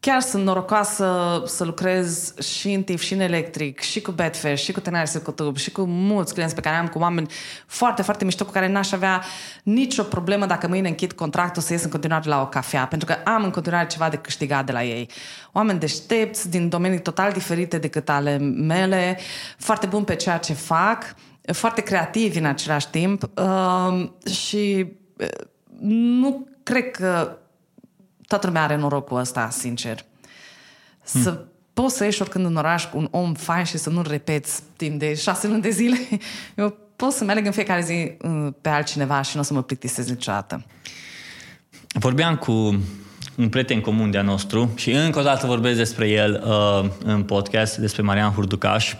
chiar 0.00 0.20
sunt 0.20 0.44
norocoasă 0.44 1.42
să 1.46 1.64
lucrez 1.64 2.34
și 2.38 2.72
în 2.72 2.82
TIF, 2.82 3.02
și 3.02 3.12
în 3.12 3.20
electric, 3.20 3.80
și 3.80 4.00
cu 4.00 4.10
Betfair, 4.10 4.58
și 4.58 4.72
cu 4.72 4.80
Tenaris 4.80 5.16
cu 5.24 5.30
Tub, 5.30 5.56
și 5.56 5.70
cu 5.70 5.82
mulți 5.82 6.32
clienți 6.32 6.54
pe 6.54 6.60
care 6.60 6.76
am, 6.76 6.88
cu 6.88 6.98
oameni 6.98 7.30
foarte, 7.66 8.02
foarte 8.02 8.24
mișto, 8.24 8.44
cu 8.44 8.50
care 8.50 8.68
n-aș 8.68 8.92
avea 8.92 9.22
nicio 9.62 10.02
problemă 10.02 10.46
dacă 10.46 10.68
mâine 10.68 10.88
închid 10.88 11.12
contractul 11.12 11.62
să 11.62 11.72
ies 11.72 11.84
în 11.84 11.90
continuare 11.90 12.28
la 12.28 12.40
o 12.40 12.46
cafea, 12.46 12.86
pentru 12.86 13.06
că 13.06 13.30
am 13.30 13.44
în 13.44 13.50
continuare 13.50 13.86
ceva 13.86 14.08
de 14.08 14.16
câștigat 14.16 14.66
de 14.66 14.72
la 14.72 14.84
ei. 14.84 15.10
Oameni 15.52 15.78
deștepți, 15.78 16.50
din 16.50 16.68
domenii 16.68 17.00
total 17.00 17.32
diferite 17.32 17.78
decât 17.78 18.08
ale 18.08 18.36
mele, 18.38 19.18
foarte 19.58 19.86
buni 19.86 20.04
pe 20.04 20.14
ceea 20.14 20.38
ce 20.38 20.52
fac, 20.52 21.14
foarte 21.52 21.80
creativi 21.80 22.38
în 22.38 22.44
același 22.44 22.88
timp 22.88 23.22
uh, 23.22 24.10
și 24.30 24.86
uh, 25.16 25.28
nu 25.80 26.48
cred 26.62 26.90
că 26.90 27.39
toată 28.30 28.46
lumea 28.46 28.62
are 28.62 28.76
norocul 28.76 29.18
ăsta, 29.18 29.48
sincer. 29.50 30.04
Să 31.02 31.30
hmm. 31.30 31.48
poți 31.72 31.96
să 31.96 32.04
ieși 32.04 32.20
oricând 32.20 32.44
în 32.44 32.56
oraș 32.56 32.84
cu 32.84 32.98
un 32.98 33.08
om 33.10 33.34
fain 33.34 33.64
și 33.64 33.78
să 33.78 33.90
nu-l 33.90 34.06
repeți 34.08 34.62
timp 34.76 34.98
de 34.98 35.14
șase 35.14 35.46
luni 35.46 35.62
de 35.62 35.70
zile. 35.70 35.96
Eu 36.56 36.76
pot 36.96 37.12
să 37.12 37.24
merg 37.24 37.46
în 37.46 37.52
fiecare 37.52 37.82
zi 37.82 38.16
uh, 38.22 38.52
pe 38.60 38.68
altcineva 38.68 39.22
și 39.22 39.30
nu 39.34 39.40
o 39.40 39.44
să 39.44 39.52
mă 39.52 39.62
plictisez 39.62 40.08
niciodată. 40.08 40.64
Vorbeam 41.88 42.36
cu 42.36 42.52
un 43.36 43.48
prieten 43.48 43.80
comun 43.80 44.10
de-a 44.10 44.22
nostru 44.22 44.72
și 44.74 44.90
încă 44.90 45.18
o 45.18 45.22
dată 45.22 45.46
vorbesc 45.46 45.76
despre 45.76 46.08
el 46.08 46.44
uh, 46.46 46.90
în 47.04 47.22
podcast, 47.22 47.76
despre 47.76 48.02
Marian 48.02 48.32
Hurducaș 48.32 48.94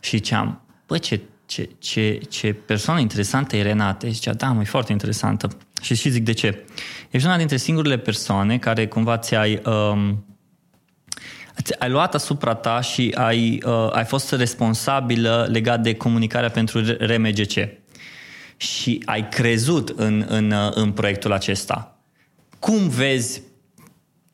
și 0.00 0.20
ce-am, 0.20 0.60
bă, 0.86 0.98
ce, 0.98 1.20
ce, 1.46 1.68
ce, 1.78 2.20
ce 2.28 2.52
persoană 2.52 3.00
interesantă 3.00 3.56
e 3.56 3.62
Renate. 3.62 4.06
Și 4.06 4.14
zicea, 4.14 4.32
da, 4.32 4.46
mă, 4.52 4.60
e 4.60 4.64
foarte 4.64 4.92
interesantă. 4.92 5.48
Și 5.82 5.94
și 5.94 6.10
zic 6.10 6.24
de 6.24 6.32
ce. 6.32 6.64
Ești 7.10 7.26
una 7.26 7.36
dintre 7.36 7.56
singurele 7.56 7.98
persoane 7.98 8.58
care 8.58 8.86
cumva 8.86 9.18
ți-ai... 9.18 9.62
Um, 9.64 10.24
ai 11.78 11.90
luat 11.90 12.14
asupra 12.14 12.54
ta 12.54 12.80
și 12.80 13.14
ai, 13.16 13.62
uh, 13.66 13.88
ai 13.92 14.04
fost 14.04 14.32
responsabilă 14.32 15.46
legat 15.50 15.80
de 15.82 15.94
comunicarea 15.94 16.50
pentru 16.50 16.80
RMGC. 16.98 17.68
Și 18.56 19.02
ai 19.04 19.28
crezut 19.28 19.88
în, 19.88 20.24
în, 20.28 20.50
uh, 20.50 20.70
în 20.74 20.92
proiectul 20.92 21.32
acesta. 21.32 21.98
Cum 22.58 22.88
vezi 22.88 23.42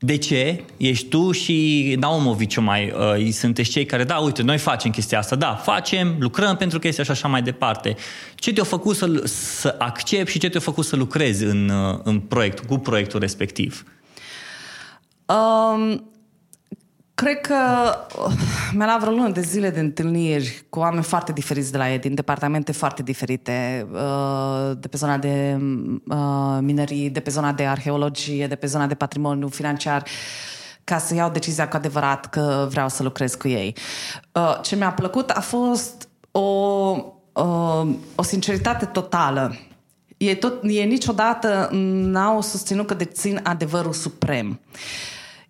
de 0.04 0.16
ce 0.16 0.64
ești 0.76 1.08
tu 1.08 1.30
și 1.30 1.96
Naumovici 2.00 2.56
mai 2.56 2.92
uh, 3.16 3.32
sunteți 3.32 3.70
cei 3.70 3.84
care, 3.84 4.04
da, 4.04 4.16
uite, 4.16 4.42
noi 4.42 4.58
facem 4.58 4.90
chestia 4.90 5.18
asta, 5.18 5.36
da, 5.36 5.54
facem, 5.54 6.16
lucrăm 6.18 6.56
pentru 6.56 6.78
chestia 6.78 7.04
și 7.04 7.10
așa 7.10 7.28
mai 7.28 7.42
departe. 7.42 7.96
Ce 8.34 8.52
te-a 8.52 8.64
făcut 8.64 8.96
să, 8.96 9.22
să 9.24 9.74
accepti 9.78 10.32
și 10.32 10.38
ce 10.38 10.48
te-a 10.48 10.60
făcut 10.60 10.84
să 10.84 10.96
lucrezi 10.96 11.44
în, 11.44 11.68
uh, 11.68 11.98
în 12.02 12.20
proiect, 12.20 12.58
cu 12.58 12.78
proiectul 12.78 13.20
respectiv? 13.20 13.84
Um, 15.26 16.11
Cred 17.22 17.40
că 17.40 17.54
uh, 18.18 18.32
mi-a 18.72 18.86
luat 18.86 19.00
vreo 19.00 19.12
lună 19.12 19.28
de 19.28 19.40
zile 19.40 19.70
de 19.70 19.80
întâlniri 19.80 20.64
cu 20.68 20.78
oameni 20.78 21.02
foarte 21.02 21.32
diferiți 21.32 21.72
de 21.72 21.76
la 21.76 21.92
ei, 21.92 21.98
din 21.98 22.14
departamente 22.14 22.72
foarte 22.72 23.02
diferite, 23.02 23.86
uh, 23.92 24.76
de 24.78 24.88
pe 24.88 24.96
zona 24.96 25.18
de 25.18 25.58
uh, 26.08 26.58
minerii, 26.60 27.10
de 27.10 27.20
pe 27.20 27.30
zona 27.30 27.52
de 27.52 27.66
arheologie, 27.66 28.46
de 28.46 28.54
pe 28.54 28.66
zona 28.66 28.86
de 28.86 28.94
patrimoniu 28.94 29.48
financiar, 29.48 30.04
ca 30.84 30.98
să 30.98 31.14
iau 31.14 31.30
decizia 31.30 31.68
cu 31.68 31.76
adevărat 31.76 32.26
că 32.26 32.66
vreau 32.70 32.88
să 32.88 33.02
lucrez 33.02 33.34
cu 33.34 33.48
ei. 33.48 33.76
Ce 34.62 34.76
mi-a 34.76 34.92
plăcut 34.92 35.30
a 35.30 35.40
fost 35.40 36.08
o, 36.30 36.40
o 38.14 38.22
sinceritate 38.22 38.84
totală. 38.84 39.56
E, 40.16 40.34
tot, 40.34 40.62
e 40.62 40.82
niciodată 40.82 41.68
n-au 41.72 42.40
susținut 42.40 42.86
că 42.86 42.94
dețin 42.94 43.40
adevărul 43.42 43.92
suprem. 43.92 44.60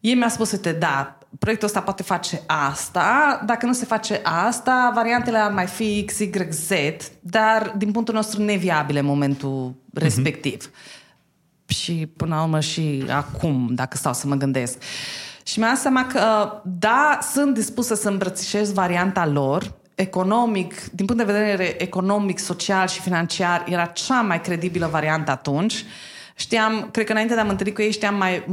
Ei 0.00 0.14
mi-a 0.14 0.28
spus, 0.28 0.52
uite, 0.52 0.72
da, 0.72 1.16
proiectul 1.38 1.68
ăsta 1.68 1.80
poate 1.80 2.02
face 2.02 2.42
asta, 2.46 3.42
dacă 3.46 3.66
nu 3.66 3.72
se 3.72 3.84
face 3.84 4.20
asta, 4.22 4.92
variantele 4.94 5.38
ar 5.38 5.50
mai 5.50 5.66
fi 5.66 6.04
X, 6.04 6.18
Y, 6.18 6.30
Z, 6.50 6.70
dar 7.20 7.74
din 7.76 7.90
punctul 7.90 8.14
nostru 8.14 8.42
neviabile 8.42 8.98
în 8.98 9.04
momentul 9.04 9.70
uh-huh. 9.70 10.02
respectiv. 10.02 10.70
Și 11.66 12.10
până 12.16 12.34
la 12.34 12.42
urmă 12.42 12.60
și 12.60 13.04
acum, 13.08 13.68
dacă 13.70 13.96
stau 13.96 14.12
să 14.12 14.26
mă 14.26 14.34
gândesc. 14.34 14.82
Și 15.44 15.58
mi-am 15.58 15.76
seama 15.76 16.06
că, 16.06 16.52
da, 16.64 17.18
sunt 17.32 17.54
dispusă 17.54 17.94
să 17.94 18.08
îmbrățișez 18.08 18.72
varianta 18.72 19.26
lor, 19.26 19.72
economic, 19.94 20.74
din 20.92 21.06
punct 21.06 21.26
de 21.26 21.32
vedere 21.32 21.82
economic, 21.82 22.38
social 22.38 22.88
și 22.88 23.00
financiar, 23.00 23.64
era 23.68 23.84
cea 23.84 24.20
mai 24.20 24.40
credibilă 24.40 24.86
variantă 24.86 25.30
atunci. 25.30 25.74
Uh, 25.74 26.11
Știam, 26.34 26.88
cred 26.90 27.06
că 27.06 27.12
înainte 27.12 27.34
de 27.34 27.40
a 27.40 27.44
mă 27.44 27.50
întâlni 27.50 27.72
cu 27.72 27.82
ei, 27.82 27.92
știam 27.92 28.14
mai 28.14 28.44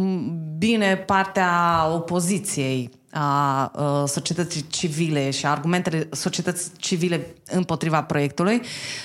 bine 0.58 0.96
partea 0.96 1.52
opoziției 1.94 2.90
a 3.12 3.72
societății 4.06 4.66
civile 4.68 5.30
și 5.30 5.46
a 5.46 5.50
argumentele 5.50 6.08
societății 6.12 6.72
civile 6.78 7.36
împotriva 7.46 8.04
proiectului. 8.04 8.62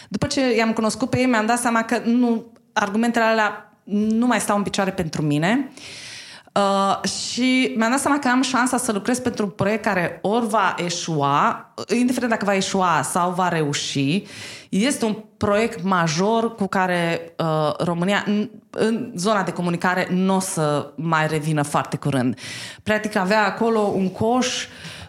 După 0.09 0.27
ce 0.27 0.57
i-am 0.57 0.72
cunoscut 0.72 1.11
pe 1.11 1.18
ei, 1.18 1.27
mi-am 1.27 1.47
dat 1.47 1.59
seama 1.59 1.83
că 1.83 2.01
nu, 2.05 2.45
argumentele 2.72 3.25
alea 3.25 3.79
nu 3.85 4.27
mai 4.27 4.41
stau 4.41 4.57
în 4.57 4.62
picioare 4.62 4.91
pentru 4.91 5.22
mine. 5.22 5.70
Uh, 5.70 6.03
și 7.05 7.72
mi-am 7.76 7.90
dat 7.90 8.00
seama 8.00 8.18
că 8.18 8.28
am 8.28 8.42
șansa 8.42 8.76
să 8.76 8.92
lucrez 8.92 9.18
pentru 9.18 9.44
un 9.44 9.50
proiect 9.50 9.82
care 9.82 10.18
ori 10.22 10.48
va 10.48 10.74
eșua, 10.78 11.72
indiferent 11.98 12.30
dacă 12.30 12.44
va 12.44 12.55
eșua 12.55 13.02
sau 13.02 13.30
va 13.30 13.48
reuși, 13.48 14.22
este 14.68 15.05
un 15.05 15.16
proiect 15.36 15.82
major 15.82 16.55
cu 16.55 16.66
care 16.66 17.34
uh, 17.38 17.74
România, 17.78 18.22
în, 18.26 18.50
în 18.70 19.12
zona 19.16 19.42
de 19.42 19.52
comunicare, 19.52 20.09
nu 20.11 20.34
o 20.34 20.40
să 20.40 20.92
mai 20.96 21.26
revină 21.26 21.62
foarte 21.62 21.96
curând. 21.96 22.38
Practic 22.82 23.16
avea 23.16 23.46
acolo 23.46 23.80
un 23.80 24.11
coș 24.11 24.66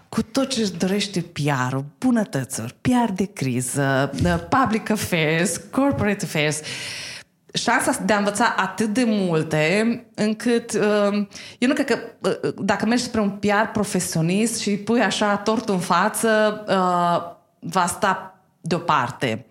cu 0.09 0.21
tot 0.21 0.49
ce 0.49 0.61
își 0.61 0.71
dorește 0.71 1.21
PR-ul, 1.21 1.85
bunătățuri, 1.97 2.75
PR 2.81 3.11
de 3.13 3.25
criză, 3.25 4.11
public 4.49 4.89
affairs, 4.89 5.57
corporate 5.71 6.25
affairs. 6.25 6.59
Șansa 7.55 7.99
de 8.05 8.13
a 8.13 8.17
învăța 8.17 8.53
atât 8.57 8.87
de 8.87 9.03
multe 9.07 10.05
încât 10.15 10.73
uh, 10.73 11.27
eu 11.57 11.67
nu 11.67 11.73
cred 11.73 11.85
că 11.85 11.97
uh, 12.19 12.53
dacă 12.57 12.85
mergi 12.85 13.03
spre 13.03 13.19
un 13.19 13.29
PR 13.29 13.71
profesionist 13.73 14.59
și 14.59 14.71
pui 14.71 15.01
așa 15.01 15.37
tortul 15.37 15.73
în 15.73 15.79
față, 15.79 16.63
uh, 16.67 17.33
va 17.59 17.85
sta 17.85 18.39
deoparte. 18.61 19.45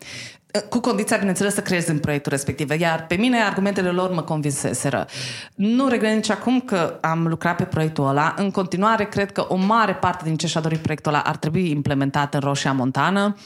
Cu 0.68 0.80
condiția, 0.80 1.16
bineînțeles, 1.16 1.54
să 1.54 1.60
creezi 1.60 1.90
în 1.90 1.98
proiectul 1.98 2.32
respectiv. 2.32 2.80
Iar 2.80 3.06
pe 3.06 3.14
mine, 3.14 3.42
argumentele 3.42 3.90
lor 3.90 4.10
mă 4.10 4.22
convinseseră. 4.22 5.06
Nu 5.54 5.88
regret 5.88 6.14
nici 6.14 6.30
acum 6.30 6.60
că 6.60 6.98
am 7.00 7.26
lucrat 7.26 7.56
pe 7.56 7.64
proiectul 7.64 8.06
ăla. 8.06 8.34
În 8.36 8.50
continuare, 8.50 9.04
cred 9.04 9.32
că 9.32 9.46
o 9.48 9.56
mare 9.56 9.94
parte 9.94 10.24
din 10.24 10.36
ce 10.36 10.46
și-a 10.46 10.60
dorit 10.60 10.78
proiectul 10.78 11.12
ăla 11.12 11.22
ar 11.22 11.36
trebui 11.36 11.70
implementat 11.70 12.34
în 12.34 12.40
Roșia 12.40 12.72
Montană. 12.72 13.36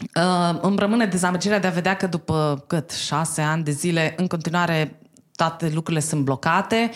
Uh, 0.00 0.58
îmi 0.60 0.78
rămâne 0.78 1.06
dezamăgirea 1.06 1.58
de 1.58 1.66
a 1.66 1.70
vedea 1.70 1.96
că 1.96 2.06
după 2.06 2.64
cât 2.66 2.90
șase 2.90 3.40
ani 3.40 3.64
de 3.64 3.70
zile, 3.70 4.14
în 4.16 4.26
continuare, 4.26 5.00
toate 5.36 5.70
lucrurile 5.74 6.02
sunt 6.02 6.24
blocate 6.24 6.90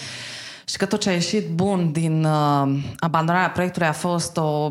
și 0.69 0.77
că 0.77 0.87
tot 0.87 1.01
ce 1.01 1.09
a 1.09 1.13
ieșit 1.13 1.49
bun 1.49 1.93
din 1.93 2.25
uh, 2.25 2.79
abandonarea 2.99 3.51
proiectului 3.51 3.89
a 3.89 3.93
fost 3.93 4.37
o 4.37 4.71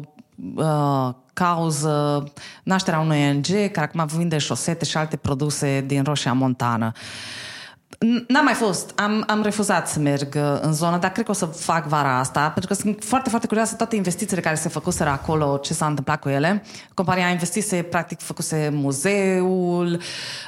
uh, 0.55 1.09
cauză 1.34 2.23
nașterea 2.63 2.99
unui 2.99 3.29
ONG 3.29 3.71
care 3.71 3.91
acum 3.93 4.17
vinde 4.17 4.38
șosete 4.38 4.86
și 4.86 4.97
alte 4.97 5.15
produse 5.15 5.84
din 5.88 6.03
Roșia 6.03 6.34
Montană. 6.34 6.91
N-am 8.27 8.43
mai 8.43 8.53
fost. 8.53 8.91
Am, 8.95 9.23
am 9.27 9.41
refuzat 9.41 9.87
să 9.87 9.99
merg 9.99 10.35
uh, 10.35 10.57
în 10.61 10.73
zonă, 10.73 10.97
dar 10.97 11.11
cred 11.11 11.25
că 11.25 11.31
o 11.31 11.33
să 11.33 11.45
fac 11.45 11.87
vara 11.87 12.19
asta, 12.19 12.49
pentru 12.49 12.67
că 12.67 12.73
sunt 12.73 13.03
foarte, 13.03 13.29
foarte 13.29 13.47
curioasă 13.47 13.75
toate 13.75 13.95
investițiile 13.95 14.41
care 14.41 14.55
se 14.55 14.69
făcuseră 14.69 15.09
acolo, 15.09 15.57
ce 15.57 15.73
s-a 15.73 15.85
întâmplat 15.85 16.19
cu 16.19 16.29
ele. 16.29 16.63
Compania 16.93 17.25
a 17.25 17.29
investise, 17.29 17.81
practic, 17.81 18.19
făcuse 18.19 18.69
muzeul, 18.73 20.01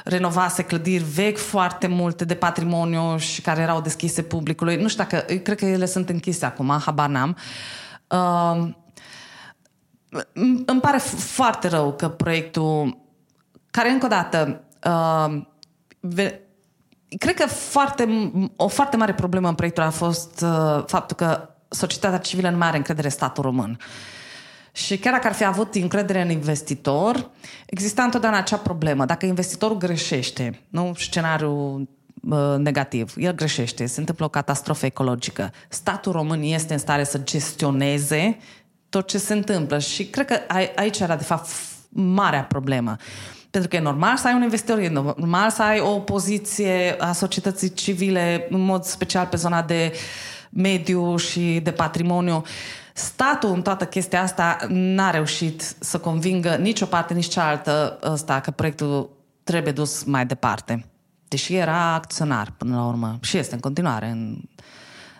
renovase 0.04 0.62
clădiri 0.62 1.04
vechi 1.04 1.38
foarte 1.38 1.86
multe 1.86 2.24
de 2.24 2.34
patrimoniu 2.34 3.16
și 3.16 3.40
care 3.40 3.60
erau 3.60 3.80
deschise 3.80 4.22
publicului. 4.22 4.76
Nu 4.76 4.88
știu 4.88 5.02
dacă, 5.02 5.34
cred 5.34 5.58
că 5.58 5.64
ele 5.64 5.86
sunt 5.86 6.08
închise 6.08 6.46
acum, 6.46 6.80
habar 6.84 7.08
n-am. 7.08 7.36
Uh, 8.10 8.68
îmi 10.66 10.80
pare 10.80 10.98
foarte 11.18 11.68
rău 11.68 11.92
că 11.92 12.08
proiectul, 12.08 12.98
care 13.70 13.90
încă 13.90 14.06
o 14.06 14.08
dată, 14.08 14.64
uh, 14.84 15.42
cred 17.18 17.34
că 17.34 17.46
foarte, 17.46 18.32
o 18.56 18.68
foarte 18.68 18.96
mare 18.96 19.14
problemă 19.14 19.48
în 19.48 19.54
proiectul 19.54 19.82
a 19.82 19.90
fost 19.90 20.40
uh, 20.40 20.84
faptul 20.86 21.16
că 21.16 21.48
societatea 21.68 22.18
civilă 22.18 22.50
nu 22.50 22.56
mai 22.56 22.68
are 22.68 22.76
încredere 22.76 23.06
în 23.06 23.12
statul 23.12 23.42
român. 23.42 23.78
Și 24.72 24.98
chiar 24.98 25.12
dacă 25.12 25.26
ar 25.26 25.32
fi 25.32 25.44
avut 25.44 25.74
încredere 25.74 26.22
în 26.22 26.30
investitor, 26.30 27.30
exista 27.66 28.02
întotdeauna 28.02 28.38
acea 28.38 28.56
problemă. 28.56 29.04
Dacă 29.04 29.26
investitorul 29.26 29.76
greșește, 29.76 30.60
nu 30.68 30.92
scenariul 30.96 31.88
uh, 32.30 32.54
negativ, 32.58 33.14
el 33.16 33.34
greșește, 33.34 33.86
se 33.86 34.00
întâmplă 34.00 34.24
o 34.24 34.28
catastrofă 34.28 34.86
ecologică, 34.86 35.52
statul 35.68 36.12
român 36.12 36.42
este 36.42 36.72
în 36.72 36.78
stare 36.78 37.04
să 37.04 37.18
gestioneze 37.18 38.38
tot 38.88 39.06
ce 39.06 39.18
se 39.18 39.32
întâmplă. 39.32 39.78
Și 39.78 40.06
cred 40.06 40.26
că 40.26 40.38
aici 40.76 40.98
era, 40.98 41.16
de 41.16 41.24
fapt, 41.24 41.48
marea 41.88 42.42
problemă. 42.42 42.96
Pentru 43.56 43.74
că 43.74 43.82
e 43.82 43.90
normal 43.90 44.16
să 44.16 44.26
ai 44.26 44.34
un 44.34 44.42
investitor, 44.42 44.78
e 44.78 44.88
normal 44.88 45.50
să 45.50 45.62
ai 45.62 45.80
o 45.80 45.98
poziție 45.98 46.96
a 46.98 47.12
societății 47.12 47.72
civile, 47.74 48.46
în 48.50 48.60
mod 48.60 48.84
special 48.84 49.26
pe 49.26 49.36
zona 49.36 49.62
de 49.62 49.92
mediu 50.50 51.16
și 51.16 51.60
de 51.62 51.70
patrimoniu. 51.70 52.42
Statul 52.92 53.52
în 53.52 53.62
toată 53.62 53.84
chestia 53.84 54.22
asta 54.22 54.56
n-a 54.68 55.10
reușit 55.10 55.74
să 55.78 55.98
convingă 55.98 56.56
nici 56.56 56.80
o 56.80 56.86
parte, 56.86 57.14
nici 57.14 57.26
cealaltă 57.28 57.98
ăsta 58.02 58.40
că 58.40 58.50
proiectul 58.50 59.10
trebuie 59.44 59.72
dus 59.72 60.04
mai 60.04 60.26
departe. 60.26 60.86
Deși 61.28 61.54
era 61.54 61.94
acționar 61.94 62.52
până 62.56 62.76
la 62.76 62.86
urmă 62.86 63.18
și 63.20 63.36
este 63.36 63.54
în 63.54 63.60
continuare. 63.60 64.06
În... 64.06 64.38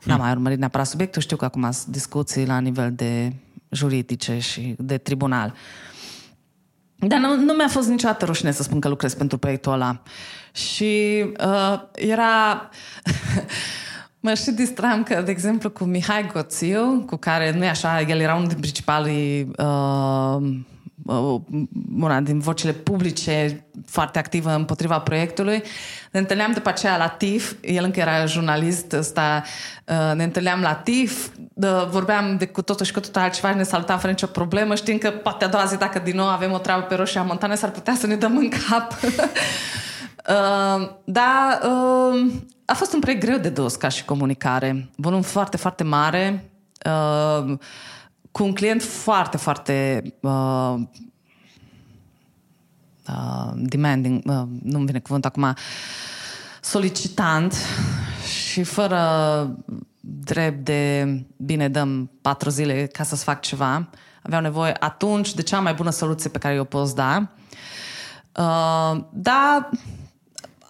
N-am 0.04 0.20
mai 0.20 0.30
urmărit 0.30 0.58
neapărat 0.58 0.86
subiectul, 0.86 1.22
știu 1.22 1.36
că 1.36 1.44
acum 1.44 1.70
sunt 1.70 1.86
discuții 1.86 2.46
la 2.46 2.58
nivel 2.58 2.92
de 2.92 3.32
juridice 3.68 4.38
și 4.38 4.74
de 4.78 4.98
tribunal. 4.98 5.54
Dar 6.98 7.18
nu, 7.18 7.36
nu 7.36 7.52
mi-a 7.52 7.68
fost 7.68 7.88
niciodată 7.88 8.24
rușine 8.24 8.50
să 8.50 8.62
spun 8.62 8.80
că 8.80 8.88
lucrez 8.88 9.14
pentru 9.14 9.38
proiectul 9.38 9.72
ăla. 9.72 10.02
Și 10.52 11.24
uh, 11.40 11.80
era... 11.94 12.68
mă 14.20 14.34
și 14.34 14.50
distram 14.50 15.02
că, 15.02 15.22
de 15.22 15.30
exemplu, 15.30 15.70
cu 15.70 15.84
Mihai 15.84 16.26
Goțiu, 16.32 17.04
cu 17.06 17.16
care 17.16 17.52
nu 17.56 17.64
e 17.64 17.68
așa, 17.68 18.00
el 18.00 18.20
era 18.20 18.34
unul 18.34 18.48
din 18.48 18.60
principalii 18.60 19.50
uh, 19.56 19.66
Uh, 20.36 20.56
una 21.96 22.20
din 22.20 22.38
vocile 22.38 22.72
publice 22.72 23.66
foarte 23.86 24.18
activă 24.18 24.54
împotriva 24.54 24.98
proiectului. 24.98 25.62
Ne 26.10 26.18
întâlneam 26.18 26.52
după 26.52 26.68
aceea 26.68 26.96
la 26.96 27.08
TIF, 27.08 27.52
el 27.60 27.84
încă 27.84 28.00
era 28.00 28.24
jurnalist 28.24 28.92
ăsta, 28.92 29.42
uh, 29.84 30.14
ne 30.14 30.24
întâlneam 30.24 30.60
la 30.60 30.74
TIF, 30.74 31.28
vorbeam 31.90 32.36
de 32.36 32.46
cu 32.46 32.62
totul 32.62 32.86
și 32.86 32.92
cu 32.92 33.00
totul 33.00 33.20
altceva 33.20 33.50
și 33.50 33.56
ne 33.56 33.62
salutam 33.62 33.98
fără 33.98 34.12
nicio 34.12 34.26
problemă, 34.26 34.74
știind 34.74 35.00
că 35.00 35.10
poate 35.10 35.44
a 35.44 35.48
doua 35.48 35.64
zi, 35.64 35.76
dacă 35.76 35.98
din 35.98 36.16
nou 36.16 36.26
avem 36.26 36.52
o 36.52 36.58
treabă 36.58 36.82
pe 36.82 36.94
Roșia 36.94 37.22
Montană, 37.22 37.54
s-ar 37.54 37.70
putea 37.70 37.94
să 37.94 38.06
ne 38.06 38.16
dăm 38.16 38.36
în 38.36 38.48
cap. 38.48 38.92
Uh, 40.28 40.88
dar 41.04 41.60
a 42.64 42.74
fost 42.74 42.92
un 42.94 43.00
proiect 43.00 43.24
greu 43.24 43.38
de 43.38 43.48
dus 43.48 43.74
ca 43.74 43.88
și 43.88 44.04
comunicare. 44.04 44.90
Volum 44.96 45.22
foarte, 45.22 45.56
foarte 45.56 45.84
mare 45.84 46.50
cu 48.36 48.42
un 48.42 48.52
client 48.52 48.82
foarte, 48.82 49.36
foarte 49.36 50.02
uh, 50.20 50.74
uh, 53.08 53.52
demanding, 53.54 54.22
uh, 54.26 54.42
nu-mi 54.62 54.86
vine 54.86 54.98
cuvânt 54.98 55.24
acum, 55.24 55.54
solicitant 56.60 57.54
și 58.26 58.62
fără 58.62 59.00
drept 60.00 60.64
de 60.64 61.06
bine 61.36 61.68
dăm 61.68 62.10
patru 62.20 62.48
zile 62.48 62.86
ca 62.86 63.02
să-ți 63.02 63.24
fac 63.24 63.40
ceva. 63.40 63.88
Aveau 64.22 64.40
nevoie 64.40 64.76
atunci 64.80 65.34
de 65.34 65.42
cea 65.42 65.60
mai 65.60 65.74
bună 65.74 65.90
soluție 65.90 66.30
pe 66.30 66.38
care 66.38 66.54
eu 66.54 66.64
pot 66.64 66.92
da. 66.92 67.28
Uh, 68.32 69.04
dar 69.12 69.70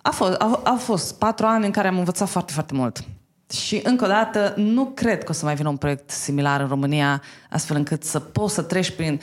a 0.03 0.11
fost, 0.11 0.35
a, 0.35 0.61
a 0.65 0.75
fost 0.75 1.19
patru 1.19 1.47
ani 1.47 1.65
în 1.65 1.73
care 1.73 1.89
am 1.89 1.99
învățat 1.99 2.29
foarte, 2.29 2.53
foarte 2.53 2.75
mult. 2.75 3.05
Și 3.53 3.81
încă 3.85 4.05
o 4.05 4.09
dată, 4.09 4.55
nu 4.57 4.85
cred 4.85 5.25
că 5.25 5.31
o 5.31 5.35
să 5.35 5.45
mai 5.45 5.55
vină 5.55 5.69
un 5.69 5.77
proiect 5.77 6.11
similar 6.11 6.61
în 6.61 6.69
România, 6.69 7.23
astfel 7.51 7.77
încât 7.77 8.05
să 8.05 8.21
poți 8.21 8.55
să 8.55 8.63
treci 8.63 8.91
prin 8.91 9.21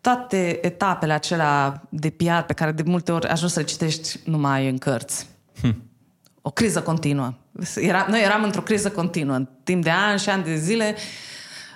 toate 0.00 0.66
etapele 0.66 1.12
acelea 1.12 1.82
de 1.88 2.10
PR 2.10 2.40
pe 2.46 2.52
care 2.52 2.72
de 2.72 2.82
multe 2.86 3.12
ori 3.12 3.26
ajungi 3.26 3.54
să 3.54 3.60
le 3.60 3.66
citești 3.66 4.20
numai 4.24 4.68
în 4.68 4.78
cărți. 4.78 5.28
Hm. 5.60 5.82
O 6.42 6.50
criză 6.50 6.82
continuă. 6.82 7.34
Era, 7.74 8.06
noi 8.08 8.22
eram 8.22 8.42
într-o 8.42 8.60
criză 8.60 8.90
continuă. 8.90 9.34
În 9.34 9.48
timp 9.64 9.82
de 9.82 9.90
ani 9.90 10.18
și 10.18 10.28
ani 10.28 10.44
de 10.44 10.56
zile 10.56 10.96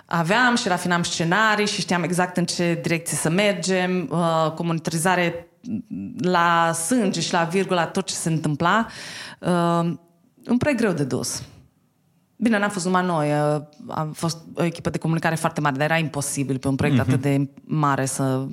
aveam 0.07 0.57
și 0.57 0.69
rafinam 0.69 1.03
scenarii 1.03 1.67
și 1.67 1.81
știam 1.81 2.03
exact 2.03 2.37
în 2.37 2.45
ce 2.45 2.79
direcție 2.83 3.17
să 3.17 3.31
mergem, 3.31 4.09
uh, 4.11 4.53
cu 4.55 4.65
monitorizare 4.65 5.47
la 6.19 6.73
sânge 6.73 7.21
și 7.21 7.33
la 7.33 7.45
virgula 7.45 7.87
tot 7.87 8.07
ce 8.07 8.15
se 8.15 8.29
întâmpla. 8.29 8.87
Uh, 9.39 9.93
un 10.47 10.57
proiect 10.59 10.81
greu 10.81 10.93
de 10.93 11.05
dus. 11.05 11.43
Bine, 12.43 12.59
n-am 12.59 12.71
fost 12.71 12.85
numai 12.85 13.05
noi, 13.05 13.33
am 13.89 14.13
fost 14.13 14.39
o 14.55 14.65
echipă 14.65 14.91
de 14.91 14.99
comunicare 14.99 15.35
foarte 15.35 15.61
mare, 15.61 15.77
dar 15.77 15.85
era 15.91 15.99
imposibil 15.99 16.59
pe 16.59 16.69
un 16.69 16.75
proiect 16.75 16.99
mm-hmm. 16.99 17.09
atât 17.09 17.21
de 17.21 17.49
mare 17.65 18.05
să 18.05 18.47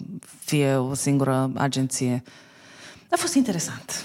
fie 0.46 0.76
o 0.76 0.94
singură 0.94 1.52
agenție. 1.56 2.24
A 3.12 3.16
fost 3.18 3.34
interesant. 3.34 4.04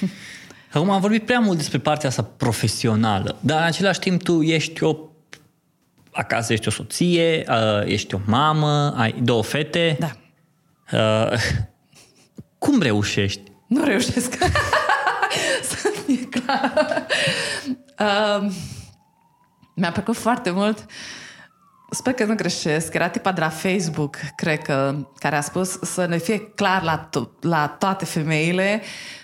Acum 0.72 0.90
am 0.90 1.00
vorbit 1.00 1.24
prea 1.24 1.38
mult 1.38 1.56
despre 1.56 1.78
partea 1.78 2.08
asta 2.08 2.22
profesională, 2.22 3.36
dar 3.40 3.58
în 3.58 3.64
același 3.64 3.98
timp 3.98 4.22
tu 4.22 4.42
ești 4.42 4.82
o 4.82 4.96
acasă 6.12 6.52
ești 6.52 6.68
o 6.68 6.70
soție, 6.70 7.44
ești 7.84 8.14
o 8.14 8.20
mamă, 8.26 8.94
ai 8.96 9.20
două 9.22 9.42
fete. 9.42 9.98
Da. 10.00 10.10
cum 12.64 12.80
reușești? 12.80 13.42
Nu 13.66 13.84
reușesc. 13.84 14.38
Să 15.70 15.92
fie 16.06 16.28
clar. 16.28 17.06
Uh, 17.98 18.50
mi-a 19.80 19.92
plăcut 19.92 20.16
foarte 20.16 20.50
mult. 20.50 20.86
Sper 21.90 22.12
că 22.12 22.24
nu 22.24 22.34
greșesc. 22.34 22.94
Era 22.94 23.08
tipa 23.08 23.32
de 23.32 23.40
la 23.40 23.48
Facebook, 23.48 24.16
cred 24.36 24.62
că, 24.62 24.94
care 25.18 25.36
a 25.36 25.40
spus 25.40 25.78
să 25.82 26.06
ne 26.06 26.18
fie 26.18 26.40
clar 26.40 26.82
la, 26.82 27.08
to- 27.08 27.40
la 27.40 27.76
toate 27.78 28.04
femeile 28.04 28.82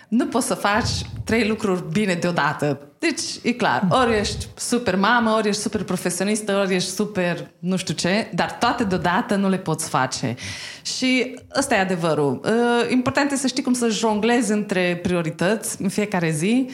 nu 0.09 0.26
poți 0.26 0.46
să 0.46 0.54
faci 0.54 0.90
trei 1.24 1.48
lucruri 1.48 1.84
bine 1.92 2.14
deodată. 2.14 2.80
Deci, 2.98 3.22
e 3.42 3.52
clar, 3.52 3.86
ori 3.90 4.18
ești 4.18 4.46
super 4.54 4.96
mamă, 4.96 5.30
ori 5.30 5.48
ești 5.48 5.61
super 5.61 5.82
profesionistă, 5.82 6.57
ori 6.57 6.74
ești 6.74 6.90
super 6.90 7.50
nu 7.59 7.76
știu 7.76 7.94
ce, 7.94 8.30
dar 8.34 8.52
toate 8.52 8.84
deodată 8.84 9.34
nu 9.34 9.48
le 9.48 9.59
poți 9.59 9.88
face. 9.88 10.34
Și 10.82 11.34
ăsta 11.59 11.74
e 11.74 11.78
adevărul. 11.78 12.40
Uh, 12.44 12.90
important 12.90 13.30
e 13.30 13.36
să 13.36 13.46
știi 13.46 13.62
cum 13.62 13.72
să 13.72 13.88
jonglezi 13.88 14.52
între 14.52 14.98
priorități 15.02 15.82
în 15.82 15.88
fiecare 15.88 16.30
zi 16.30 16.70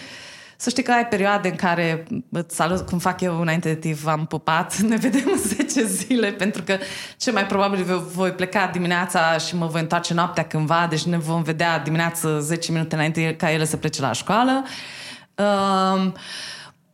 să 0.63 0.71
știi 0.71 0.83
că 0.83 0.93
ai 0.93 1.07
perioade 1.07 1.49
în 1.49 1.55
care 1.55 2.07
îți 2.31 2.55
salut, 2.55 2.87
cum 2.87 2.99
fac 2.99 3.21
eu 3.21 3.41
înainte 3.41 3.69
de 3.69 3.75
timp, 3.75 3.97
v-am 3.97 4.27
pupat, 4.27 4.77
ne 4.91 4.97
vedem 4.97 5.31
în 5.33 5.39
10 5.39 5.87
zile, 5.87 6.33
pentru 6.33 6.63
că 6.63 6.79
ce 7.17 7.31
mai 7.31 7.47
probabil 7.47 7.85
voi 8.15 8.33
pleca 8.33 8.67
dimineața 8.73 9.37
și 9.39 9.57
mă 9.57 9.67
voi 9.67 9.81
întoarce 9.81 10.15
noaptea 10.15 10.47
cândva, 10.47 10.87
deci 10.91 11.03
ne 11.03 11.19
vom 11.19 11.43
vedea 11.43 11.79
dimineața 11.79 12.39
10 12.39 12.73
minute 12.73 12.95
înainte 12.95 13.37
ca 13.37 13.51
ele 13.51 13.65
să 13.65 13.77
plece 13.77 14.01
la 14.01 14.13
școală. 14.13 14.65
Um, 15.35 16.15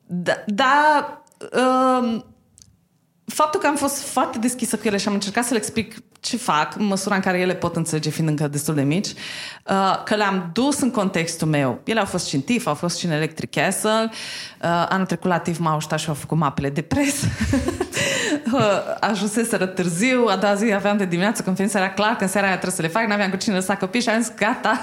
da, 0.06 0.32
da 0.46 1.22
um, 2.00 2.24
faptul 3.24 3.60
că 3.60 3.66
am 3.66 3.76
fost 3.76 4.02
foarte 4.02 4.38
deschisă 4.38 4.76
cu 4.76 4.86
ele 4.86 4.96
și 4.96 5.08
am 5.08 5.14
încercat 5.14 5.44
să 5.44 5.52
le 5.52 5.58
explic 5.58 5.96
ce 6.20 6.36
fac, 6.36 6.76
în 6.76 6.84
măsura 6.84 7.14
în 7.14 7.20
care 7.20 7.38
ele 7.38 7.54
pot 7.54 7.76
înțelege, 7.76 8.10
fiind 8.10 8.28
încă 8.28 8.48
destul 8.48 8.74
de 8.74 8.82
mici, 8.82 9.08
uh, 9.08 10.02
că 10.04 10.14
le-am 10.14 10.50
dus 10.52 10.80
în 10.80 10.90
contextul 10.90 11.48
meu. 11.48 11.80
Ele 11.84 12.00
au 12.00 12.06
fost 12.06 12.26
și 12.26 12.34
în 12.34 12.40
TIF, 12.40 12.66
au 12.66 12.74
fost 12.74 12.98
și 12.98 13.06
în 13.06 13.12
Electric 13.12 13.50
Castle. 13.50 14.10
Uh, 14.10 14.86
anul 14.88 15.06
trecut 15.06 15.30
la 15.30 15.38
TIF 15.38 15.58
m-au 15.58 15.76
ajutat 15.76 15.98
și 15.98 16.08
au 16.08 16.14
făcut 16.14 16.36
mapele 16.36 16.70
de 16.70 16.82
presă. 16.82 17.26
Uh, 18.52 18.60
ajunseseră 19.00 19.66
târziu, 19.66 20.26
a 20.26 20.36
doua 20.36 20.54
zi 20.54 20.72
aveam 20.72 20.96
de 20.96 21.04
dimineață 21.04 21.42
conferința, 21.42 21.78
era 21.78 21.90
clar 21.90 22.16
că 22.16 22.22
în 22.22 22.28
seara 22.28 22.46
aia 22.46 22.56
trebuie 22.56 22.76
să 22.76 22.82
le 22.82 22.88
fac, 22.88 23.06
n-aveam 23.06 23.30
cu 23.30 23.36
cine 23.36 23.54
lăsa 23.54 23.76
copii 23.76 24.00
și 24.00 24.08
am 24.08 24.20
zis, 24.20 24.32
gata, 24.36 24.82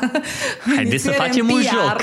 Haideți 0.76 1.04
să 1.04 1.12
facem 1.12 1.50
un 1.50 1.62
joc. 1.62 2.02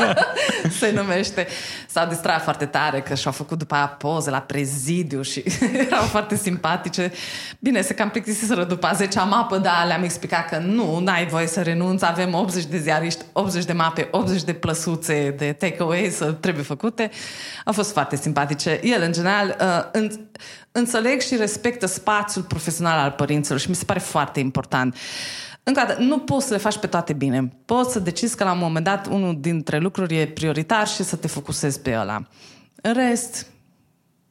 se 0.78 0.92
numește. 0.94 1.46
S-au 1.88 2.08
distrat 2.08 2.42
foarte 2.42 2.64
tare 2.64 3.00
că 3.00 3.14
și-au 3.14 3.32
făcut 3.32 3.58
după 3.58 3.74
aia 3.74 3.86
poze 3.86 4.30
la 4.30 4.40
prezidiu 4.40 5.22
și 5.22 5.44
erau 5.86 6.02
foarte 6.02 6.36
simpatice. 6.36 7.12
Bine, 7.58 7.80
se 7.80 7.94
cam 7.94 8.10
plictisiseră 8.10 8.64
după 8.64 8.90
10 8.94 9.18
mapă, 9.18 9.58
dar 9.58 9.84
le-am 9.86 10.02
explicat 10.02 10.48
că 10.48 10.58
nu, 10.58 10.98
n-ai 10.98 11.26
voie 11.26 11.46
să 11.46 11.62
renunți, 11.62 12.04
avem 12.06 12.34
80 12.34 12.64
de 12.64 12.78
ziariști, 12.78 13.24
80 13.32 13.64
de 13.64 13.72
mape, 13.72 14.08
80 14.10 14.42
de 14.42 14.52
plăsuțe 14.52 15.34
de 15.38 15.52
takeaway 15.52 16.08
să 16.10 16.32
trebuie 16.32 16.64
făcute. 16.64 17.10
Au 17.64 17.72
fost 17.72 17.92
foarte 17.92 18.16
simpatice. 18.16 18.80
El, 18.82 19.02
în 19.02 19.12
general, 19.12 19.56
uh, 19.92 20.08
înțeleg 20.76 21.20
și 21.20 21.36
respectă 21.36 21.86
spațiul 21.86 22.44
profesional 22.44 22.98
al 22.98 23.10
părinților 23.10 23.58
și 23.60 23.68
mi 23.68 23.74
se 23.74 23.84
pare 23.84 23.98
foarte 23.98 24.40
important. 24.40 24.96
Încă 25.62 25.80
o 25.82 25.86
dată, 25.86 26.02
nu 26.02 26.18
poți 26.18 26.46
să 26.46 26.52
le 26.52 26.58
faci 26.58 26.78
pe 26.78 26.86
toate 26.86 27.12
bine. 27.12 27.52
Poți 27.64 27.92
să 27.92 27.98
decizi 27.98 28.36
că 28.36 28.44
la 28.44 28.52
un 28.52 28.58
moment 28.58 28.84
dat 28.84 29.06
unul 29.06 29.36
dintre 29.40 29.78
lucruri 29.78 30.18
e 30.18 30.26
prioritar 30.26 30.86
și 30.86 31.02
să 31.02 31.16
te 31.16 31.28
focusezi 31.28 31.80
pe 31.80 31.96
ăla. 31.98 32.26
În 32.82 32.92
rest, 32.92 33.46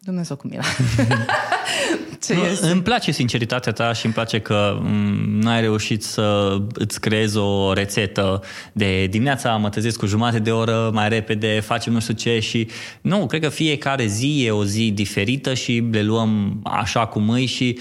Dumnezeu 0.04 0.36
cu 0.36 0.48
mila. 0.48 0.64
Ce 2.24 2.34
nu, 2.34 2.44
este? 2.44 2.68
Îmi 2.68 2.82
place 2.82 3.12
sinceritatea 3.12 3.72
ta 3.72 3.94
și 3.94 4.06
îmi 4.06 4.14
place 4.14 4.40
că 4.40 4.82
nu 5.28 5.50
ai 5.50 5.62
reușit 5.62 6.04
să 6.04 6.58
îți 6.74 7.00
creezi 7.00 7.38
o 7.38 7.74
rețetă 7.74 8.42
de 8.74 9.06
dimineața 9.06 9.56
mă 9.56 9.70
trezesc 9.70 10.00
cu 10.00 10.06
jumătate 10.06 10.40
de 10.40 10.52
oră 10.52 10.90
mai 10.94 11.10
repede, 11.10 11.60
facem 11.60 11.94
nu 11.94 12.00
știu 12.00 12.14
ce 12.14 12.40
și 12.40 12.68
nu, 13.02 13.26
cred 13.26 13.42
că 13.42 13.50
fiecare 13.50 14.06
zi 14.06 14.44
e 14.46 14.52
o 14.52 14.66
zi 14.66 14.92
diferită 14.92 15.54
și 15.54 15.88
le 15.92 16.02
luăm 16.02 16.62
așa 16.64 17.06
cum 17.06 17.30
îi 17.30 17.46
și 17.46 17.80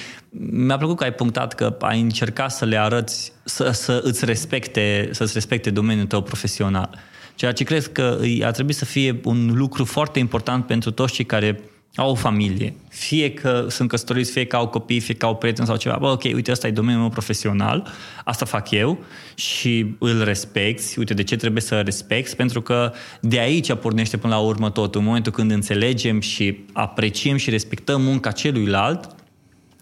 mi-a 0.51 0.77
plăcut 0.77 0.97
că 0.97 1.05
ai 1.05 1.13
punctat 1.13 1.55
că 1.55 1.77
ai 1.81 2.01
încercat 2.01 2.53
să 2.53 2.65
le 2.65 2.79
arăți, 2.79 3.33
să, 3.45 3.71
să 3.71 4.01
îți 4.05 4.25
respecte, 4.25 5.09
să-ți 5.13 5.33
respecte 5.35 5.71
domeniul 5.71 6.07
tău 6.07 6.23
profesional. 6.23 6.99
Ceea 7.35 7.53
ce 7.53 7.65
cred 7.65 7.87
că 7.87 8.19
ar 8.43 8.51
trebui 8.51 8.73
să 8.73 8.85
fie 8.85 9.21
un 9.25 9.51
lucru 9.55 9.85
foarte 9.85 10.19
important 10.19 10.67
pentru 10.67 10.91
toți 10.91 11.13
cei 11.13 11.25
care 11.25 11.61
au 11.95 12.11
o 12.11 12.15
familie, 12.15 12.75
fie 12.89 13.33
că 13.33 13.67
sunt 13.69 13.89
căsătoriți, 13.89 14.31
fie 14.31 14.47
că 14.47 14.57
au 14.57 14.69
copii, 14.69 15.01
fie 15.01 15.15
că 15.15 15.27
au 15.27 15.37
prieteni 15.37 15.67
sau 15.67 15.77
ceva, 15.77 15.97
bă, 16.01 16.07
ok, 16.07 16.23
uite, 16.23 16.51
ăsta 16.51 16.67
e 16.67 16.71
domeniul 16.71 17.01
meu 17.01 17.11
profesional, 17.11 17.93
asta 18.25 18.45
fac 18.45 18.71
eu 18.71 19.05
și 19.35 19.95
îl 19.99 20.25
respecti, 20.25 20.99
uite, 20.99 21.15
de 21.15 21.23
ce 21.23 21.37
trebuie 21.37 21.63
să 21.63 21.81
respecti? 21.81 22.37
Pentru 22.37 22.61
că 22.61 22.93
de 23.21 23.39
aici 23.39 23.75
pornește 23.75 24.17
până 24.17 24.35
la 24.35 24.41
urmă 24.41 24.71
tot, 24.71 24.95
în 24.95 25.05
momentul 25.05 25.33
când 25.33 25.51
înțelegem 25.51 26.21
și 26.21 26.59
apreciem 26.73 27.37
și 27.37 27.51
respectăm 27.51 28.03
munca 28.03 28.31
celuilalt, 28.31 29.15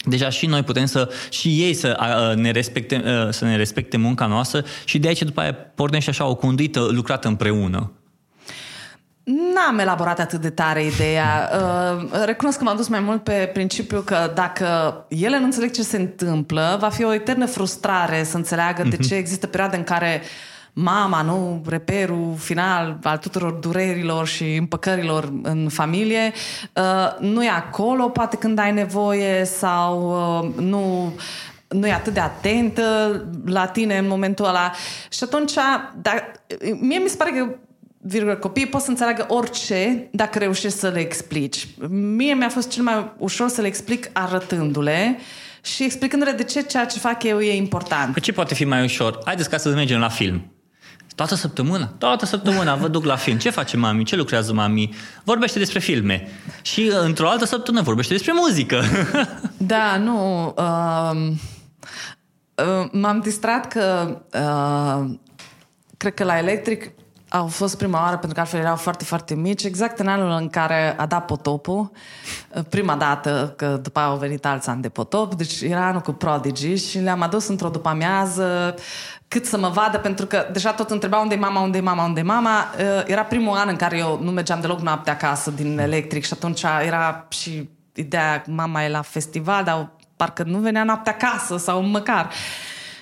Deja 0.05 0.29
și 0.29 0.47
noi 0.47 0.63
putem 0.63 0.85
să, 0.87 1.11
și 1.31 1.49
ei 1.49 1.75
să 1.75 1.97
ne, 2.37 2.51
respecte, 2.51 3.03
să 3.31 3.45
ne 3.45 3.57
respecte 3.57 3.97
munca 3.97 4.27
noastră 4.27 4.65
și 4.85 4.99
de 4.99 5.09
aici 5.09 5.23
după 5.23 5.41
aia 5.41 5.53
pornește 5.53 6.11
așa 6.11 6.27
o 6.27 6.35
conduită 6.35 6.89
lucrată 6.91 7.29
împreună. 7.29 7.93
N-am 9.55 9.78
elaborat 9.78 10.18
atât 10.18 10.41
de 10.41 10.51
tare 10.51 10.85
ideea. 10.85 11.51
Uh, 11.55 12.24
recunosc 12.24 12.59
că 12.59 12.64
m-am 12.64 12.76
dus 12.76 12.89
mai 12.89 13.01
mult 13.01 13.22
pe 13.22 13.51
principiu 13.53 14.01
că 14.01 14.31
dacă 14.35 14.66
ele 15.09 15.39
nu 15.39 15.45
înțeleg 15.45 15.70
ce 15.70 15.83
se 15.83 15.97
întâmplă, 15.97 16.76
va 16.81 16.89
fi 16.89 17.05
o 17.05 17.14
eternă 17.14 17.47
frustrare 17.47 18.24
să 18.24 18.37
înțeleagă 18.37 18.83
de 18.83 18.97
mhm. 18.99 19.09
ce 19.09 19.14
există 19.14 19.47
perioade 19.47 19.76
în 19.76 19.85
care 19.85 20.22
mama, 20.72 21.22
nu, 21.22 21.62
reperul 21.68 22.35
final 22.39 22.99
al 23.03 23.18
tuturor 23.18 23.53
durerilor 23.53 24.26
și 24.26 24.55
împăcărilor 24.55 25.33
în 25.43 25.68
familie, 25.68 26.33
uh, 26.74 27.18
nu 27.18 27.45
e 27.45 27.49
acolo, 27.49 28.09
poate 28.09 28.37
când 28.37 28.59
ai 28.59 28.72
nevoie 28.72 29.45
sau 29.45 30.11
uh, 30.45 30.64
nu 30.64 31.12
nu 31.68 31.87
e 31.87 31.93
atât 31.93 32.12
de 32.12 32.20
atentă 32.20 32.83
la 33.45 33.66
tine 33.66 33.99
în 33.99 34.07
momentul 34.07 34.45
ăla. 34.45 34.72
Și 35.11 35.24
atunci, 35.24 35.53
dar, 35.95 36.33
mie 36.81 36.99
mi 36.99 37.09
se 37.09 37.16
pare 37.16 37.31
că 37.31 37.57
virgulă, 38.03 38.36
copiii 38.36 38.66
pot 38.66 38.80
să 38.80 38.90
înțeleagă 38.90 39.24
orice 39.28 40.09
dacă 40.12 40.38
reușești 40.38 40.78
să 40.78 40.88
le 40.88 41.01
explici. 41.01 41.68
Mie 41.88 42.34
mi-a 42.34 42.48
fost 42.48 42.70
cel 42.70 42.82
mai 42.82 43.12
ușor 43.18 43.48
să 43.48 43.61
le 43.61 43.66
explic 43.66 44.11
arătându-le 44.12 45.18
și 45.62 45.84
explicându-le 45.84 46.32
de 46.32 46.42
ce 46.42 46.62
ceea 46.62 46.86
ce 46.86 46.98
fac 46.98 47.22
eu 47.22 47.40
e 47.40 47.57
important. 47.57 48.12
Păi 48.12 48.22
ce 48.22 48.32
poate 48.32 48.55
fi 48.55 48.64
mai 48.64 48.84
ușor? 48.84 49.18
Haideți 49.24 49.51
ca 49.51 49.57
să 49.57 49.68
mergem 49.68 50.01
la 50.01 50.09
film. 50.09 50.53
Toată 51.14 51.34
săptămâna? 51.34 51.86
Toată 51.98 52.26
săptămâna 52.26 52.74
vă 52.74 52.88
duc 52.88 53.05
la 53.05 53.16
film. 53.16 53.38
Ce 53.38 53.51
face 53.51 53.76
mami? 53.76 54.05
Ce 54.05 54.16
lucrează 54.16 54.53
mami? 54.53 54.94
Vorbește 55.24 55.59
despre 55.59 55.78
filme. 55.78 56.28
Și 56.62 56.80
uh, 56.80 57.01
într-o 57.03 57.28
altă 57.28 57.44
săptămână 57.44 57.82
vorbește 57.82 58.12
despre 58.12 58.32
muzică. 58.34 58.82
Da, 59.57 59.96
nu. 59.96 60.44
Uh, 60.57 61.32
uh, 62.55 62.88
m-am 62.92 63.20
distrat 63.20 63.68
că 63.68 64.16
uh, 64.34 65.16
cred 65.96 66.14
că 66.14 66.24
la 66.24 66.38
electric 66.38 66.92
au 67.33 67.47
fost 67.47 67.76
prima 67.76 68.01
oară, 68.01 68.16
pentru 68.16 68.33
că 68.35 68.41
altfel 68.41 68.61
erau 68.61 68.76
foarte, 68.76 69.05
foarte 69.05 69.35
mici, 69.35 69.64
exact 69.64 69.99
în 69.99 70.09
anul 70.09 70.31
în 70.31 70.49
care 70.49 70.95
a 70.99 71.07
dat 71.07 71.24
potopul, 71.24 71.91
prima 72.68 72.95
dată, 72.95 73.55
că 73.57 73.78
după 73.83 73.99
aia 73.99 74.09
au 74.09 74.16
venit 74.16 74.47
alți 74.47 74.68
ani 74.68 74.83
de 74.83 74.89
potop, 74.89 75.35
deci 75.35 75.61
era 75.61 75.87
anul 75.87 76.01
cu 76.01 76.12
Prodigy 76.12 76.74
și 76.74 76.99
le-am 76.99 77.22
adus 77.22 77.49
într-o 77.49 77.68
după-amiază 77.68 78.74
cât 79.28 79.47
să 79.47 79.59
mă 79.59 79.68
vadă, 79.68 79.99
pentru 79.99 80.26
că 80.26 80.49
deja 80.53 80.72
tot 80.72 80.91
întreba 80.91 81.18
unde 81.18 81.35
e 81.35 81.39
mama, 81.39 81.61
unde 81.61 81.78
e 81.78 81.81
mama, 81.81 82.05
unde 82.05 82.20
e 82.20 82.22
mama. 82.22 82.74
Era 83.07 83.22
primul 83.22 83.57
an 83.57 83.68
în 83.68 83.76
care 83.76 83.99
eu 83.99 84.18
nu 84.22 84.31
mergeam 84.31 84.61
deloc 84.61 84.81
noaptea 84.81 85.12
acasă 85.12 85.51
din 85.51 85.78
electric 85.78 86.24
și 86.24 86.33
atunci 86.33 86.62
era 86.87 87.26
și 87.28 87.68
ideea, 87.95 88.45
mama 88.47 88.85
e 88.85 88.89
la 88.89 89.03
festival, 89.03 89.64
dar 89.64 89.91
parcă 90.16 90.43
nu 90.43 90.59
venea 90.59 90.85
noaptea 90.85 91.16
acasă 91.20 91.57
sau 91.57 91.83
măcar. 91.83 92.24
Uh, 92.24 92.33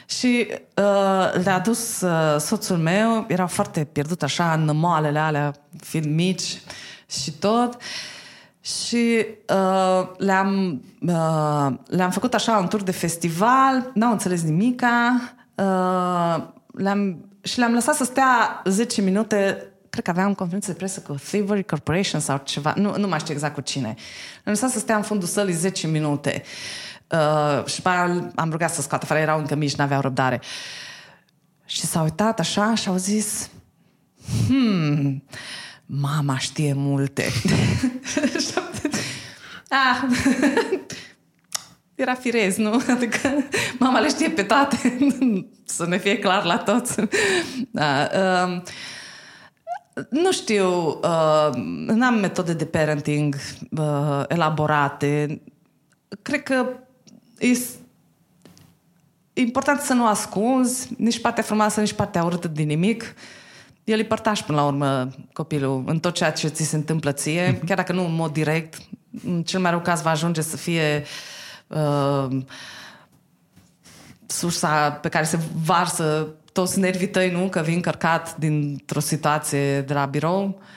și 0.08 0.46
uh, 0.50 1.42
le-a 1.44 1.60
dus 1.64 2.00
uh, 2.00 2.36
soțul 2.38 2.76
meu, 2.76 3.24
era 3.28 3.46
foarte 3.46 3.84
pierdut 3.84 4.22
așa 4.22 4.52
în 4.52 4.76
moalele 4.76 5.18
alea, 5.18 5.54
fiind 5.80 6.14
mici 6.14 6.60
și 7.10 7.32
tot. 7.32 7.76
Și 8.60 9.26
uh, 9.48 10.08
le-am, 10.16 10.82
uh, 11.00 11.76
le-am 11.86 12.10
făcut 12.10 12.34
așa 12.34 12.56
un 12.56 12.68
tur 12.68 12.82
de 12.82 12.90
festival, 12.90 13.90
n-au 13.94 14.12
înțeles 14.12 14.42
nimica, 14.42 15.20
uh, 15.54 16.44
le-am, 16.66 17.24
și 17.42 17.58
le-am 17.58 17.72
lăsat 17.72 17.94
să 17.94 18.04
stea 18.04 18.62
10 18.64 19.00
minute 19.00 19.62
cred 19.90 20.04
că 20.04 20.10
aveam 20.10 20.34
conferință 20.34 20.70
de 20.70 20.76
presă 20.76 21.00
cu 21.00 21.12
Thievery 21.12 21.64
Corporation 21.64 22.20
sau 22.20 22.40
ceva, 22.44 22.74
nu, 22.76 22.94
nu 22.96 23.08
mai 23.08 23.18
știu 23.18 23.34
exact 23.34 23.54
cu 23.54 23.60
cine. 23.60 23.94
Le-am 24.44 24.54
lăsat 24.54 24.70
să 24.70 24.78
stea 24.78 24.96
în 24.96 25.02
fundul 25.02 25.28
sălii 25.28 25.54
10 25.54 25.86
minute. 25.86 26.42
Uh, 26.44 26.87
Uh, 27.10 27.64
și 27.64 27.82
pe 27.82 27.88
am 28.34 28.50
rugat 28.50 28.74
să 28.74 28.82
scoată 28.82 29.04
afară, 29.04 29.20
erau 29.20 29.38
încă 29.38 29.54
mici, 29.54 29.74
n-aveau 29.74 30.00
răbdare. 30.00 30.40
Și 31.64 31.80
s-a 31.80 32.02
uitat 32.02 32.40
așa 32.40 32.74
și 32.74 32.88
au 32.88 32.96
zis, 32.96 33.50
hmm, 34.46 35.24
mama 35.86 36.38
știe 36.38 36.72
multe. 36.76 37.24
ah, 39.68 40.02
era 41.94 42.14
firez, 42.14 42.56
nu? 42.56 42.82
Adică 42.94 43.18
mama 43.78 44.00
le 44.00 44.08
știe 44.08 44.30
pe 44.30 44.42
toate, 44.42 44.98
să 45.64 45.86
ne 45.86 45.98
fie 45.98 46.18
clar 46.18 46.44
la 46.44 46.56
toți. 46.56 46.94
Da, 47.70 48.08
uh, 48.14 48.62
nu 50.10 50.32
știu, 50.32 50.88
uh, 50.88 51.50
n-am 51.86 52.14
metode 52.14 52.52
de 52.52 52.64
parenting 52.64 53.34
uh, 53.70 54.22
elaborate. 54.28 55.42
Cred 56.22 56.42
că 56.42 56.66
e 57.38 57.56
important 59.40 59.80
să 59.80 59.92
nu 59.92 60.06
ascunzi 60.06 60.88
nici 60.96 61.20
partea 61.20 61.42
frumoasă, 61.42 61.80
nici 61.80 61.92
partea 61.92 62.24
urâtă 62.24 62.48
din 62.48 62.66
nimic. 62.66 63.14
El 63.84 63.98
îi 63.98 64.04
părtași 64.04 64.44
până 64.44 64.58
la 64.58 64.66
urmă 64.66 65.10
copilul 65.32 65.82
în 65.86 65.98
tot 65.98 66.14
ceea 66.14 66.32
ce 66.32 66.48
ți 66.48 66.64
se 66.64 66.76
întâmplă 66.76 67.12
ție, 67.12 67.54
mm-hmm. 67.54 67.64
chiar 67.66 67.76
dacă 67.76 67.92
nu 67.92 68.04
în 68.04 68.14
mod 68.14 68.32
direct. 68.32 68.78
În 69.24 69.42
cel 69.42 69.60
mai 69.60 69.70
rău 69.70 69.80
caz 69.80 70.02
va 70.02 70.10
ajunge 70.10 70.40
să 70.40 70.56
fie 70.56 71.04
uh, 71.66 72.38
sursa 74.26 74.90
pe 74.90 75.08
care 75.08 75.24
se 75.24 75.38
varsă 75.64 76.28
toți 76.52 76.78
nervii 76.78 77.08
tăi, 77.08 77.30
nu? 77.30 77.48
Că 77.48 77.60
vin 77.60 77.80
cărcat 77.80 78.36
dintr-o 78.36 79.00
situație 79.00 79.80
de 79.80 79.94
la 79.94 80.06
birou. 80.06 80.46
Uh, 80.46 80.76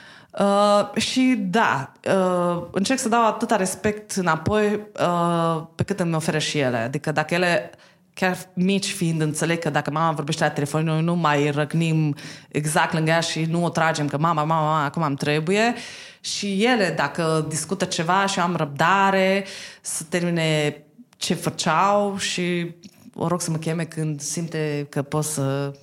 și 0.96 1.36
da, 1.40 1.92
uh, 2.08 2.64
încerc 2.72 3.00
să 3.00 3.10
dau 3.10 3.28
atâta 3.28 3.56
respect 3.56 4.12
înapoi 4.12 4.80
uh, 5.00 5.64
pe 5.76 5.84
cât 5.84 6.00
îmi 6.00 6.16
oferă 6.16 6.38
și 6.38 6.58
ele. 6.60 6.78
Adică 6.78 7.12
dacă 7.12 7.34
ele, 7.34 7.70
chiar 8.14 8.38
mici 8.54 8.92
fiind, 8.92 9.22
înțeleg 9.22 9.60
că 9.60 9.70
dacă 9.70 9.92
mama 9.92 10.12
vorbește 10.12 10.44
la 10.44 10.50
telefon, 10.50 10.84
noi 10.84 11.02
nu 11.02 11.16
mai 11.16 11.50
răgnim 11.50 12.16
exact 12.50 12.94
lângă 12.94 13.10
ea 13.10 13.20
și 13.20 13.44
nu 13.44 13.64
o 13.64 13.70
tragem 13.70 14.08
că 14.08 14.18
mama, 14.18 14.44
mama, 14.44 14.62
mama, 14.62 14.84
acum 14.84 15.02
am 15.02 15.16
trebuie. 15.16 15.74
Și 16.20 16.64
ele, 16.64 16.94
dacă 16.98 17.46
discută 17.50 17.86
ceva 17.86 18.26
și 18.26 18.40
am 18.40 18.56
răbdare, 18.56 19.46
să 19.82 20.04
termine 20.10 20.78
ce 21.18 21.34
făceau 21.34 22.18
și 22.18 22.76
o 23.14 23.28
rog 23.28 23.42
să 23.42 23.52
mă 23.52 23.58
cheme 23.58 23.84
când 23.84 24.22
simte 24.22 24.88
că 24.90 25.02
pot 25.02 25.24
să 25.24 25.74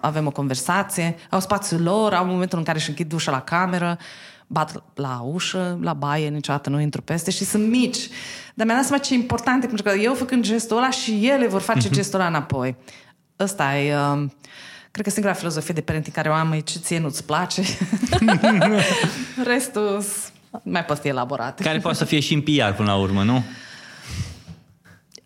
avem 0.00 0.26
o 0.26 0.30
conversație, 0.30 1.16
au 1.30 1.40
spațiul 1.40 1.82
lor, 1.82 2.14
au 2.14 2.24
momentul 2.24 2.58
în 2.58 2.64
care 2.64 2.78
își 2.78 2.88
închid 2.88 3.12
ușa 3.12 3.30
la 3.30 3.40
cameră, 3.40 3.98
bat 4.46 4.82
la 4.94 5.20
ușă, 5.32 5.78
la 5.82 5.92
baie, 5.92 6.28
niciodată 6.28 6.70
nu 6.70 6.80
intru 6.80 7.02
peste 7.02 7.30
și 7.30 7.44
sunt 7.44 7.68
mici. 7.68 8.08
Dar 8.54 8.66
mi-am 8.66 8.78
dat 8.78 8.86
seama 8.86 9.02
ce 9.02 9.14
important 9.14 9.62
e, 9.62 9.66
pentru 9.66 9.84
că 9.84 9.90
eu 9.90 10.14
făcând 10.14 10.44
gestul 10.44 10.76
ăla 10.76 10.90
și 10.90 11.28
ele 11.28 11.46
vor 11.46 11.60
face 11.60 11.88
uh-huh. 11.88 11.92
gestul 11.92 12.18
ăla 12.18 12.28
înapoi. 12.28 12.76
Ăsta 13.38 13.76
e... 13.76 13.96
Uh, 13.96 14.28
Cred 14.90 15.04
că 15.04 15.10
singura 15.10 15.34
filozofie 15.34 15.74
de 15.74 15.80
parenting 15.80 16.14
care 16.14 16.28
o 16.28 16.32
am 16.32 16.52
e 16.52 16.60
ce 16.60 16.78
ție 16.78 16.98
nu-ți 16.98 17.24
place. 17.24 17.62
Restul 19.52 20.04
mai 20.62 20.84
pot 20.84 20.98
fi 20.98 21.08
elaborate. 21.08 21.62
Care 21.62 21.78
poate 21.78 21.96
să 21.96 22.04
fie 22.04 22.20
și 22.20 22.34
în 22.34 22.40
PR 22.40 22.70
până 22.76 22.88
la 22.88 22.96
urmă, 22.96 23.22
nu? 23.22 23.44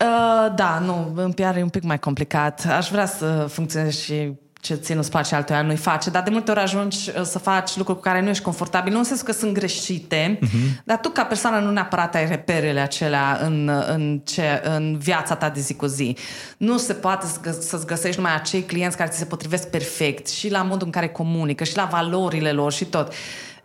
Uh, 0.00 0.54
da, 0.54 0.78
nu, 0.78 1.12
în 1.14 1.32
PR 1.32 1.56
e 1.56 1.62
un 1.62 1.68
pic 1.68 1.82
mai 1.82 1.98
complicat. 1.98 2.66
Aș 2.76 2.90
vrea 2.90 3.06
să 3.06 3.46
funcționez 3.48 4.00
și 4.00 4.32
ce 4.64 4.74
ție 4.74 4.94
nu-ți 4.94 5.10
place, 5.10 5.34
altuia 5.34 5.62
nu-i 5.62 5.76
face, 5.76 6.10
dar 6.10 6.22
de 6.22 6.30
multe 6.30 6.50
ori 6.50 6.60
ajungi 6.60 7.10
uh, 7.10 7.22
să 7.22 7.38
faci 7.38 7.76
lucruri 7.76 7.98
cu 7.98 8.04
care 8.04 8.20
nu 8.20 8.28
ești 8.28 8.42
confortabil, 8.42 8.92
nu 8.92 8.98
în 8.98 9.04
sensul 9.04 9.26
că 9.26 9.32
sunt 9.32 9.54
greșite, 9.54 10.38
uh-huh. 10.38 10.82
dar 10.84 10.98
tu 11.00 11.08
ca 11.08 11.24
persoană 11.24 11.58
nu 11.58 11.70
neapărat 11.70 12.14
ai 12.14 12.26
reperele 12.26 12.80
acelea 12.80 13.38
în, 13.42 13.70
în, 13.88 14.20
ce, 14.24 14.62
în 14.64 14.98
viața 14.98 15.34
ta 15.34 15.50
de 15.50 15.60
zi 15.60 15.74
cu 15.74 15.86
zi. 15.86 16.16
Nu 16.56 16.78
se 16.78 16.92
poate 16.92 17.26
să-ți 17.60 17.86
găsești 17.86 18.20
numai 18.20 18.34
acei 18.34 18.62
clienți 18.62 18.96
care 18.96 19.10
ți 19.10 19.18
se 19.18 19.24
potrivesc 19.24 19.70
perfect 19.70 20.28
și 20.28 20.50
la 20.50 20.62
modul 20.62 20.86
în 20.86 20.92
care 20.92 21.08
comunică 21.08 21.64
și 21.64 21.76
la 21.76 21.88
valorile 21.90 22.52
lor 22.52 22.72
și 22.72 22.84
tot. 22.84 23.12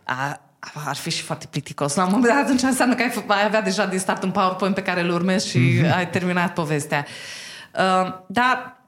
A, 0.04 0.40
ar 0.86 0.96
fi 0.96 1.10
și 1.10 1.22
foarte 1.22 1.46
plicticos. 1.50 1.94
La 1.94 2.04
un 2.04 2.10
moment 2.10 2.32
dat 2.32 2.44
atunci 2.44 2.62
înseamnă 2.62 2.94
că 2.94 3.02
ai, 3.02 3.24
ai 3.26 3.44
avea 3.44 3.62
deja 3.62 3.86
din 3.86 3.98
start 3.98 4.22
un 4.22 4.30
PowerPoint 4.30 4.74
pe 4.74 4.82
care 4.82 5.00
îl 5.00 5.10
urmezi 5.10 5.48
și 5.48 5.58
mm-hmm. 5.58 5.94
ai 5.94 6.10
terminat 6.10 6.52
povestea. 6.52 7.06
Uh, 7.74 8.12
dar 8.26 8.80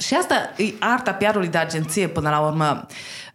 și 0.00 0.14
asta 0.14 0.34
e 0.56 0.72
arta 0.78 1.12
PR-ului 1.12 1.48
de 1.48 1.58
agenție 1.58 2.08
până 2.08 2.30
la 2.30 2.40
urmă. 2.40 2.86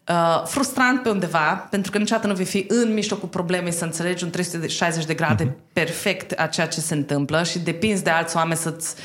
Uh, 0.09 0.43
frustrant 0.45 1.01
pe 1.01 1.09
undeva, 1.09 1.67
pentru 1.69 1.91
că 1.91 1.97
niciodată 1.97 2.27
nu 2.27 2.33
vei 2.33 2.45
fi 2.45 2.65
în 2.67 2.93
mijlocul 2.93 3.27
problemei 3.27 3.71
să 3.71 3.83
înțelegi 3.83 4.23
un 4.23 4.29
360 4.29 5.05
de 5.05 5.13
grade 5.13 5.45
uh-huh. 5.45 5.73
perfect 5.73 6.39
a 6.39 6.47
ceea 6.47 6.67
ce 6.67 6.79
se 6.79 6.93
întâmplă 6.93 7.43
și 7.43 7.59
depinzi 7.59 8.03
de 8.03 8.09
alți 8.09 8.35
oameni 8.35 8.59
să-ți 8.59 8.95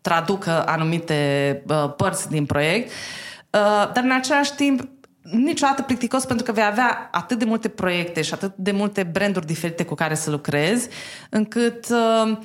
traducă 0.00 0.66
anumite 0.66 1.62
uh, 1.66 1.92
părți 1.96 2.28
din 2.28 2.46
proiect. 2.46 2.90
Uh, 2.90 3.90
dar 3.92 4.02
în 4.02 4.12
același 4.12 4.54
timp 4.54 4.88
niciodată 5.30 5.82
plicticos 5.82 6.24
pentru 6.24 6.44
că 6.44 6.52
vei 6.52 6.64
avea 6.64 7.08
atât 7.12 7.38
de 7.38 7.44
multe 7.44 7.68
proiecte 7.68 8.22
și 8.22 8.34
atât 8.34 8.52
de 8.56 8.70
multe 8.70 9.02
branduri 9.02 9.46
diferite 9.46 9.84
cu 9.84 9.94
care 9.94 10.14
să 10.14 10.30
lucrezi, 10.30 10.88
încât 11.30 11.86
uh, 11.90 12.36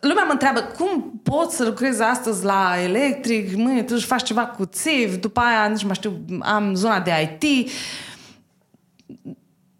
lumea 0.00 0.24
mă 0.24 0.32
întreabă 0.32 0.60
cum 0.60 1.20
poți 1.22 1.56
să 1.56 1.64
lucrezi 1.64 2.02
astăzi 2.02 2.44
la 2.44 2.74
electric, 2.82 3.56
mâine 3.56 3.82
tu 3.82 4.00
faci 4.00 4.22
ceva 4.22 4.46
cu 4.46 4.64
țiv, 4.64 5.14
după 5.14 5.40
aia 5.40 5.68
nici 5.68 5.84
mai 5.84 5.94
știu, 5.94 6.24
am 6.40 6.74
zona 6.74 7.00
de 7.00 7.38
IT. 7.40 7.70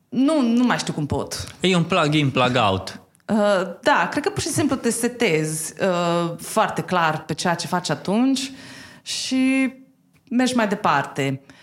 Nu, 0.09 0.41
nu 0.41 0.65
mai 0.65 0.79
știu 0.79 0.93
cum 0.93 1.07
pot. 1.07 1.55
E 1.61 1.77
un 1.77 1.85
plug-in, 1.85 2.31
plug-out. 2.31 3.01
Uh, 3.27 3.37
da, 3.83 4.09
cred 4.11 4.23
că 4.23 4.31
pur 4.31 4.43
și 4.43 4.49
simplu 4.49 4.77
te 4.77 4.91
setezi 4.91 5.75
uh, 5.83 6.35
foarte 6.39 6.83
clar 6.83 7.25
pe 7.25 7.35
ceea 7.35 7.55
ce 7.55 7.67
faci 7.67 7.91
atunci 7.91 8.53
și 9.03 9.73
mergi 10.31 10.55
mai 10.55 10.69
departe. 10.69 11.41
Uh, 11.43 11.57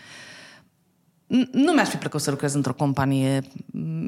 nu 1.51 1.71
mi-ar 1.71 1.85
fi 1.85 1.95
plăcut 1.95 2.21
să 2.21 2.29
lucrez 2.29 2.53
într-o 2.53 2.73
companie. 2.73 3.41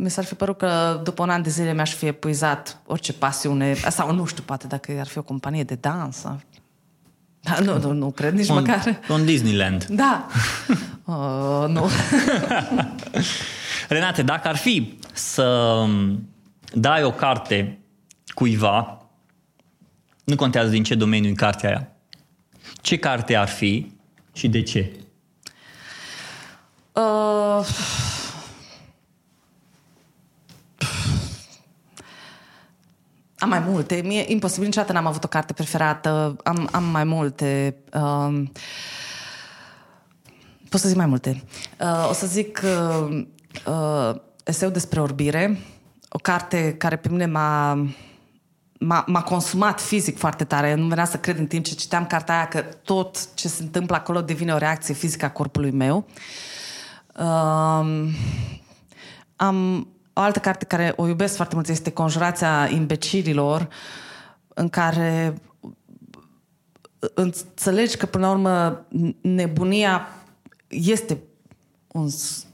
Mi 0.01 0.09
s-ar 0.09 0.23
fi 0.23 0.33
părut 0.33 0.57
că 0.57 1.01
după 1.03 1.23
un 1.23 1.29
an 1.29 1.41
de 1.41 1.49
zile 1.49 1.73
mi-aș 1.73 1.93
fi 1.93 2.05
epuizat 2.05 2.81
orice 2.85 3.13
pasiune. 3.13 3.73
Sau 3.73 4.13
nu 4.13 4.25
știu, 4.25 4.43
poate 4.45 4.67
dacă 4.67 4.91
ar 4.99 5.07
fi 5.07 5.17
o 5.17 5.21
companie 5.21 5.63
de 5.63 5.75
dans. 5.75 6.21
Da, 7.39 7.59
nu, 7.63 7.79
nu, 7.79 7.91
nu 7.91 8.11
cred 8.11 8.33
nici 8.33 8.47
un, 8.47 8.55
măcar. 8.55 8.99
Un 9.09 9.25
Disneyland. 9.25 9.85
Da. 9.85 10.25
Uh, 11.07 11.65
nu. 11.67 11.89
Renate, 13.89 14.21
dacă 14.21 14.47
ar 14.47 14.55
fi 14.55 14.97
să 15.13 15.85
dai 16.73 17.03
o 17.03 17.11
carte 17.11 17.79
cuiva, 18.33 19.05
nu 20.23 20.35
contează 20.35 20.69
din 20.69 20.83
ce 20.83 20.95
domeniu 20.95 21.29
în 21.29 21.35
cartea 21.35 21.69
aia, 21.69 21.91
ce 22.81 22.97
carte 22.97 23.35
ar 23.35 23.47
fi 23.47 23.91
și 24.33 24.47
de 24.47 24.61
ce? 24.61 24.91
Uh, 26.97 27.67
am 33.37 33.49
mai 33.49 33.59
multe. 33.59 34.01
Mie 34.05 34.25
imposibil, 34.27 34.65
niciodată 34.65 34.93
n-am 34.93 35.05
avut 35.05 35.23
o 35.23 35.27
carte 35.27 35.53
preferată. 35.53 36.35
Am, 36.43 36.69
am 36.71 36.83
mai 36.83 37.03
multe. 37.03 37.75
Uh, 37.93 38.43
pot 40.69 40.79
să 40.79 40.87
zic 40.87 40.97
mai 40.97 41.05
multe. 41.05 41.43
Uh, 41.79 42.09
o 42.09 42.13
să 42.13 42.27
zic 42.27 42.61
uh, 42.63 43.25
uh, 43.65 44.15
eseu 44.43 44.69
despre 44.69 45.01
orbire, 45.01 45.59
o 46.09 46.17
carte 46.17 46.75
care 46.77 46.95
pe 46.95 47.09
mine 47.09 47.25
m-a, 47.25 47.73
m-a, 48.79 49.03
m-a 49.07 49.21
consumat 49.21 49.81
fizic 49.81 50.17
foarte 50.17 50.43
tare. 50.43 50.73
Nu 50.73 50.87
venea 50.87 51.05
să 51.05 51.17
cred 51.17 51.37
în 51.37 51.47
timp 51.47 51.65
ce 51.65 51.75
citeam 51.75 52.05
cartea 52.05 52.35
aia 52.35 52.47
că 52.47 52.61
tot 52.61 53.33
ce 53.35 53.47
se 53.47 53.63
întâmplă 53.63 53.95
acolo 53.95 54.21
devine 54.21 54.53
o 54.53 54.57
reacție 54.57 54.93
fizică 54.93 55.25
a 55.25 55.31
corpului 55.31 55.71
meu. 55.71 56.05
Uh, 56.07 56.13
Um, 57.17 58.09
am 59.35 59.87
o 60.13 60.19
altă 60.19 60.39
carte 60.39 60.65
care 60.65 60.93
o 60.95 61.07
iubesc 61.07 61.35
foarte 61.35 61.55
mult 61.55 61.67
este 61.67 61.91
Conjurația 61.91 62.69
imbecililor, 62.69 63.67
în 64.47 64.69
care 64.69 65.41
înțelegi 67.13 67.97
că, 67.97 68.05
până 68.05 68.25
la 68.25 68.31
urmă, 68.31 68.85
nebunia 69.21 70.07
este 70.67 71.17
un 71.87 72.09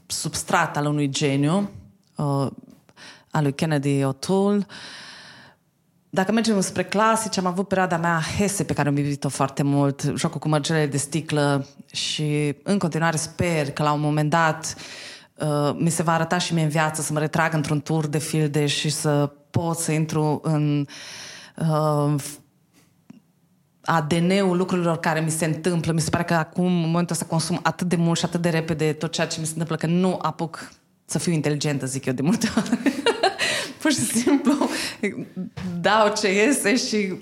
substrat 0.06 0.76
al 0.76 0.86
unui 0.86 1.08
geniu, 1.08 1.70
uh, 2.16 2.46
al 3.30 3.42
lui 3.42 3.54
Kennedy 3.54 4.02
O'Toole, 4.02 4.66
dacă 6.14 6.32
mergem 6.32 6.60
spre 6.60 6.84
clasici, 6.84 7.38
am 7.38 7.46
avut 7.46 7.68
perioada 7.68 7.96
mea 7.96 8.20
Hese, 8.38 8.64
pe 8.64 8.72
care 8.72 8.88
am 8.88 8.96
iubit-o 8.96 9.28
foarte 9.28 9.62
mult, 9.62 10.12
jocul 10.16 10.40
cu 10.40 10.48
mărgele 10.48 10.86
de 10.86 10.96
sticlă 10.96 11.66
și 11.92 12.56
în 12.62 12.78
continuare 12.78 13.16
sper 13.16 13.70
că 13.70 13.82
la 13.82 13.92
un 13.92 14.00
moment 14.00 14.30
dat 14.30 14.74
uh, 15.34 15.76
mi 15.78 15.90
se 15.90 16.02
va 16.02 16.12
arăta 16.12 16.38
și 16.38 16.54
mie 16.54 16.62
în 16.62 16.68
viață 16.68 17.02
să 17.02 17.12
mă 17.12 17.18
retrag 17.18 17.54
într-un 17.54 17.80
tur 17.80 18.06
de 18.06 18.18
filde 18.18 18.66
și 18.66 18.90
să 18.90 19.32
pot 19.50 19.76
să 19.76 19.92
intru 19.92 20.40
în 20.42 20.86
uh, 21.56 22.14
ADN-ul 23.80 24.56
lucrurilor 24.56 24.98
care 24.98 25.20
mi 25.20 25.30
se 25.30 25.44
întâmplă. 25.44 25.92
Mi 25.92 26.00
se 26.00 26.10
pare 26.10 26.24
că 26.24 26.34
acum, 26.34 26.66
în 26.66 26.80
momentul 26.80 27.14
ăsta, 27.14 27.24
consum 27.24 27.60
atât 27.62 27.88
de 27.88 27.96
mult 27.96 28.18
și 28.18 28.24
atât 28.24 28.40
de 28.40 28.48
repede 28.48 28.92
tot 28.92 29.12
ceea 29.12 29.26
ce 29.26 29.40
mi 29.40 29.46
se 29.46 29.52
întâmplă, 29.52 29.76
că 29.76 29.86
nu 29.86 30.18
apuc 30.22 30.72
să 31.04 31.18
fiu 31.18 31.32
inteligentă, 31.32 31.86
zic 31.86 32.04
eu 32.04 32.12
de 32.12 32.22
multe 32.22 32.48
ori. 32.56 32.70
Pur 33.84 33.92
și 33.92 33.98
simplu 33.98 34.70
dau 35.80 36.12
ce 36.20 36.32
iese 36.32 36.76
și 36.76 37.18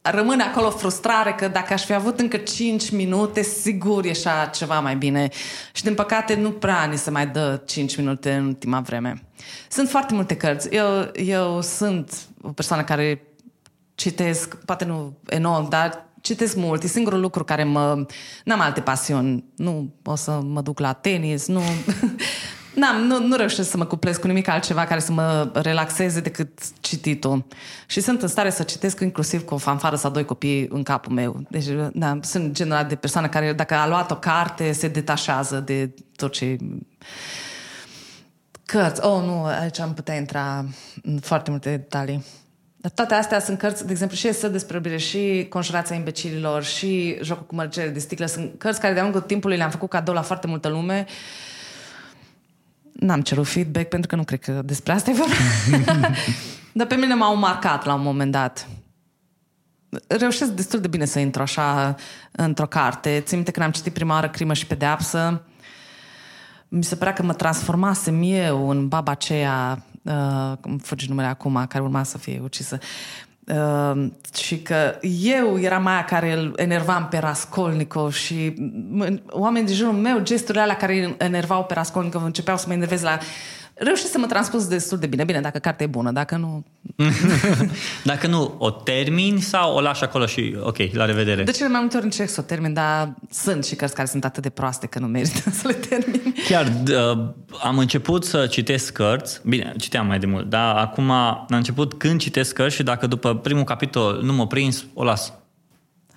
rămâne 0.00 0.42
acolo 0.42 0.70
frustrare 0.70 1.32
că 1.32 1.48
dacă 1.48 1.72
aș 1.72 1.84
fi 1.84 1.92
avut 1.92 2.20
încă 2.20 2.36
5 2.36 2.90
minute, 2.90 3.42
sigur 3.42 4.04
ieșa 4.04 4.50
ceva 4.54 4.80
mai 4.80 4.96
bine. 4.96 5.28
Și 5.72 5.82
din 5.82 5.94
păcate 5.94 6.34
nu 6.34 6.50
prea 6.50 6.84
ni 6.84 6.96
se 6.96 7.10
mai 7.10 7.26
dă 7.26 7.62
5 7.66 7.96
minute 7.96 8.32
în 8.32 8.46
ultima 8.46 8.80
vreme. 8.80 9.22
Sunt 9.68 9.88
foarte 9.88 10.14
multe 10.14 10.36
cărți. 10.36 10.68
Eu, 10.68 11.10
eu 11.14 11.60
sunt 11.60 12.28
o 12.42 12.52
persoană 12.52 12.84
care 12.84 13.22
citesc, 13.94 14.56
poate 14.64 14.84
nu 14.84 15.18
enorm, 15.26 15.68
dar 15.68 16.06
citesc 16.20 16.56
mult. 16.56 16.82
E 16.82 16.86
singurul 16.86 17.20
lucru 17.20 17.44
care 17.44 17.64
mă... 17.64 18.06
N-am 18.44 18.60
alte 18.60 18.80
pasiuni. 18.80 19.44
Nu 19.56 19.90
o 20.04 20.14
să 20.14 20.30
mă 20.30 20.60
duc 20.60 20.78
la 20.78 20.92
tenis, 20.92 21.46
nu... 21.46 21.62
N-am, 22.74 23.02
nu, 23.02 23.26
nu 23.26 23.36
reușesc 23.36 23.70
să 23.70 23.76
mă 23.76 23.84
cuplesc 23.84 24.20
cu 24.20 24.26
nimic 24.26 24.48
altceva 24.48 24.84
care 24.84 25.00
să 25.00 25.12
mă 25.12 25.50
relaxeze 25.52 26.20
decât 26.20 26.58
cititul. 26.80 27.44
Și 27.86 28.00
sunt 28.00 28.22
în 28.22 28.28
stare 28.28 28.50
să 28.50 28.62
citesc 28.62 29.00
inclusiv 29.00 29.44
cu 29.44 29.54
o 29.54 29.56
fanfară 29.56 29.96
sau 29.96 30.10
doi 30.10 30.24
copii 30.24 30.68
în 30.70 30.82
capul 30.82 31.12
meu. 31.12 31.40
Deci, 31.48 31.66
da, 31.92 32.18
sunt 32.22 32.52
genul 32.52 32.86
de 32.88 32.94
persoană 32.94 33.28
care, 33.28 33.52
dacă 33.52 33.74
a 33.74 33.88
luat 33.88 34.10
o 34.10 34.16
carte, 34.16 34.72
se 34.72 34.88
detașează 34.88 35.60
de 35.60 35.94
tot 36.16 36.32
ce... 36.32 36.56
Cărți. 38.64 39.04
Oh, 39.04 39.22
nu, 39.24 39.44
aici 39.44 39.80
am 39.80 39.94
putea 39.94 40.16
intra 40.16 40.64
în 41.02 41.18
foarte 41.18 41.50
multe 41.50 41.70
detalii. 41.70 42.24
Dar 42.76 42.90
toate 42.90 43.14
astea 43.14 43.40
sunt 43.40 43.58
cărți, 43.58 43.84
de 43.86 43.90
exemplu, 43.90 44.16
și 44.16 44.28
Esă 44.28 44.48
despre 44.48 44.76
iubire, 44.76 44.96
și 44.96 45.46
Conjurația 45.48 45.96
imbecililor, 45.96 46.64
și 46.64 47.18
Jocul 47.22 47.46
cu 47.46 47.54
mărgele 47.54 47.88
de 47.88 47.98
sticlă. 47.98 48.26
Sunt 48.26 48.58
cărți 48.58 48.80
care 48.80 48.94
de-a 48.94 49.02
lungul 49.02 49.20
timpului 49.20 49.56
le-am 49.56 49.70
făcut 49.70 49.88
cadou 49.88 50.14
la 50.14 50.22
foarte 50.22 50.46
multă 50.46 50.68
lume 50.68 51.06
N-am 53.00 53.20
cerut 53.20 53.46
feedback 53.46 53.88
pentru 53.88 54.08
că 54.08 54.16
nu 54.16 54.24
cred 54.24 54.40
că 54.40 54.62
despre 54.64 54.92
asta 54.92 55.10
e 55.10 55.14
vorba. 55.14 55.34
Dar 56.72 56.86
pe 56.86 56.94
mine 56.94 57.14
m-au 57.14 57.36
marcat 57.36 57.84
la 57.84 57.94
un 57.94 58.02
moment 58.02 58.32
dat. 58.32 58.68
Reușesc 60.06 60.50
destul 60.50 60.80
de 60.80 60.88
bine 60.88 61.04
să 61.04 61.18
intru 61.18 61.42
așa 61.42 61.94
într-o 62.32 62.66
carte. 62.66 63.20
Țin 63.24 63.36
minte 63.36 63.50
când 63.50 63.66
am 63.66 63.72
citit 63.72 63.92
prima 63.92 64.14
oară 64.14 64.28
Crimă 64.28 64.52
și 64.52 64.66
Pedeapsă, 64.66 65.42
mi 66.68 66.84
se 66.84 66.96
părea 66.96 67.12
că 67.12 67.22
mă 67.22 67.32
transformasem 67.32 68.22
eu 68.22 68.68
în 68.68 68.88
baba 68.88 69.10
aceea, 69.12 69.84
uh, 70.02 70.52
îmi 70.60 70.78
fugi 70.78 71.08
numele 71.08 71.28
acum, 71.28 71.64
care 71.68 71.84
urma 71.84 72.02
să 72.02 72.18
fie 72.18 72.40
ucisă. 72.42 72.78
Uh, 72.80 73.29
și 74.34 74.58
că 74.62 74.94
eu 75.22 75.60
eram 75.60 75.86
aia 75.86 76.04
care 76.04 76.32
îl 76.32 76.52
enervam 76.56 77.06
pe 77.10 77.18
Raskolnikov 77.18 78.12
și 78.12 78.54
m- 79.04 79.22
oamenii 79.30 79.66
din 79.66 79.76
jurul 79.76 79.92
meu, 79.92 80.18
gesturile 80.22 80.62
alea 80.62 80.76
care 80.76 81.04
îl 81.04 81.14
enervau 81.18 81.64
pe 81.64 81.74
Raskolnikov 81.74 82.24
începeau 82.24 82.56
să 82.56 82.64
mă 82.66 82.72
enervez 82.72 83.02
la 83.02 83.18
reușesc 83.84 84.10
să 84.10 84.18
mă 84.18 84.26
transpus 84.26 84.66
destul 84.66 84.98
de 84.98 85.06
bine. 85.06 85.24
Bine, 85.24 85.40
dacă 85.40 85.58
cartea 85.58 85.86
e 85.86 85.88
bună, 85.88 86.10
dacă 86.10 86.36
nu... 86.36 86.64
dacă 88.04 88.26
nu, 88.26 88.54
o 88.58 88.70
termini 88.70 89.40
sau 89.40 89.74
o 89.74 89.80
lași 89.80 90.04
acolo 90.04 90.26
și 90.26 90.56
ok, 90.60 90.76
la 90.92 91.04
revedere? 91.04 91.42
De 91.42 91.50
cele 91.50 91.68
mai 91.68 91.80
multe 91.80 91.96
ori 91.96 92.04
încerc 92.04 92.28
să 92.28 92.40
o 92.40 92.42
termin, 92.42 92.72
dar 92.72 93.14
sunt 93.30 93.64
și 93.64 93.74
cărți 93.74 93.94
care 93.94 94.08
sunt 94.08 94.24
atât 94.24 94.42
de 94.42 94.48
proaste 94.48 94.86
că 94.86 94.98
nu 94.98 95.06
merită 95.06 95.50
să 95.60 95.66
le 95.66 95.72
termin. 95.72 96.34
Chiar 96.48 96.66
uh, 96.66 97.28
am 97.62 97.78
început 97.78 98.24
să 98.24 98.46
citesc 98.46 98.92
cărți, 98.92 99.40
bine, 99.44 99.74
citeam 99.78 100.06
mai 100.06 100.18
de 100.18 100.26
mult, 100.26 100.48
dar 100.48 100.76
acum 100.76 101.10
am 101.10 101.46
început 101.48 101.92
când 101.92 102.20
citesc 102.20 102.54
cărți 102.54 102.76
și 102.76 102.82
dacă 102.82 103.06
după 103.06 103.34
primul 103.36 103.64
capitol 103.64 104.20
nu 104.22 104.32
mă 104.32 104.46
prins, 104.46 104.84
o 104.94 105.04
las. 105.04 105.32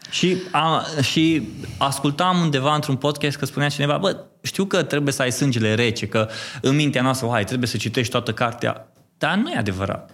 Și, 0.09 0.37
a, 0.51 0.85
și 1.01 1.47
ascultam 1.77 2.39
undeva 2.39 2.75
într-un 2.75 2.95
podcast 2.95 3.37
că 3.37 3.45
spunea 3.45 3.69
cineva, 3.69 3.97
bă, 3.97 4.17
știu 4.43 4.65
că 4.65 4.83
trebuie 4.83 5.13
să 5.13 5.21
ai 5.21 5.31
sângele 5.31 5.73
rece, 5.73 6.07
că 6.07 6.29
în 6.61 6.75
mintea 6.75 7.01
noastră, 7.01 7.27
hai, 7.31 7.43
trebuie 7.43 7.67
să 7.67 7.77
citești 7.77 8.11
toată 8.11 8.33
cartea. 8.33 8.87
Dar 9.17 9.35
nu 9.35 9.51
e 9.51 9.57
adevărat. 9.57 10.11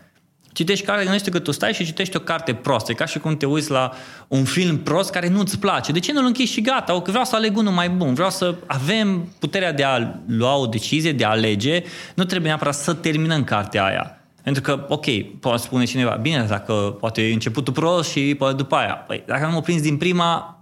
Citești 0.53 0.85
cartea, 0.85 1.03
gândește 1.03 1.29
că 1.29 1.39
tu 1.39 1.51
stai 1.51 1.73
și 1.73 1.85
citești 1.85 2.15
o 2.15 2.19
carte 2.19 2.53
prostă. 2.53 2.91
E 2.91 2.95
ca 2.95 3.05
și 3.05 3.19
cum 3.19 3.37
te 3.37 3.45
uiți 3.45 3.71
la 3.71 3.91
un 4.27 4.43
film 4.43 4.77
prost 4.77 5.09
care 5.09 5.27
nu-ți 5.27 5.59
place. 5.59 5.91
De 5.91 5.99
ce 5.99 6.13
nu-l 6.13 6.25
închizi 6.25 6.51
și 6.51 6.61
gata? 6.61 6.95
O, 6.95 7.01
că 7.01 7.09
vreau 7.09 7.25
să 7.25 7.35
aleg 7.35 7.57
unul 7.57 7.73
mai 7.73 7.89
bun. 7.89 8.13
Vreau 8.13 8.29
să 8.29 8.55
avem 8.65 9.33
puterea 9.39 9.73
de 9.73 9.83
a 9.83 10.13
lua 10.27 10.55
o 10.55 10.65
decizie, 10.65 11.11
de 11.11 11.25
a 11.25 11.29
alege. 11.29 11.83
Nu 12.15 12.23
trebuie 12.23 12.49
neapărat 12.49 12.75
să 12.75 12.93
terminăm 12.93 13.43
cartea 13.43 13.83
aia. 13.83 14.21
Pentru 14.43 14.61
că, 14.61 14.85
ok, 14.87 15.05
poate 15.39 15.61
spune 15.61 15.83
cineva, 15.83 16.17
bine, 16.21 16.45
dacă 16.49 16.73
poate 16.73 17.21
e 17.21 17.33
începutul 17.33 17.73
prost 17.73 18.09
și 18.09 18.35
poate 18.37 18.55
după 18.55 18.75
aia. 18.75 18.93
Păi, 18.93 19.23
dacă 19.25 19.45
nu 19.45 19.51
mă 19.51 19.61
prins 19.61 19.81
din 19.81 19.97
prima... 19.97 20.59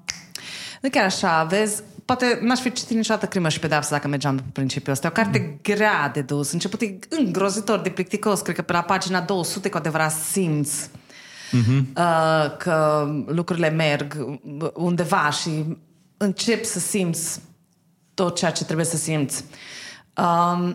Nu 0.82 0.89
chiar 0.89 1.05
așa, 1.05 1.43
vezi, 1.49 1.84
poate 2.07 2.39
n-aș 2.41 2.59
fi 2.59 2.71
citit 2.71 2.95
niciodată 2.95 3.25
Crimă 3.25 3.49
și 3.49 3.59
Pedeapsă 3.59 3.89
dacă 3.91 4.07
mergeam 4.07 4.35
pe 4.35 4.43
principiul 4.51 4.93
ăsta. 4.93 5.07
O 5.07 5.11
carte 5.11 5.39
mm. 5.39 5.59
grea 5.61 6.09
de 6.13 6.21
dus. 6.21 6.51
Început 6.51 6.81
e 6.81 6.97
îngrozitor 7.09 7.79
de 7.79 7.89
plicticos. 7.89 8.41
Cred 8.41 8.55
că 8.55 8.61
pe 8.61 8.73
la 8.73 8.81
pagina 8.81 9.21
200 9.21 9.69
cu 9.69 9.77
adevărat 9.77 10.11
simți 10.11 10.89
mm-hmm. 10.89 11.83
uh, 11.95 12.57
că 12.57 13.07
lucrurile 13.27 13.69
merg 13.69 14.39
undeva 14.73 15.29
și 15.29 15.49
încep 16.17 16.63
să 16.63 16.79
simți 16.79 17.41
tot 18.13 18.35
ceea 18.35 18.51
ce 18.51 18.63
trebuie 18.63 18.85
să 18.85 18.97
simți. 18.97 19.43
Uh, 20.17 20.71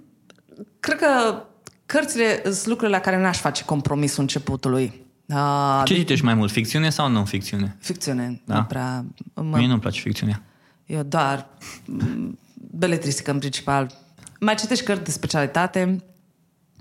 cred 0.80 0.98
că 0.98 1.42
cărțile 1.86 2.42
sunt 2.44 2.66
lucrurile 2.66 2.96
la 2.96 3.02
care 3.02 3.20
n-aș 3.20 3.38
face 3.38 3.64
compromisul 3.64 4.20
începutului. 4.20 5.02
Uh, 5.26 5.82
Ce 5.84 5.94
citești 5.94 6.24
mai 6.24 6.34
mult, 6.34 6.50
ficțiune 6.50 6.90
sau 6.90 7.08
non-ficțiune? 7.08 7.76
Ficțiune. 7.80 8.40
Da? 8.44 8.54
Nu 8.54 8.62
prea, 8.62 9.04
mă... 9.34 9.56
Mie 9.56 9.66
nu-mi 9.66 9.80
place 9.80 10.00
ficțiunea. 10.00 10.42
Eu 10.86 11.02
doar 11.02 11.46
beletristică 12.54 13.30
în 13.30 13.38
principal. 13.38 13.90
Mai 14.40 14.54
citești 14.54 14.84
cărți 14.84 15.04
de 15.04 15.10
specialitate, 15.10 16.04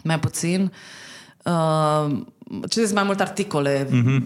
mai 0.04 0.20
puțin. 0.20 0.72
Uh, 1.44 2.22
citesc 2.70 2.94
mai 2.94 3.04
multe 3.04 3.22
articole, 3.22 3.86
uh-huh. 3.86 4.22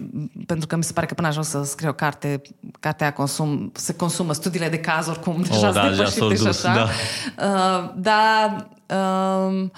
pentru 0.46 0.66
că 0.66 0.76
mi 0.76 0.84
se 0.84 0.92
pare 0.92 1.06
că 1.06 1.14
până 1.14 1.26
ajung 1.28 1.44
să 1.44 1.62
scriu 1.62 1.88
o 1.88 1.92
carte, 1.92 2.42
cartea 2.80 3.12
consum, 3.12 3.72
se 3.74 3.94
consumă 3.94 4.32
studiile 4.32 4.68
de 4.68 4.78
caz 4.78 5.08
oricum, 5.08 5.42
deja 5.42 5.68
oh, 5.68 5.74
da, 5.74 5.90
depășite 5.90 6.34
și 6.34 6.46
așa. 6.46 6.74
Da. 6.74 6.88
Uh, 7.46 7.90
dar 7.96 8.68
uh, 8.86 9.68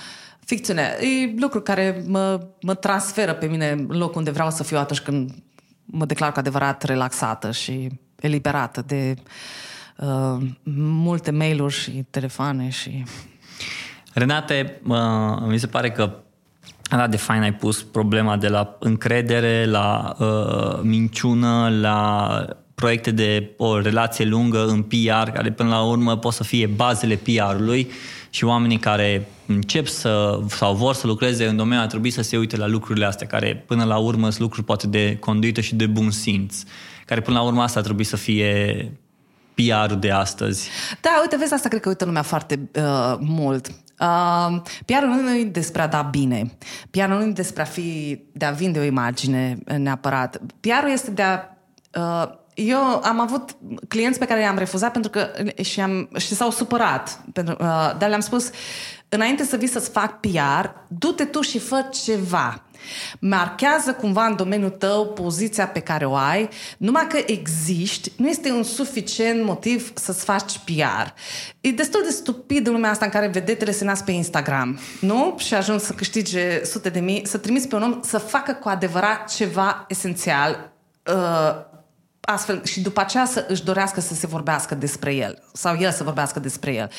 ficțiune 0.45 0.97
e 1.01 1.35
lucru 1.41 1.61
care 1.61 2.05
mă, 2.07 2.41
mă 2.61 2.75
transferă 2.75 3.33
pe 3.33 3.47
mine 3.47 3.71
în 3.71 3.87
locul 3.89 4.17
unde 4.17 4.31
vreau 4.31 4.51
să 4.51 4.63
fiu 4.63 4.79
atunci 4.79 5.01
când 5.01 5.31
mă 5.85 6.05
declar 6.05 6.33
cu 6.33 6.39
adevărat 6.39 6.83
relaxată 6.83 7.51
și 7.51 7.89
eliberată 8.21 8.83
de 8.87 9.15
uh, 9.17 9.23
multe 10.83 11.31
mail-uri 11.31 11.75
și 11.75 12.05
telefoane 12.11 12.69
și... 12.69 13.03
Renate, 14.13 14.81
uh, 14.87 14.99
mi 15.47 15.59
se 15.59 15.67
pare 15.67 15.91
că 15.91 16.13
da, 16.91 17.07
de 17.07 17.17
fain 17.17 17.43
ai 17.43 17.55
pus 17.55 17.83
problema 17.83 18.37
de 18.37 18.49
la 18.49 18.77
încredere, 18.79 19.65
la 19.67 20.17
uh, 20.19 20.81
minciună, 20.83 21.79
la 21.81 22.29
proiecte 22.75 23.11
de 23.11 23.51
o 23.57 23.79
relație 23.79 24.25
lungă 24.25 24.67
în 24.67 24.83
PR, 24.83 25.31
care 25.33 25.53
până 25.53 25.69
la 25.69 25.83
urmă 25.83 26.17
pot 26.17 26.33
să 26.33 26.45
fie 26.45 26.67
bazele 26.67 27.15
PR-ului 27.15 27.91
și 28.31 28.45
oamenii 28.45 28.79
care 28.79 29.29
încep 29.47 29.87
să, 29.87 30.41
sau 30.49 30.75
vor 30.75 30.95
să 30.95 31.07
lucreze 31.07 31.47
în 31.47 31.57
domeniu 31.57 31.83
ar 31.83 31.89
trebui 31.89 32.11
să 32.11 32.23
se 32.23 32.37
uite 32.37 32.57
la 32.57 32.67
lucrurile 32.67 33.07
astea, 33.07 33.27
care 33.27 33.65
până 33.67 33.85
la 33.85 33.97
urmă 33.97 34.29
sunt 34.29 34.41
lucruri 34.41 34.67
poate 34.67 34.87
de 34.87 35.17
conduită 35.21 35.61
și 35.61 35.75
de 35.75 35.87
bun 35.87 36.11
simț, 36.11 36.63
care 37.07 37.21
până 37.21 37.39
la 37.39 37.45
urmă 37.45 37.63
asta 37.63 37.79
ar 37.79 37.85
trebui 37.85 38.05
să 38.05 38.17
fie 38.17 38.93
PR-ul 39.55 39.99
de 39.99 40.11
astăzi. 40.11 40.69
Da, 41.01 41.11
uite, 41.21 41.37
vezi, 41.37 41.55
asta 41.55 41.69
cred 41.69 41.81
că 41.81 41.89
uită 41.89 42.05
lumea 42.05 42.23
foarte 42.23 42.71
uh, 42.75 43.17
mult. 43.19 43.69
Uh, 44.01 44.63
PR-ul 44.85 45.09
nu 45.23 45.37
e 45.37 45.45
despre 45.45 45.83
a 45.83 45.87
da 45.87 46.03
bine. 46.03 46.57
PR-ul 46.91 47.19
nu 47.19 47.23
e 47.23 47.27
despre 47.27 47.63
a 47.63 47.65
fi, 47.65 48.21
de 48.33 48.45
a 48.45 48.51
vinde 48.51 48.79
o 48.79 48.83
imagine 48.83 49.59
neapărat. 49.77 50.41
PR-ul 50.61 50.91
este 50.91 51.11
de 51.11 51.23
a 51.23 51.41
uh, 51.95 52.39
eu 52.55 52.79
am 53.03 53.21
avut 53.21 53.57
clienți 53.89 54.19
pe 54.19 54.25
care 54.25 54.41
i-am 54.41 54.59
refuzat 54.59 54.93
pentru 54.93 55.11
că 55.11 55.29
și, 55.63 55.81
am, 55.81 56.09
și 56.19 56.35
s-au 56.35 56.51
supărat. 56.51 57.21
Pentru, 57.33 57.57
uh, 57.61 57.93
dar 57.99 58.09
le-am 58.09 58.21
spus, 58.21 58.51
înainte 59.09 59.45
să 59.45 59.57
vii 59.57 59.69
să-ți 59.69 59.91
fac 59.91 60.21
PR, 60.21 60.69
du-te 60.89 61.25
tu 61.25 61.41
și 61.41 61.59
fă 61.59 61.89
ceva. 62.05 62.63
Marchează 63.19 63.93
cumva 63.93 64.27
în 64.27 64.37
domeniul 64.37 64.71
tău 64.71 65.07
poziția 65.07 65.69
pe 65.69 65.81
care 65.81 66.05
o 66.05 66.15
ai, 66.15 66.49
numai 66.77 67.07
că 67.07 67.19
existi, 67.27 68.13
nu 68.17 68.29
este 68.29 68.51
un 68.51 68.63
suficient 68.63 69.45
motiv 69.45 69.93
să-ți 69.95 70.25
faci 70.25 70.59
PR. 70.65 71.09
E 71.61 71.71
destul 71.71 72.03
de 72.05 72.11
stupid 72.11 72.67
în 72.67 72.73
lumea 72.73 72.91
asta 72.91 73.05
în 73.05 73.11
care 73.11 73.27
vedetele 73.27 73.71
se 73.71 73.85
nasc 73.85 74.05
pe 74.05 74.13
Instagram, 74.13 74.79
nu? 75.01 75.35
Și 75.39 75.55
ajung 75.55 75.81
să 75.81 75.93
câștige 75.93 76.65
sute 76.65 76.89
de 76.89 77.01
mii, 77.01 77.27
să 77.27 77.39
trimiți 77.39 77.69
pe 77.69 77.75
un 77.75 77.83
om 77.83 78.01
să 78.03 78.19
facă 78.19 78.53
cu 78.53 78.69
adevărat 78.69 79.35
ceva 79.35 79.85
esențial 79.89 80.73
uh, 81.07 81.69
astfel 82.21 82.65
și 82.65 82.81
după 82.81 83.01
aceea 83.01 83.25
să 83.25 83.45
își 83.49 83.65
dorească 83.65 84.01
să 84.01 84.15
se 84.15 84.27
vorbească 84.27 84.75
despre 84.75 85.15
el 85.15 85.43
sau 85.53 85.77
el 85.79 85.91
să 85.91 86.05
vorbească 86.05 86.41
despre 86.41 86.75
el. 86.75 86.91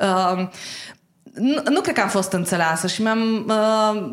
Uh, 0.00 0.48
nu, 1.34 1.62
nu 1.70 1.80
cred 1.80 1.94
că 1.94 2.00
am 2.00 2.08
fost 2.08 2.32
înțeleasă 2.32 2.86
și 2.86 3.02
mi-am, 3.02 3.46
uh, 3.48 4.10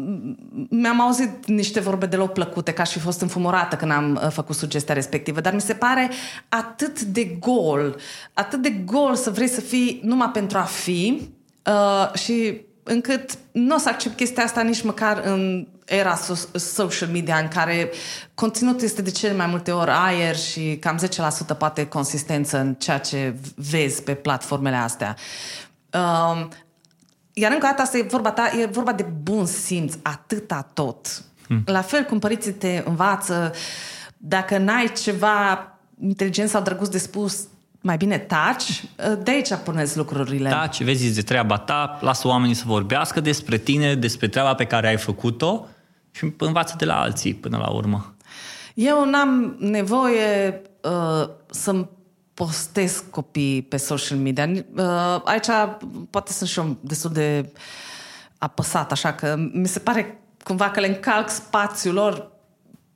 mi-am 0.70 1.02
auzit 1.02 1.46
niște 1.46 1.80
vorbe 1.80 2.06
deloc 2.06 2.34
plăcute, 2.34 2.74
ca 2.74 2.84
și 2.84 3.00
fost 3.00 3.22
înfumorată 3.22 3.76
când 3.76 3.92
am 3.92 4.20
uh, 4.24 4.32
făcut 4.32 4.56
sugestia 4.56 4.94
respectivă, 4.94 5.42
dar 5.42 5.54
mi 5.54 5.62
se 5.62 5.74
pare 5.74 6.10
atât 6.50 7.02
de 7.02 7.26
gol, 7.26 7.96
atât 8.34 8.62
de 8.62 8.70
gol 8.70 9.16
să 9.16 9.30
vrei 9.30 9.48
să 9.48 9.62
fii 9.62 10.02
numai 10.04 10.30
pentru 10.30 10.58
a 10.58 10.62
fi 10.62 11.30
uh, 11.66 12.14
și 12.20 12.62
încât 12.84 13.38
nu 13.52 13.76
o 13.76 13.78
să 13.78 13.90
accept 13.90 14.16
chestia 14.16 14.44
asta 14.44 14.62
nici 14.62 14.82
măcar 14.82 15.22
în 15.26 15.68
era 15.86 16.20
social 16.54 17.10
media 17.10 17.38
în 17.38 17.48
care 17.48 17.90
conținutul 18.34 18.84
este 18.84 19.02
de 19.02 19.12
cele 19.12 19.34
mai 19.34 19.46
multe 19.46 19.72
ori 19.72 19.92
aer 19.94 20.36
și 20.36 20.78
cam 20.80 21.00
10% 21.54 21.58
poate 21.58 21.88
consistență 21.88 22.58
în 22.58 22.74
ceea 22.74 22.98
ce 22.98 23.36
vezi 23.56 24.04
pe 24.04 24.14
platformele 24.14 24.76
astea. 24.76 25.16
Um, 25.94 26.50
iar 27.34 27.52
încă 27.52 27.66
o 27.66 27.70
dată 27.70 27.82
asta 27.82 27.98
e 27.98 28.02
vorba 28.02 28.32
ta, 28.32 28.52
e 28.62 28.66
vorba 28.66 28.94
de 28.94 29.06
bun 29.24 29.46
simț, 29.46 29.94
atâta 30.02 30.70
tot. 30.74 31.24
Hmm. 31.48 31.64
La 31.66 31.82
fel 31.82 32.04
cum 32.04 32.20
părinții 32.20 32.52
te 32.52 32.84
învață, 32.86 33.54
dacă 34.18 34.58
n-ai 34.58 34.92
ceva 35.04 35.68
inteligent 36.02 36.50
sau 36.50 36.62
drăguț 36.62 36.88
de 36.88 36.98
spus, 36.98 37.48
mai 37.82 37.98
bine 37.98 38.18
taci, 38.18 38.84
de 39.24 39.32
aici 39.32 39.54
puneți 39.64 39.98
lucrurile. 39.98 40.50
Taci, 40.50 40.84
vezi 40.84 41.16
de 41.16 41.22
treaba 41.22 41.58
ta, 41.58 41.98
lasă 42.02 42.28
oamenii 42.28 42.56
să 42.56 42.64
vorbească 42.66 43.20
despre 43.20 43.58
tine, 43.58 43.96
despre 43.96 44.28
treaba 44.28 44.54
pe 44.54 44.66
care 44.66 44.88
ai 44.88 44.98
făcut-o 44.98 45.68
și 46.12 46.34
învață 46.38 46.76
de 46.78 46.86
la 46.86 47.00
alții 47.00 47.34
până 47.34 47.58
la 47.58 47.70
urmă. 47.70 48.16
Eu 48.74 49.10
n-am 49.10 49.56
nevoie 49.60 50.62
uh, 50.82 51.30
să-mi 51.50 51.88
postez 52.46 53.04
copii 53.10 53.62
pe 53.62 53.78
social 53.78 54.18
media. 54.18 54.50
Uh, 54.76 55.22
aici 55.24 55.48
poate 56.10 56.32
sunt 56.32 56.50
și 56.50 56.60
eu 56.60 56.78
destul 56.80 57.12
de 57.12 57.50
apăsat, 58.38 58.92
așa 58.92 59.14
că 59.14 59.36
mi 59.54 59.68
se 59.68 59.80
pare 59.80 60.20
cumva 60.44 60.70
că 60.70 60.80
le 60.80 60.88
încalc 60.88 61.30
spațiul 61.30 61.94
lor 61.94 62.32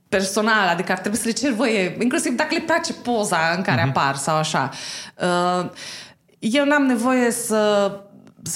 personal, 0.09 0.67
adică 0.67 0.91
ar 0.91 0.99
trebui 0.99 1.17
să 1.17 1.27
le 1.27 1.33
cer 1.33 1.51
voie, 1.51 1.97
inclusiv 2.01 2.35
dacă 2.35 2.53
le 2.53 2.59
place 2.59 2.93
poza 2.93 3.37
în 3.55 3.61
care 3.61 3.81
uh-huh. 3.81 3.87
apar 3.87 4.15
sau 4.15 4.35
așa. 4.35 4.69
Uh, 5.21 5.69
eu 6.39 6.65
n-am 6.65 6.83
nevoie 6.83 7.31
să 7.31 7.91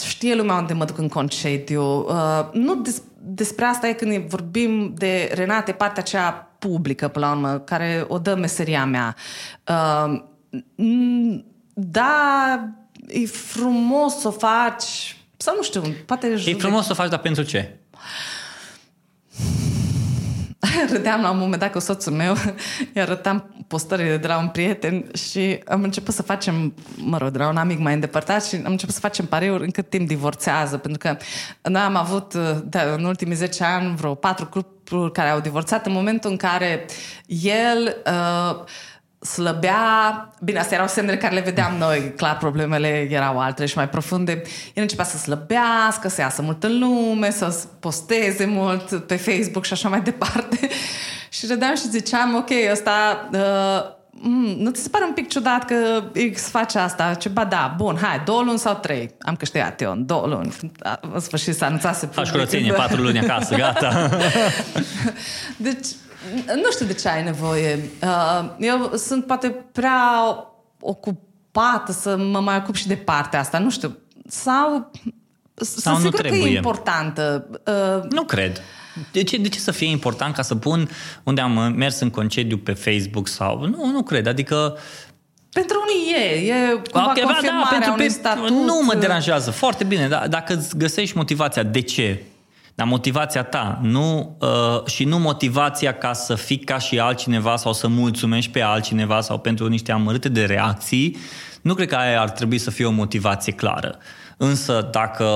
știe 0.05 0.35
lumea 0.35 0.55
unde 0.55 0.73
mă 0.73 0.85
duc 0.85 0.97
în 0.97 1.07
concediu. 1.07 1.83
Uh, 1.83 2.49
nu 2.51 2.75
des- 2.75 3.01
despre 3.21 3.65
asta 3.65 3.87
e 3.87 3.93
când 3.93 4.17
vorbim 4.17 4.93
de 4.97 5.31
Renate, 5.33 5.71
partea 5.71 6.03
aceea 6.03 6.51
publică, 6.59 7.07
până 7.07 7.25
la 7.25 7.31
urmă, 7.31 7.59
care 7.59 8.05
o 8.07 8.17
dă 8.17 8.35
meseria 8.35 8.85
mea. 8.85 9.15
Uh, 10.75 11.43
da, 11.73 12.69
e 13.07 13.25
frumos 13.25 14.19
să 14.19 14.27
o 14.27 14.31
faci, 14.31 15.17
sau 15.37 15.55
nu 15.55 15.63
știu, 15.63 15.81
poate... 16.05 16.27
E 16.45 16.53
frumos 16.53 16.85
să 16.85 16.91
o 16.91 16.95
faci, 16.95 17.09
dar 17.09 17.19
pentru 17.19 17.43
ce? 17.43 17.79
râdeam 20.91 21.21
la 21.21 21.31
un 21.31 21.37
moment 21.37 21.61
dat 21.61 21.71
cu 21.71 21.79
soțul 21.79 22.13
meu, 22.13 22.33
îi 22.93 23.01
arătam 23.01 23.63
postările 23.67 24.17
de 24.17 24.27
la 24.27 24.37
un 24.37 24.47
prieten 24.47 25.05
și 25.13 25.59
am 25.67 25.83
început 25.83 26.13
să 26.13 26.21
facem, 26.21 26.73
mă 26.95 27.17
rog, 27.17 27.29
de 27.29 27.37
la 27.37 27.47
un 27.47 27.57
amic 27.57 27.79
mai 27.79 27.93
îndepărtat 27.93 28.45
și 28.45 28.55
am 28.55 28.71
început 28.71 28.93
să 28.93 28.99
facem 28.99 29.25
pariuri 29.25 29.63
în 29.63 29.71
cât 29.71 29.89
timp 29.89 30.07
divorțează, 30.07 30.77
pentru 30.77 30.99
că 30.99 31.17
noi 31.69 31.81
am 31.81 31.95
avut 31.95 32.33
da, 32.63 32.81
în 32.97 33.03
ultimii 33.03 33.35
10 33.35 33.63
ani 33.63 33.95
vreo 33.95 34.15
patru 34.15 34.45
cupluri 34.45 35.11
care 35.11 35.29
au 35.29 35.39
divorțat 35.39 35.85
în 35.85 35.91
momentul 35.91 36.31
în 36.31 36.37
care 36.37 36.85
el 37.27 37.95
uh, 38.05 38.63
slăbea, 39.19 40.29
bine, 40.41 40.59
astea 40.59 40.77
erau 40.77 40.89
semnele 40.89 41.17
care 41.17 41.33
le 41.33 41.41
vedeam 41.41 41.75
noi, 41.77 42.13
clar 42.15 42.37
problemele 42.37 43.07
erau 43.11 43.39
altele 43.39 43.67
și 43.67 43.77
mai 43.77 43.89
profunde. 43.89 44.31
El 44.73 44.81
începea 44.81 45.05
să 45.05 45.17
slăbească, 45.17 46.07
să 46.07 46.21
iasă 46.21 46.41
mult 46.41 46.63
în 46.63 46.79
lume, 46.79 47.31
să 47.31 47.63
posteze 47.79 48.45
mult 48.45 49.05
pe 49.07 49.15
Facebook 49.15 49.65
și 49.65 49.73
așa 49.73 49.89
mai 49.89 50.01
departe. 50.01 50.69
și 51.29 51.45
râdeam 51.45 51.75
și 51.75 51.89
ziceam, 51.89 52.35
ok, 52.35 52.49
ăsta... 52.71 53.29
Uh, 53.33 53.97
Mm, 54.21 54.55
nu 54.57 54.71
ți 54.71 54.81
se 54.81 54.89
pare 54.89 55.03
un 55.05 55.13
pic 55.13 55.27
ciudat 55.27 55.65
că 55.65 56.03
X 56.33 56.49
face 56.49 56.79
asta? 56.79 57.13
Ce 57.13 57.29
ba 57.29 57.45
da, 57.45 57.73
bun, 57.77 57.97
hai, 58.01 58.21
două 58.25 58.41
luni 58.41 58.59
sau 58.59 58.75
trei. 58.75 59.15
Am 59.21 59.35
câștigat 59.35 59.81
eu 59.81 59.91
în 59.91 60.05
două 60.05 60.27
luni. 60.27 60.55
În 61.13 61.19
sfârșit 61.19 61.55
s-a 61.55 61.65
anunțat 61.65 61.95
să 61.95 62.05
Faci 62.05 62.29
curățenie, 62.29 62.71
patru 62.71 63.01
luni 63.01 63.19
acasă, 63.19 63.55
gata. 63.55 64.09
deci, 65.57 65.87
nu 66.55 66.71
știu 66.71 66.85
de 66.85 66.93
ce 66.93 67.09
ai 67.09 67.23
nevoie. 67.23 67.79
Uh, 68.03 68.49
eu 68.59 68.91
sunt 68.95 69.25
poate 69.25 69.49
prea 69.71 70.11
ocupată 70.79 71.91
să 71.91 72.17
mă 72.17 72.39
mai 72.39 72.57
ocup 72.57 72.75
și 72.75 72.87
de 72.87 72.95
partea 72.95 73.39
asta. 73.39 73.59
Nu 73.59 73.69
știu. 73.69 73.97
Sau, 74.27 74.91
sau 75.55 75.93
sunt 75.93 76.03
nu 76.03 76.09
trebuie. 76.09 76.41
că 76.41 76.47
e 76.47 76.55
importantă. 76.55 77.49
Uh, 77.67 78.09
nu 78.09 78.23
cred. 78.23 78.61
De 79.11 79.23
ce, 79.23 79.37
de 79.37 79.49
ce 79.49 79.59
să 79.59 79.71
fie 79.71 79.87
important 79.87 80.35
ca 80.35 80.41
să 80.41 80.55
pun 80.55 80.89
unde 81.23 81.41
am 81.41 81.73
mers 81.75 81.99
în 81.99 82.09
concediu 82.09 82.57
pe 82.57 82.73
Facebook 82.73 83.27
sau... 83.27 83.65
Nu, 83.65 83.85
nu 83.85 84.03
cred. 84.03 84.27
Adică 84.27 84.77
pentru 85.53 85.77
unii 85.87 86.13
e, 86.13 86.53
e 86.53 86.81
cumva 86.91 87.09
okay, 87.09 87.23
confirmarea 87.23 87.63
da, 87.63 87.69
pentru 87.69 87.91
unui 87.93 88.09
statut. 88.09 88.49
Nu 88.49 88.81
mă 88.85 88.95
deranjează, 88.95 89.51
foarte 89.51 89.83
bine, 89.83 90.07
dar 90.07 90.27
dacă 90.27 90.53
îți 90.53 90.77
găsești 90.77 91.17
motivația, 91.17 91.63
de 91.63 91.81
ce? 91.81 92.23
Dar 92.79 92.87
motivația 92.87 93.43
ta 93.43 93.79
nu, 93.81 94.37
uh, 94.39 94.85
și 94.85 95.03
nu 95.03 95.19
motivația 95.19 95.93
ca 95.93 96.13
să 96.13 96.35
fii 96.35 96.57
ca 96.57 96.77
și 96.77 96.99
altcineva 96.99 97.55
sau 97.55 97.73
să 97.73 97.87
mulțumești 97.87 98.51
pe 98.51 98.61
altcineva 98.61 99.21
sau 99.21 99.37
pentru 99.37 99.67
niște 99.67 99.91
amărâte 99.91 100.29
de 100.29 100.45
reacții, 100.45 101.17
nu 101.61 101.73
cred 101.73 101.87
că 101.87 101.95
aia 101.95 102.21
ar 102.21 102.29
trebui 102.29 102.57
să 102.57 102.71
fie 102.71 102.85
o 102.85 102.91
motivație 102.91 103.53
clară. 103.53 103.97
Însă 104.41 104.89
dacă 104.91 105.27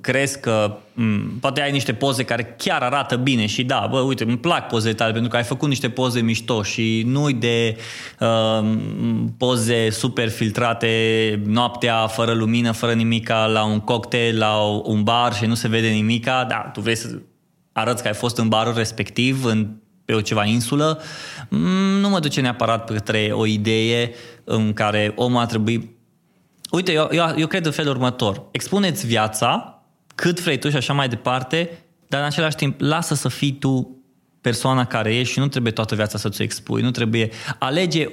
crezi 0.00 0.40
că 0.40 0.76
m- 0.76 1.40
poate 1.40 1.62
ai 1.62 1.70
niște 1.70 1.92
poze 1.94 2.24
care 2.24 2.54
chiar 2.58 2.82
arată 2.82 3.16
bine 3.16 3.46
și 3.46 3.64
da, 3.64 3.86
bă, 3.90 4.00
uite, 4.00 4.24
îmi 4.24 4.38
plac 4.38 4.66
pozele 4.66 4.94
tale 4.94 5.12
pentru 5.12 5.30
că 5.30 5.36
ai 5.36 5.42
făcut 5.42 5.68
niște 5.68 5.88
poze 5.88 6.20
mișto 6.20 6.62
și 6.62 7.02
nu 7.06 7.30
de 7.30 7.76
uh, 8.20 8.76
poze 9.38 9.90
super 9.90 10.28
filtrate 10.28 11.42
noaptea, 11.46 12.06
fără 12.06 12.32
lumină, 12.32 12.72
fără 12.72 12.92
nimica, 12.92 13.46
la 13.46 13.64
un 13.64 13.80
cocktail, 13.80 14.38
la 14.38 14.56
un 14.84 15.02
bar 15.02 15.34
și 15.34 15.46
nu 15.46 15.54
se 15.54 15.68
vede 15.68 15.88
nimica, 15.88 16.44
da, 16.48 16.70
tu 16.72 16.80
vrei 16.80 16.96
să 16.96 17.18
arăți 17.72 18.02
că 18.02 18.08
ai 18.08 18.14
fost 18.14 18.38
în 18.38 18.48
barul 18.48 18.74
respectiv, 18.74 19.44
în 19.44 19.68
pe 20.04 20.14
o 20.14 20.20
ceva 20.20 20.44
insulă, 20.44 21.00
nu 22.00 22.08
mă 22.08 22.18
duce 22.18 22.40
neapărat 22.40 22.90
către 22.90 23.30
o 23.32 23.46
idee 23.46 24.10
în 24.44 24.72
care 24.72 25.12
omul 25.16 25.40
ar 25.40 25.46
trebui 25.46 25.98
Uite, 26.70 26.92
eu, 26.92 27.08
eu, 27.12 27.34
eu 27.36 27.46
cred 27.46 27.66
în 27.66 27.72
felul 27.72 27.90
următor. 27.90 28.42
Expuneți 28.50 29.06
viața 29.06 29.82
cât 30.14 30.40
vrei 30.40 30.58
tu 30.58 30.70
și 30.70 30.76
așa 30.76 30.92
mai 30.92 31.08
departe, 31.08 31.70
dar 32.08 32.20
în 32.20 32.26
același 32.26 32.56
timp 32.56 32.80
lasă 32.80 33.14
să 33.14 33.28
fii 33.28 33.52
tu 33.52 33.96
persoana 34.40 34.86
care 34.86 35.16
ești 35.16 35.32
și 35.32 35.38
nu 35.38 35.48
trebuie 35.48 35.72
toată 35.72 35.94
viața 35.94 36.18
să 36.18 36.28
ți-o 36.28 36.44
expui. 36.44 36.82
Nu 36.82 36.90
trebuie... 36.90 37.30
Alege 37.58 38.08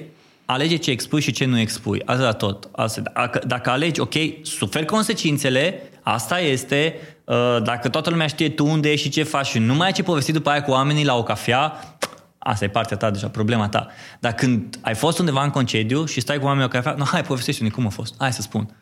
alege 0.50 0.76
ce 0.76 0.90
expui 0.90 1.20
și 1.20 1.32
ce 1.32 1.44
nu 1.44 1.58
expui. 1.58 2.02
Asta 2.04 2.32
tot. 2.32 2.68
Asta, 2.72 3.02
dacă, 3.14 3.40
dacă 3.46 3.70
alegi, 3.70 4.00
ok, 4.00 4.14
suferi 4.42 4.86
consecințele, 4.86 5.82
asta 6.02 6.40
este, 6.40 6.94
uh, 7.24 7.56
dacă 7.62 7.88
toată 7.88 8.10
lumea 8.10 8.26
știe 8.26 8.48
tu 8.48 8.66
unde 8.66 8.90
ești 8.90 9.06
și 9.06 9.12
ce 9.12 9.22
faci 9.22 9.46
și 9.46 9.58
nu 9.58 9.74
mai 9.74 9.86
ai 9.86 9.92
ce 9.92 10.02
povesti 10.02 10.32
după 10.32 10.50
aia 10.50 10.62
cu 10.62 10.70
oamenii 10.70 11.04
la 11.04 11.16
o 11.16 11.22
cafea, 11.22 11.98
Asta 12.38 12.64
e 12.64 12.68
partea 12.68 12.96
ta 12.96 13.10
deja, 13.10 13.28
problema 13.28 13.68
ta. 13.68 13.88
Dar 14.20 14.32
când 14.32 14.78
ai 14.80 14.94
fost 14.94 15.18
undeva 15.18 15.44
în 15.44 15.50
concediu 15.50 16.04
și 16.04 16.20
stai 16.20 16.38
cu 16.38 16.44
oamenii 16.44 16.64
o 16.64 16.68
cafea, 16.68 16.92
nu, 16.92 17.04
hai, 17.04 17.22
povestește-ne 17.22 17.68
cum 17.68 17.86
a 17.86 17.88
fost. 17.88 18.14
Hai 18.18 18.32
să 18.32 18.42
spun. 18.42 18.76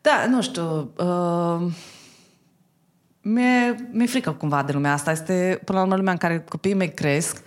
Da, 0.00 0.26
nu 0.28 0.42
știu. 0.42 0.92
Uh, 0.96 1.72
mi-e, 3.22 3.88
mi-e 3.90 4.06
frică 4.06 4.30
cumva 4.30 4.62
de 4.62 4.72
lumea 4.72 4.92
asta. 4.92 5.10
Este, 5.10 5.60
până 5.64 5.78
la 5.78 5.84
urmă, 5.84 5.96
lumea 5.96 6.12
în 6.12 6.18
care 6.18 6.40
copiii 6.48 6.74
mei 6.74 6.94
cresc. 6.94 7.42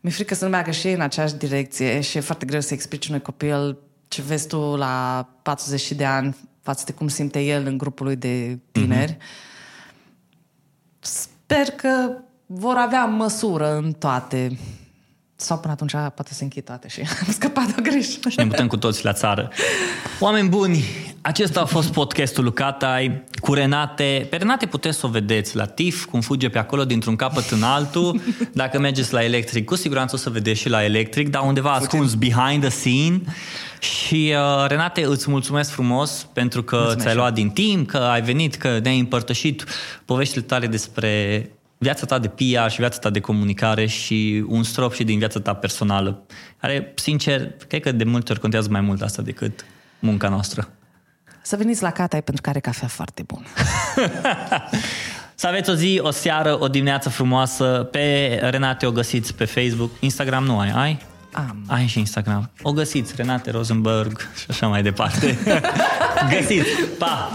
Mi-e 0.00 0.12
frică 0.12 0.34
să 0.34 0.44
nu 0.44 0.50
meargă 0.50 0.70
și 0.70 0.86
ei 0.86 0.94
în 0.94 1.00
aceeași 1.00 1.34
direcție 1.34 2.00
și 2.00 2.16
e 2.16 2.20
foarte 2.20 2.46
greu 2.46 2.60
să 2.60 2.74
explici 2.74 3.08
unui 3.08 3.20
copil 3.20 3.78
ce 4.08 4.22
vezi 4.22 4.46
tu 4.48 4.76
la 4.76 5.28
40 5.42 5.92
de 5.92 6.04
ani 6.04 6.36
față 6.62 6.82
de 6.86 6.92
cum 6.92 7.08
simte 7.08 7.40
el 7.40 7.66
în 7.66 7.78
grupul 7.78 8.06
lui 8.06 8.16
de 8.16 8.58
tineri. 8.72 9.12
Mm-hmm. 9.12 9.54
Sper 10.98 11.66
că 11.76 12.10
vor 12.46 12.74
avea 12.76 13.04
măsură 13.04 13.76
în 13.76 13.92
toate. 13.92 14.58
Sau 15.36 15.58
până 15.58 15.72
atunci 15.72 15.92
poate 15.92 16.34
să 16.34 16.42
închid 16.42 16.64
toate 16.64 16.88
și 16.88 17.00
am 17.26 17.32
scăpat 17.32 17.74
de 17.74 17.82
greș. 17.82 18.06
Și 18.06 18.36
ne 18.36 18.44
mutăm 18.44 18.66
cu 18.66 18.76
toți 18.76 19.04
la 19.04 19.12
țară. 19.12 19.50
Oameni 20.20 20.48
buni, 20.48 20.84
acesta 21.20 21.60
a 21.60 21.64
fost 21.64 21.92
podcastul 21.92 22.44
Lucatai 22.44 23.24
cu 23.40 23.54
Renate. 23.54 24.26
Pe 24.30 24.36
Renate 24.36 24.66
puteți 24.66 24.98
să 24.98 25.06
o 25.06 25.08
vedeți 25.08 25.56
la 25.56 25.64
TIF, 25.64 26.04
cum 26.04 26.20
fuge 26.20 26.48
pe 26.48 26.58
acolo 26.58 26.84
dintr-un 26.84 27.16
capăt 27.16 27.50
în 27.50 27.62
altul. 27.62 28.20
Dacă 28.52 28.78
mergeți 28.78 29.12
la 29.12 29.24
electric, 29.24 29.64
cu 29.64 29.74
siguranță 29.74 30.14
o 30.14 30.18
să 30.18 30.30
vedeți 30.30 30.60
și 30.60 30.68
la 30.68 30.84
electric, 30.84 31.28
dar 31.28 31.42
undeva 31.42 31.72
ascuns 31.72 32.14
behind 32.14 32.60
the 32.60 32.68
scene. 32.68 33.20
Și 33.78 34.34
uh, 34.36 34.66
Renate, 34.66 35.04
îți 35.04 35.30
mulțumesc 35.30 35.70
frumos 35.70 36.28
pentru 36.32 36.62
că 36.62 36.76
mulțumesc 36.76 37.02
ți-ai 37.02 37.16
luat 37.16 37.34
din 37.34 37.50
timp, 37.50 37.88
că 37.88 37.96
ai 37.96 38.22
venit, 38.22 38.54
că 38.54 38.78
ne-ai 38.82 38.98
împărtășit 38.98 39.64
poveștile 40.04 40.42
tale 40.42 40.66
despre 40.66 41.48
viața 41.84 42.06
ta 42.06 42.18
de 42.18 42.28
PR 42.28 42.70
și 42.70 42.76
viața 42.76 42.98
ta 42.98 43.10
de 43.10 43.20
comunicare 43.20 43.86
și 43.86 44.44
un 44.48 44.62
strop 44.62 44.94
și 44.94 45.04
din 45.04 45.18
viața 45.18 45.40
ta 45.40 45.54
personală, 45.54 46.26
care, 46.60 46.92
sincer, 46.94 47.50
cred 47.68 47.82
că 47.82 47.92
de 47.92 48.04
multe 48.04 48.32
ori 48.32 48.40
contează 48.40 48.68
mai 48.70 48.80
mult 48.80 49.02
asta 49.02 49.22
decât 49.22 49.64
munca 49.98 50.28
noastră. 50.28 50.68
Să 51.42 51.56
veniți 51.56 51.82
la 51.82 51.90
Catai 51.90 52.22
pentru 52.22 52.42
care 52.42 52.60
cafea 52.60 52.88
foarte 52.88 53.22
bună. 53.22 53.46
Să 55.34 55.46
aveți 55.46 55.70
o 55.70 55.74
zi, 55.74 56.00
o 56.02 56.10
seară, 56.10 56.56
o 56.60 56.68
dimineață 56.68 57.08
frumoasă. 57.08 57.88
Pe 57.90 58.38
Renate 58.50 58.86
o 58.86 58.90
găsiți 58.90 59.34
pe 59.34 59.44
Facebook. 59.44 59.90
Instagram 60.00 60.44
nu 60.44 60.58
ai, 60.58 60.70
ai? 60.70 60.98
Am. 61.32 61.64
Ai 61.66 61.86
și 61.86 61.98
Instagram. 61.98 62.50
O 62.62 62.72
găsiți, 62.72 63.12
Renate 63.16 63.50
Rosenberg 63.50 64.18
și 64.18 64.46
așa 64.48 64.66
mai 64.66 64.82
departe. 64.82 65.38
găsiți! 66.38 66.68
Pa! 66.98 67.32